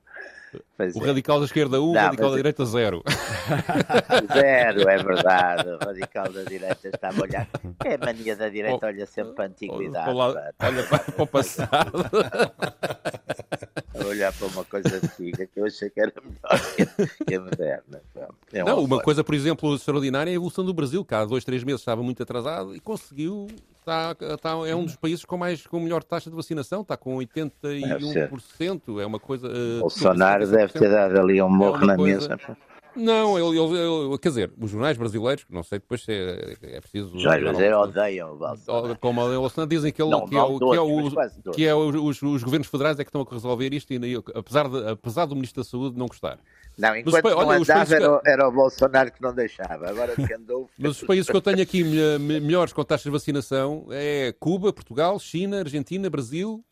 Pois 0.78 0.96
o 0.96 1.04
é. 1.04 1.08
radical 1.08 1.40
da 1.40 1.46
esquerda 1.46 1.82
1, 1.82 1.84
um, 1.84 1.90
o 1.92 1.94
radical 1.94 2.30
da 2.30 2.38
direita 2.38 2.66
0. 2.66 3.04
Zero, 4.34 4.90
é 4.90 4.98
verdade. 4.98 5.70
O 5.70 5.78
radical 5.78 6.32
da 6.32 6.44
direita 6.44 6.90
está 6.90 7.10
a 7.10 7.22
olhar. 7.22 7.48
É 7.84 7.96
a 7.96 7.98
mania 7.98 8.36
da 8.36 8.50
direita, 8.50 8.86
olha 8.86 9.06
sempre 9.08 9.34
para 9.34 9.46
a 9.46 9.48
antiguidade. 9.48 10.10
Olha 10.12 10.54
para, 10.60 11.00
para 11.00 11.24
o 11.24 11.28
passado. 11.28 12.06
a 14.00 14.08
olhar 14.08 14.34
para 14.34 14.48
uma 14.48 14.66
coisa 14.66 14.98
antiga 14.98 15.48
que 15.48 15.60
eu 15.60 15.66
achei 15.66 15.90
que 15.90 16.00
era 16.00 16.14
melhor 16.24 16.76
que 17.26 17.36
a 17.36 17.40
moderna. 17.40 18.02
É 18.54 18.64
Não, 18.64 18.84
uma 18.84 19.02
coisa, 19.02 19.24
por 19.24 19.34
exemplo, 19.34 19.76
extraordinária 19.76 20.30
é 20.30 20.34
a 20.34 20.36
evolução 20.36 20.66
do 20.66 20.74
Brasil, 20.74 21.06
que 21.06 21.14
há 21.14 21.26
dois, 21.26 21.44
três 21.44 21.64
meses 21.64 21.82
estava 21.82 22.04
muito 22.04 22.22
atrasado 22.24 22.76
e 22.76 22.80
conseguiu 22.80 23.48
Está, 23.82 24.16
está, 24.36 24.52
é 24.68 24.76
um 24.76 24.86
dos 24.86 24.96
países 24.96 25.26
com, 25.26 25.38
mais, 25.38 25.66
com 25.66 25.80
melhor 25.80 26.04
taxa 26.04 26.30
de 26.30 26.36
vacinação, 26.36 26.82
está 26.82 26.96
com 26.96 27.18
81%, 27.18 29.02
é 29.02 29.06
uma 29.08 29.20
coisa... 29.20 29.48
Uh, 29.48 29.80
Bolsonaro 29.80 30.46
deve 30.46 30.72
ter 30.72 30.88
dado 30.88 31.20
ali 31.20 31.42
um 31.42 31.50
morro 31.50 31.84
é 31.84 31.88
na 31.88 31.96
coisa... 31.96 32.30
mesa. 32.30 32.58
Não, 32.96 33.38
ele, 33.38 33.58
ele, 33.58 33.78
ele, 34.10 34.18
quer 34.18 34.30
dizer, 34.30 34.52
os 34.60 34.70
jornais 34.70 34.98
brasileiros, 34.98 35.46
não 35.50 35.64
sei 35.64 35.80
depois 35.80 36.04
se 36.04 36.12
é, 36.12 36.58
é 36.76 36.82
preciso. 36.82 37.16
Os 37.16 37.22
jornais 37.22 37.44
brasileiros 37.44 37.80
odeiam 37.80 38.34
o 38.34 38.38
Bolsonaro. 38.38 38.98
Como 38.98 39.22
o 39.22 39.40
Bolsonaro 39.40 39.70
dizem 39.70 39.92
que, 39.92 40.02
ele, 40.02 40.12
não, 40.12 40.26
que, 40.26 40.36
é, 40.36 40.40
que, 40.40 40.76
é, 40.76 40.82
o, 40.82 41.52
que 41.54 41.66
é 41.66 41.76
os, 41.76 42.22
os, 42.22 42.44
governos 42.44 42.68
federais 42.68 43.00
é 43.00 43.04
que 43.04 43.10
estão 43.10 43.22
a 43.22 43.34
resolver 43.34 43.74
isto, 43.74 43.94
e, 43.94 44.16
apesar, 44.36 44.68
de, 44.68 44.90
apesar 44.90 45.26
do 45.26 45.36
Ministro 45.36 45.64
da 45.64 45.70
Saúde 45.70 45.98
não 45.98 46.08
gostar. 46.08 46.40
Não, 46.78 46.96
enquanto 46.96 47.24
Mas, 47.24 47.34
olha, 47.34 47.58
andava, 47.58 47.96
era, 47.96 48.22
era, 48.26 48.48
o 48.48 48.52
Bolsonaro 48.52 49.12
que 49.12 49.22
não 49.22 49.34
deixava. 49.34 49.90
Agora 49.90 50.16
que 50.16 50.34
andou. 50.34 50.70
Mas 50.78 50.92
os 50.92 51.04
países 51.04 51.30
que 51.30 51.36
eu 51.36 51.42
tenho 51.42 51.62
aqui 51.62 51.84
melhores 52.20 52.74
com 52.74 52.84
taxas 52.84 53.04
de 53.04 53.12
vacinação 53.12 53.88
é 53.90 54.34
Cuba, 54.40 54.74
Portugal, 54.74 55.20
China, 55.20 55.60
Argentina, 55.60 56.10
Brasil. 56.10 56.64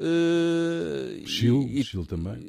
Uh, 0.00 1.24
Chile, 1.26 1.78
e, 1.78 1.84
Chile 1.84 2.04
também. 2.04 2.40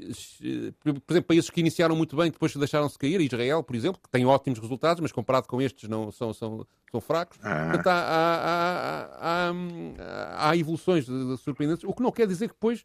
Por 0.79 1.11
exemplo, 1.11 1.27
países 1.27 1.49
que 1.49 1.59
iniciaram 1.59 1.95
muito 1.95 2.15
bem, 2.15 2.31
depois 2.31 2.55
deixaram-se 2.55 2.97
cair, 2.97 3.21
Israel, 3.21 3.63
por 3.63 3.75
exemplo, 3.75 4.01
que 4.01 4.09
tem 4.09 4.25
ótimos 4.25 4.57
resultados, 4.57 4.99
mas 4.99 5.11
comparado 5.11 5.47
com 5.47 5.61
estes 5.61 5.87
não 5.87 6.11
são, 6.11 6.33
são, 6.33 6.65
são 6.91 6.99
fracos. 6.99 7.37
Ah. 7.43 7.65
Portanto, 7.65 7.87
há, 7.87 9.11
há, 9.21 9.51
há, 9.51 10.49
há, 10.49 10.57
evoluções 10.57 11.05
surpreendentes, 11.39 11.83
o 11.83 11.93
que 11.93 12.01
não 12.01 12.11
quer 12.11 12.27
dizer 12.27 12.47
que 12.47 12.55
depois 12.55 12.83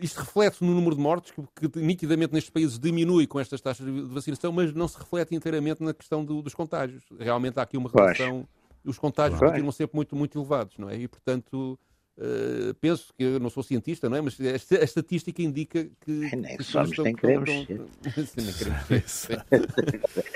isto 0.00 0.18
reflete 0.18 0.64
no 0.64 0.74
número 0.74 0.96
de 0.96 1.02
mortes, 1.02 1.32
que, 1.32 1.68
que, 1.68 1.78
nitidamente 1.78 2.32
nestes 2.32 2.50
países 2.50 2.78
diminui 2.78 3.26
com 3.26 3.38
estas 3.38 3.60
taxas 3.60 3.86
de 3.86 4.02
vacinação, 4.02 4.50
mas 4.50 4.72
não 4.72 4.88
se 4.88 4.98
reflete 4.98 5.34
inteiramente 5.34 5.82
na 5.82 5.92
questão 5.94 6.24
do, 6.24 6.42
dos 6.42 6.54
contágios. 6.54 7.04
Realmente 7.18 7.58
há 7.58 7.62
aqui 7.62 7.76
uma 7.76 7.90
relação. 7.90 8.48
Os 8.84 8.98
contágios 8.98 9.40
continuam 9.40 9.72
sempre 9.72 9.96
muito, 9.96 10.16
muito 10.16 10.38
elevados, 10.38 10.76
não 10.78 10.90
é? 10.90 10.96
E, 10.96 11.08
portanto, 11.08 11.78
Uh, 12.16 12.72
penso 12.80 13.12
que 13.12 13.24
eu 13.24 13.40
não 13.40 13.50
sou 13.50 13.60
cientista, 13.60 14.08
não 14.08 14.16
é? 14.16 14.20
Mas 14.20 14.38
a, 14.40 14.76
a 14.76 14.84
estatística 14.84 15.42
indica 15.42 15.90
que. 16.00 16.30
É, 16.32 16.36
nem 16.36 16.56
que 16.56 16.62
somos, 16.62 16.96
nem 16.98 17.12
queremos 17.12 17.50
ser. 19.10 19.44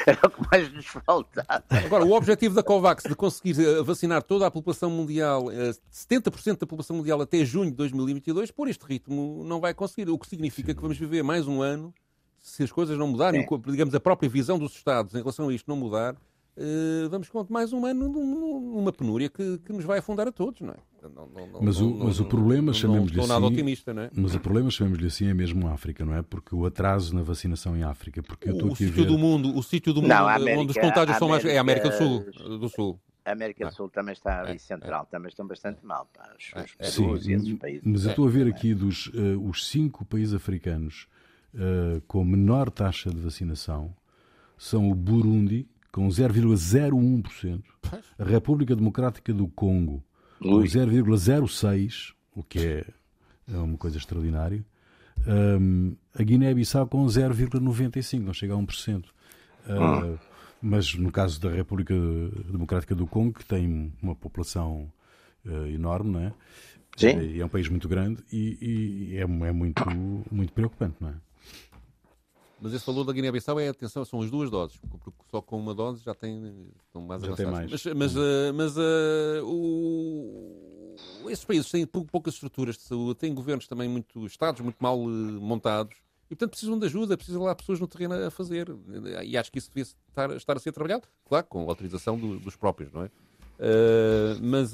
Era 0.05 0.19
o 0.27 0.31
que 0.31 0.51
mais 0.51 0.73
nos 0.73 0.87
faltava. 0.87 1.64
Agora, 1.71 2.05
o 2.05 2.12
objetivo 2.12 2.57
da 2.57 2.64
COVAX 2.64 3.05
de 3.05 3.14
conseguir 3.14 3.61
eh, 3.61 3.81
vacinar 3.83 4.25
toda 4.25 4.45
a 4.45 4.51
população 4.51 4.91
mundial, 4.91 5.45
70% 5.45 6.49
eh, 6.49 6.53
da 6.55 6.67
população 6.67 6.97
mundial 6.97 7.21
até 7.21 7.45
junho 7.45 7.71
de 7.71 7.77
2022, 7.77 8.51
por 8.51 8.69
este 8.69 8.85
ritmo 8.85 9.45
não 9.45 9.61
vai 9.61 9.73
conseguir. 9.73 10.11
O 10.11 10.19
que 10.19 10.27
significa 10.27 10.73
Sim. 10.73 10.77
que 10.77 10.83
vamos 10.83 10.99
viver 10.99 11.23
mais 11.23 11.47
um 11.47 11.62
ano, 11.62 11.95
se 12.41 12.64
as 12.64 12.73
coisas 12.73 12.99
não 12.99 13.07
mudarem, 13.07 13.43
é. 13.43 13.71
digamos, 13.71 13.95
a 13.95 14.01
própria 14.01 14.29
visão 14.29 14.59
dos 14.59 14.75
Estados 14.75 15.14
em 15.14 15.19
relação 15.19 15.49
a 15.49 15.55
isto 15.55 15.69
não 15.69 15.77
mudar, 15.77 16.17
uh, 16.59 17.09
vamos 17.09 17.29
com 17.29 17.47
mais 17.49 17.73
um 17.73 17.87
ano 17.87 18.09
numa 18.09 18.92
penúria 18.92 19.29
que, 19.29 19.59
que 19.59 19.73
nos 19.73 19.85
vai 19.85 19.99
afundar 19.99 20.27
a 20.29 20.33
todos, 20.33 20.61
não 20.61 20.73
é? 20.73 20.77
Não, 21.03 21.27
não, 21.29 21.62
mas, 21.62 21.81
o, 21.81 21.94
mas 21.94 22.18
o 22.18 22.25
problema, 22.25 22.73
chamemos-lhe 22.73 23.21
assim. 23.21 23.29
Nada 23.29 23.47
otimista, 23.47 23.94
não 23.94 24.03
é? 24.03 24.11
Mas 24.12 24.35
o 24.35 24.40
problema, 24.40 24.71
chamemos-lhe 24.71 25.07
assim, 25.07 25.29
é 25.29 25.35
mesmo 25.35 25.68
a 25.68 25.73
África, 25.73 26.05
não 26.05 26.14
é? 26.14 26.23
Porque 26.23 26.55
o 26.55 26.66
atraso 26.66 27.14
na 27.14 27.23
vacinação 27.23 27.77
em 27.77 27.85
África. 27.85 28.23
Porque 28.23 28.51
eu 28.51 28.57
o, 28.57 28.73
o 28.73 28.77
sítio 28.77 28.92
ver... 28.92 29.07
do 29.07 29.16
mundo, 29.16 29.57
o 29.57 29.62
sítio 29.62 29.92
do 29.92 30.03
mundo 30.03 30.12
América, 30.12 30.61
onde 30.61 30.71
os 30.73 30.79
contágios 30.79 31.16
são 31.16 31.29
mais. 31.29 31.44
É 31.44 31.57
a 31.57 31.61
América 31.61 31.88
do 31.90 31.97
Sul. 31.97 32.25
Do 32.59 32.68
Sul. 32.68 33.01
A 33.25 33.33
América 33.33 33.66
do 33.66 33.75
Sul 33.75 33.90
também 33.90 34.14
está 34.14 34.40
ali 34.40 34.53
é, 34.53 34.59
central, 34.59 35.03
é. 35.03 35.07
também 35.11 35.29
estão 35.29 35.47
bastante 35.47 35.85
mal. 35.85 36.09
Pá, 36.14 36.31
os, 36.37 36.51
é, 36.55 36.87
é. 36.87 36.90
Sim, 36.90 37.13
e 37.13 37.33
esses 37.33 37.54
países. 37.59 37.83
Mas 37.85 38.04
eu 38.04 38.11
estou 38.11 38.27
a 38.27 38.31
ver 38.31 38.48
aqui 38.48 38.75
dos 38.75 39.09
uh, 39.09 39.48
os 39.48 39.69
cinco 39.69 40.04
países 40.04 40.33
africanos 40.35 41.06
uh, 41.54 42.00
com 42.06 42.25
menor 42.25 42.71
taxa 42.71 43.11
de 43.11 43.19
vacinação 43.19 43.94
são 44.56 44.90
o 44.90 44.94
Burundi, 44.94 45.69
com 45.93 46.09
0,01%, 46.09 47.63
a 48.19 48.25
República 48.25 48.75
Democrática 48.77 49.33
do 49.33 49.49
Congo, 49.49 50.03
com 50.41 50.61
0,06, 50.61 52.13
o 52.35 52.43
que 52.43 52.59
é, 52.59 52.85
é 53.53 53.57
uma 53.57 53.77
coisa 53.77 53.99
extraordinária, 53.99 54.65
um, 55.27 55.97
a 56.15 56.23
Guiné-Bissau 56.23 56.87
com 56.87 57.05
0,95, 57.05 58.21
não 58.21 58.33
chega 58.33 58.55
a 58.55 58.57
1%. 58.57 59.05
Uh, 59.05 59.11
ah. 59.71 60.19
Mas 60.61 60.95
no 60.95 61.13
caso 61.13 61.41
da 61.41 61.51
República 61.51 61.95
Democrática 62.51 62.95
do 62.95 63.07
Congo, 63.07 63.39
que 63.39 63.45
tem 63.45 63.93
uma 64.03 64.15
população 64.15 64.91
uh, 65.45 65.67
enorme, 65.67 66.11
não 66.11 66.21
é? 66.21 66.33
Sim. 66.97 67.09
É, 67.09 67.39
é 67.39 67.45
um 67.45 67.49
país 67.49 67.69
muito 67.69 67.89
grande 67.89 68.23
e, 68.33 69.11
e 69.13 69.17
é, 69.17 69.21
é, 69.21 69.53
muito, 69.53 69.85
muito 70.33 70.53
preocupante, 70.53 70.97
não 71.01 71.11
é? 71.11 71.15
Mas 72.61 72.73
esse 72.73 72.85
valor 72.85 73.04
da 73.04 73.13
Guiné-Bissau 73.13 73.61
é, 73.61 73.69
atenção, 73.69 74.04
são 74.04 74.21
as 74.21 74.31
duas 74.31 74.50
doses, 74.50 74.77
porque 74.90 75.11
só 75.31 75.40
com 75.40 75.59
uma 75.59 75.75
dose 75.75 76.02
já 76.02 76.15
tem 76.15 76.69
estão 76.85 77.02
mais 77.02 77.23
já 77.23 77.37
tem 77.37 77.46
mais. 77.46 77.71
Mas, 77.71 77.85
mas, 77.94 78.17
uh, 78.17 78.52
mas 78.54 78.77
uh, 78.77 79.44
o, 79.44 80.96
esses 81.29 81.44
países 81.44 81.71
têm 81.71 81.87
poucas 81.87 82.35
estruturas 82.35 82.77
de 82.77 82.83
saúde, 82.83 83.15
têm 83.15 83.33
governos 83.33 83.69
também 83.69 83.88
muito, 83.88 84.27
estados 84.27 84.61
muito 84.61 84.77
mal 84.81 84.98
uh, 84.98 85.09
montados, 85.09 85.96
e 86.27 86.35
portanto 86.35 86.50
precisam 86.50 86.79
de 86.79 86.87
ajuda, 86.87 87.17
precisam 87.17 87.44
lá 87.44 87.54
pessoas 87.54 87.79
no 87.79 87.87
terreno 87.87 88.15
a 88.15 88.31
fazer. 88.31 88.69
E 89.25 89.38
acho 89.38 89.52
que 89.52 89.59
isso 89.59 89.69
devia 89.69 89.85
estar, 89.85 90.37
estar 90.37 90.56
a 90.56 90.61
ser 90.61 90.73
trabalhado, 90.73 91.06
claro, 91.27 91.46
com 91.46 91.61
a 91.61 91.71
autorização 91.71 92.19
do, 92.19 92.40
dos 92.40 92.56
próprios, 92.56 92.92
não 92.92 93.04
é? 93.04 93.11
Mas 94.40 94.73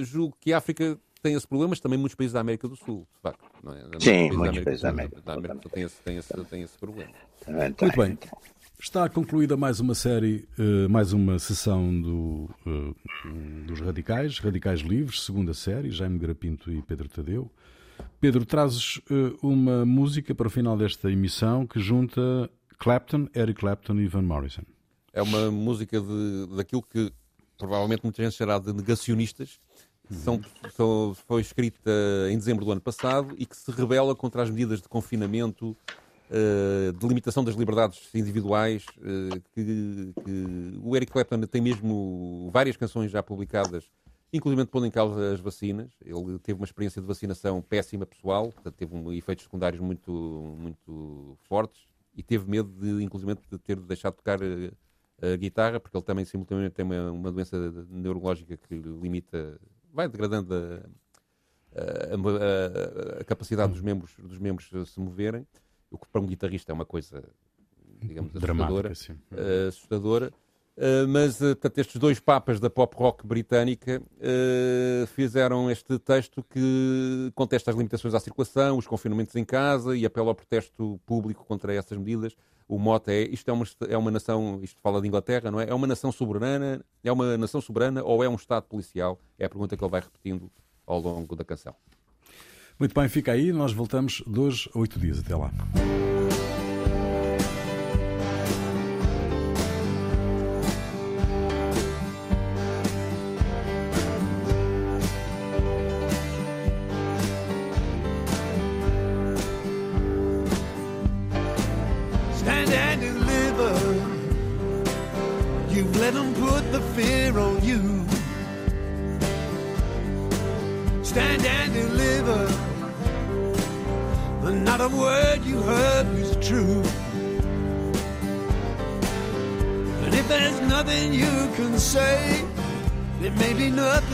julgo 0.00 0.36
que 0.40 0.52
a 0.52 0.58
África 0.58 0.98
tem 1.22 1.34
esse 1.34 1.46
problema, 1.46 1.70
mas 1.70 1.80
também 1.80 1.98
muitos 1.98 2.14
países 2.14 2.32
da 2.32 2.40
América 2.40 2.66
do 2.68 2.76
Sul, 2.76 3.06
de 3.14 3.20
facto. 3.20 3.44
Não 3.62 3.72
é? 3.74 3.82
Sim, 3.98 4.30
muitos 4.32 4.64
países 4.64 4.82
da 4.82 4.88
América, 4.90 5.20
da 5.20 5.32
América, 5.34 5.54
do 5.54 5.62
Sul 5.62 5.70
têm 5.70 5.84
esse, 5.84 6.02
têm, 6.02 6.16
esse, 6.16 6.44
têm 6.44 6.62
esse 6.62 6.78
problema. 6.78 7.12
Muito 7.46 7.96
bem. 7.96 8.18
Está 8.82 9.08
concluída 9.10 9.58
mais 9.58 9.78
uma 9.78 9.94
série, 9.94 10.48
uh, 10.58 10.88
mais 10.88 11.12
uma 11.12 11.38
sessão 11.38 12.00
do, 12.00 12.48
uh, 12.66 13.66
dos 13.66 13.78
Radicais, 13.80 14.38
Radicais 14.38 14.80
Livres, 14.80 15.22
segunda 15.22 15.52
série, 15.52 15.90
Jaime 15.90 16.18
Grapinto 16.18 16.72
e 16.72 16.80
Pedro 16.80 17.06
Tadeu. 17.06 17.50
Pedro, 18.18 18.46
trazes 18.46 18.96
uh, 19.10 19.36
uma 19.42 19.84
música 19.84 20.34
para 20.34 20.46
o 20.46 20.50
final 20.50 20.78
desta 20.78 21.12
emissão 21.12 21.66
que 21.66 21.78
junta 21.78 22.50
Clapton, 22.78 23.28
Eric 23.36 23.60
Clapton 23.60 24.00
e 24.00 24.06
Van 24.06 24.22
Morrison. 24.22 24.62
É 25.12 25.20
uma 25.20 25.50
música 25.50 26.00
de, 26.00 26.56
daquilo 26.56 26.82
que 26.82 27.12
provavelmente 27.58 28.02
muita 28.02 28.22
gente 28.22 28.34
será 28.34 28.58
de 28.58 28.72
negacionistas, 28.72 29.60
são, 30.14 30.40
são, 30.74 31.14
foi 31.26 31.40
escrita 31.40 31.90
em 32.30 32.36
dezembro 32.36 32.64
do 32.64 32.72
ano 32.72 32.80
passado 32.80 33.34
e 33.38 33.46
que 33.46 33.56
se 33.56 33.70
rebela 33.70 34.14
contra 34.14 34.42
as 34.42 34.50
medidas 34.50 34.80
de 34.80 34.88
confinamento, 34.88 35.76
uh, 36.30 36.92
de 36.92 37.06
limitação 37.06 37.44
das 37.44 37.54
liberdades 37.54 38.08
individuais. 38.14 38.84
Uh, 38.98 39.40
que, 39.54 40.12
que, 40.24 40.80
o 40.82 40.96
Eric 40.96 41.12
Clapton 41.12 41.40
tem 41.42 41.60
mesmo 41.60 42.50
várias 42.52 42.76
canções 42.76 43.10
já 43.10 43.22
publicadas, 43.22 43.84
inclusive 44.32 44.66
pondo 44.66 44.86
em 44.86 44.90
causa 44.90 45.32
as 45.32 45.40
vacinas. 45.40 45.92
Ele 46.04 46.38
teve 46.38 46.58
uma 46.58 46.66
experiência 46.66 47.00
de 47.00 47.06
vacinação 47.06 47.62
péssima 47.62 48.04
pessoal, 48.04 48.50
portanto, 48.52 48.74
teve 48.74 48.94
um, 48.94 49.12
efeitos 49.12 49.44
secundários 49.44 49.80
muito, 49.80 50.12
muito 50.58 51.38
fortes 51.48 51.82
e 52.16 52.22
teve 52.22 52.50
medo, 52.50 52.68
de, 52.68 53.02
inclusive, 53.02 53.34
de 53.50 53.58
ter 53.58 53.76
deixado 53.76 54.12
de 54.12 54.16
tocar. 54.18 54.40
Uh, 54.42 54.72
a 55.22 55.36
guitarra, 55.36 55.78
porque 55.78 55.96
ele 55.96 56.04
também 56.04 56.24
simultaneamente 56.24 56.74
tem 56.74 56.84
uma, 56.84 57.12
uma 57.12 57.30
doença 57.30 57.56
neurológica 57.90 58.56
que 58.56 58.74
limita 58.74 59.60
vai 59.92 60.08
degradando 60.08 60.54
a, 61.74 61.76
a, 61.76 63.20
a, 63.20 63.24
capacidade 63.24 63.72
dos 63.72 63.80
membros, 63.80 64.12
dos 64.18 64.38
membros 64.38 64.70
se 64.90 65.00
moverem, 65.00 65.46
o 65.90 65.98
que 65.98 66.06
para 66.08 66.20
um 66.20 66.26
guitarrista 66.26 66.72
é 66.72 66.74
uma 66.74 66.86
coisa, 66.86 67.22
digamos, 68.00 68.34
assustadora. 68.34 68.92
Uh, 69.32 69.68
assustadora. 69.68 70.32
Uh, 70.80 71.06
mas, 71.06 71.42
uh, 71.42 71.48
portanto, 71.48 71.76
estes 71.76 71.96
dois 71.96 72.18
papas 72.18 72.58
da 72.58 72.70
pop 72.70 72.96
rock 72.96 73.26
britânica 73.26 74.00
uh, 74.00 75.06
fizeram 75.08 75.70
este 75.70 75.98
texto 75.98 76.42
que 76.42 77.30
contesta 77.34 77.70
as 77.70 77.76
limitações 77.76 78.14
à 78.14 78.18
circulação, 78.18 78.78
os 78.78 78.86
confinamentos 78.86 79.36
em 79.36 79.44
casa 79.44 79.94
e 79.94 80.06
apela 80.06 80.28
ao 80.28 80.34
protesto 80.34 80.98
público 81.04 81.44
contra 81.44 81.74
essas 81.74 81.98
medidas. 81.98 82.34
O 82.66 82.78
mote 82.78 83.10
é, 83.10 83.28
isto 83.28 83.50
é 83.50 83.52
uma, 83.52 83.66
é 83.90 83.98
uma 83.98 84.10
nação, 84.10 84.58
isto 84.62 84.80
fala 84.80 85.02
de 85.02 85.08
Inglaterra, 85.08 85.50
não 85.50 85.60
é? 85.60 85.68
É 85.68 85.74
uma 85.74 85.86
nação 85.86 86.10
soberana, 86.10 86.82
é 87.04 87.12
uma 87.12 87.36
nação 87.36 87.60
soberana 87.60 88.02
ou 88.02 88.24
é 88.24 88.28
um 88.28 88.36
Estado 88.36 88.62
policial? 88.62 89.20
É 89.38 89.44
a 89.44 89.50
pergunta 89.50 89.76
que 89.76 89.84
ele 89.84 89.90
vai 89.90 90.00
repetindo 90.00 90.50
ao 90.86 90.98
longo 90.98 91.36
da 91.36 91.44
canção. 91.44 91.74
Muito 92.78 92.94
bem, 92.94 93.06
fica 93.06 93.32
aí, 93.32 93.52
nós 93.52 93.74
voltamos 93.74 94.22
dois 94.26 94.66
oito 94.74 94.98
dias. 94.98 95.18
Até 95.18 95.36
lá. 95.36 95.50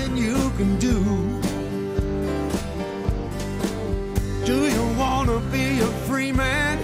nothing 0.06 0.24
you 0.24 0.50
can 0.56 0.78
do. 0.78 1.02
Do 4.44 4.68
you 4.68 4.98
wanna 4.98 5.40
be 5.50 5.80
a 5.80 5.86
free 6.06 6.32
man? 6.32 6.78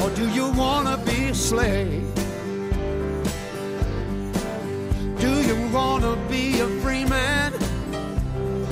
Or 0.00 0.10
do 0.10 0.28
you 0.30 0.50
wanna 0.52 0.96
be 0.98 1.28
a 1.28 1.34
slave? 1.34 2.04
Do 5.18 5.32
you 5.42 5.70
wanna 5.72 6.16
be 6.28 6.60
a 6.60 6.68
free 6.80 7.04
man? 7.04 7.52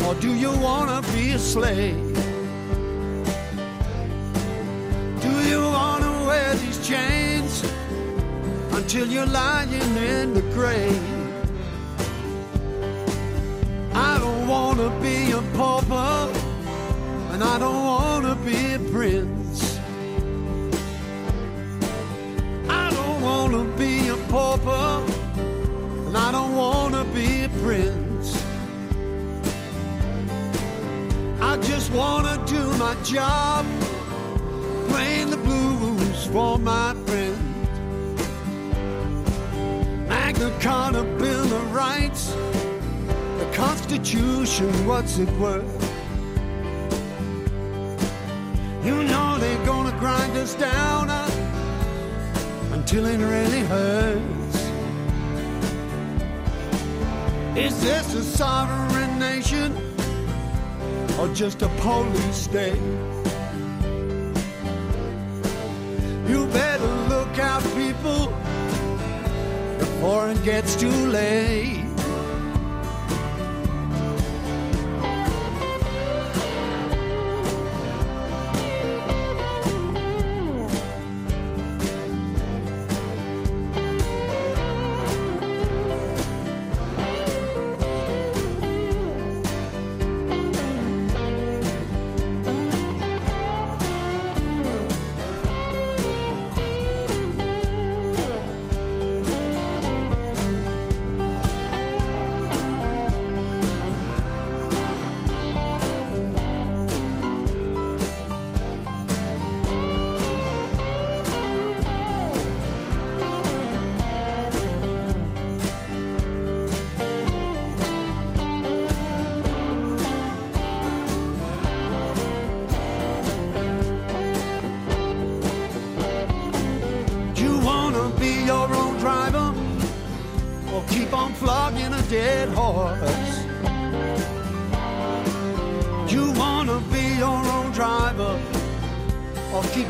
Or 0.07 0.15
do 0.15 0.35
you 0.35 0.53
wanna 0.59 1.03
be 1.15 1.33
a 1.33 1.39
slave? 1.39 2.17
Do 5.21 5.33
you 5.51 5.61
wanna 5.61 6.27
wear 6.27 6.55
these 6.55 6.87
chains 6.87 7.65
until 8.73 9.07
you're 9.07 9.27
lying 9.27 9.97
in 9.97 10.35
the 10.35 10.43
grave? 10.53 11.14
don't 14.47 14.77
wanna 14.77 14.91
be 15.01 15.31
a 15.33 15.41
pauper, 15.57 16.31
and 17.33 17.43
I 17.43 17.59
don't 17.59 17.83
wanna 17.83 18.35
be 18.45 18.75
a 18.75 18.79
prince. 18.79 19.79
I 22.69 22.91
don't 22.91 23.23
wanna 23.23 23.65
be 23.79 24.09
a 24.09 24.17
pauper, 24.29 25.03
and 26.07 26.17
I 26.17 26.31
don't 26.31 26.55
wanna 26.55 27.05
be 27.15 27.45
a 27.45 27.49
prince. 27.65 28.45
I 31.41 31.57
just 31.63 31.91
wanna 31.93 32.37
do 32.45 32.63
my 32.77 32.95
job, 33.03 33.65
playing 34.89 35.31
the 35.31 35.39
blues 35.39 36.27
for 36.27 36.59
my 36.59 36.93
friends. 37.07 37.41
Magna 40.07 40.51
Carta 40.61 41.03
Bill 41.19 41.51
of 41.61 41.75
Rights 41.75 42.35
what's 44.87 45.19
it 45.19 45.31
worth? 45.39 45.75
You 48.85 49.03
know 49.05 49.39
they're 49.39 49.65
gonna 49.65 49.97
grind 49.99 50.37
us 50.37 50.55
down 50.55 51.09
uh, 51.09 51.31
until 52.73 53.07
it 53.07 53.19
really 53.19 53.61
hurts. 53.61 54.57
Is 57.57 57.81
this 57.83 58.15
a 58.15 58.23
sovereign 58.25 59.19
nation 59.19 59.73
or 61.19 61.29
just 61.33 61.63
a 61.63 61.69
police 61.79 62.37
state? 62.37 62.83
You 66.29 66.47
better 66.49 66.93
look 67.09 67.39
out, 67.39 67.63
people, 67.75 68.27
before 69.79 70.31
it 70.31 70.43
gets 70.43 70.75
too 70.75 71.07
late. 71.07 71.84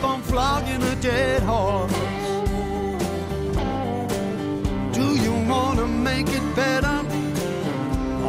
On 0.05 0.22
flogging 0.22 0.82
a 0.82 0.96
dead 0.96 1.42
horse. 1.42 1.92
Do 4.98 5.07
you 5.24 5.34
wanna 5.48 5.86
make 5.86 6.28
it 6.28 6.46
better 6.55 6.98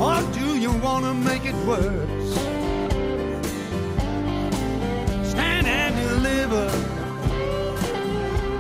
or 0.04 0.16
do 0.40 0.48
you 0.58 0.72
wanna 0.86 1.14
make 1.14 1.44
it 1.46 1.58
worse? 1.72 2.32
Stand 5.32 5.68
and 5.68 5.94
deliver. 6.08 6.68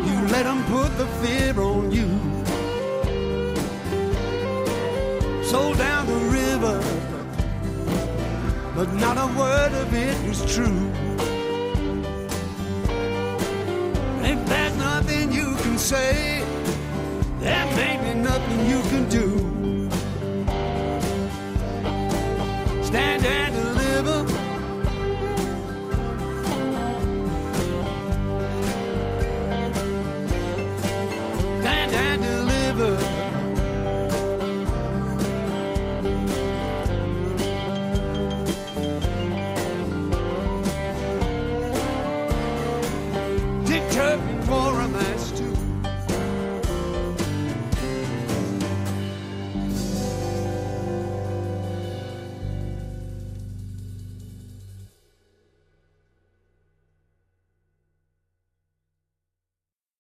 You 0.08 0.16
let 0.36 0.44
them 0.50 0.62
put 0.76 0.90
the 1.02 1.08
fear 1.22 1.54
on 1.72 1.92
you. 1.98 2.10
Sold 5.52 5.78
down 5.78 6.04
the 6.14 6.22
river, 6.40 6.78
but 8.76 8.90
not 8.94 9.16
a 9.26 9.28
word 9.40 9.74
of 9.84 9.94
it 9.94 10.18
was 10.28 10.40
true. 10.54 11.15
Say, 15.86 16.44
there 17.42 17.66
may 17.76 17.96
be 18.02 18.20
nothing 18.20 18.66
you 18.66 18.82
can 18.90 19.08
do. 19.08 19.28
Stand 22.84 23.24
and 23.24 23.45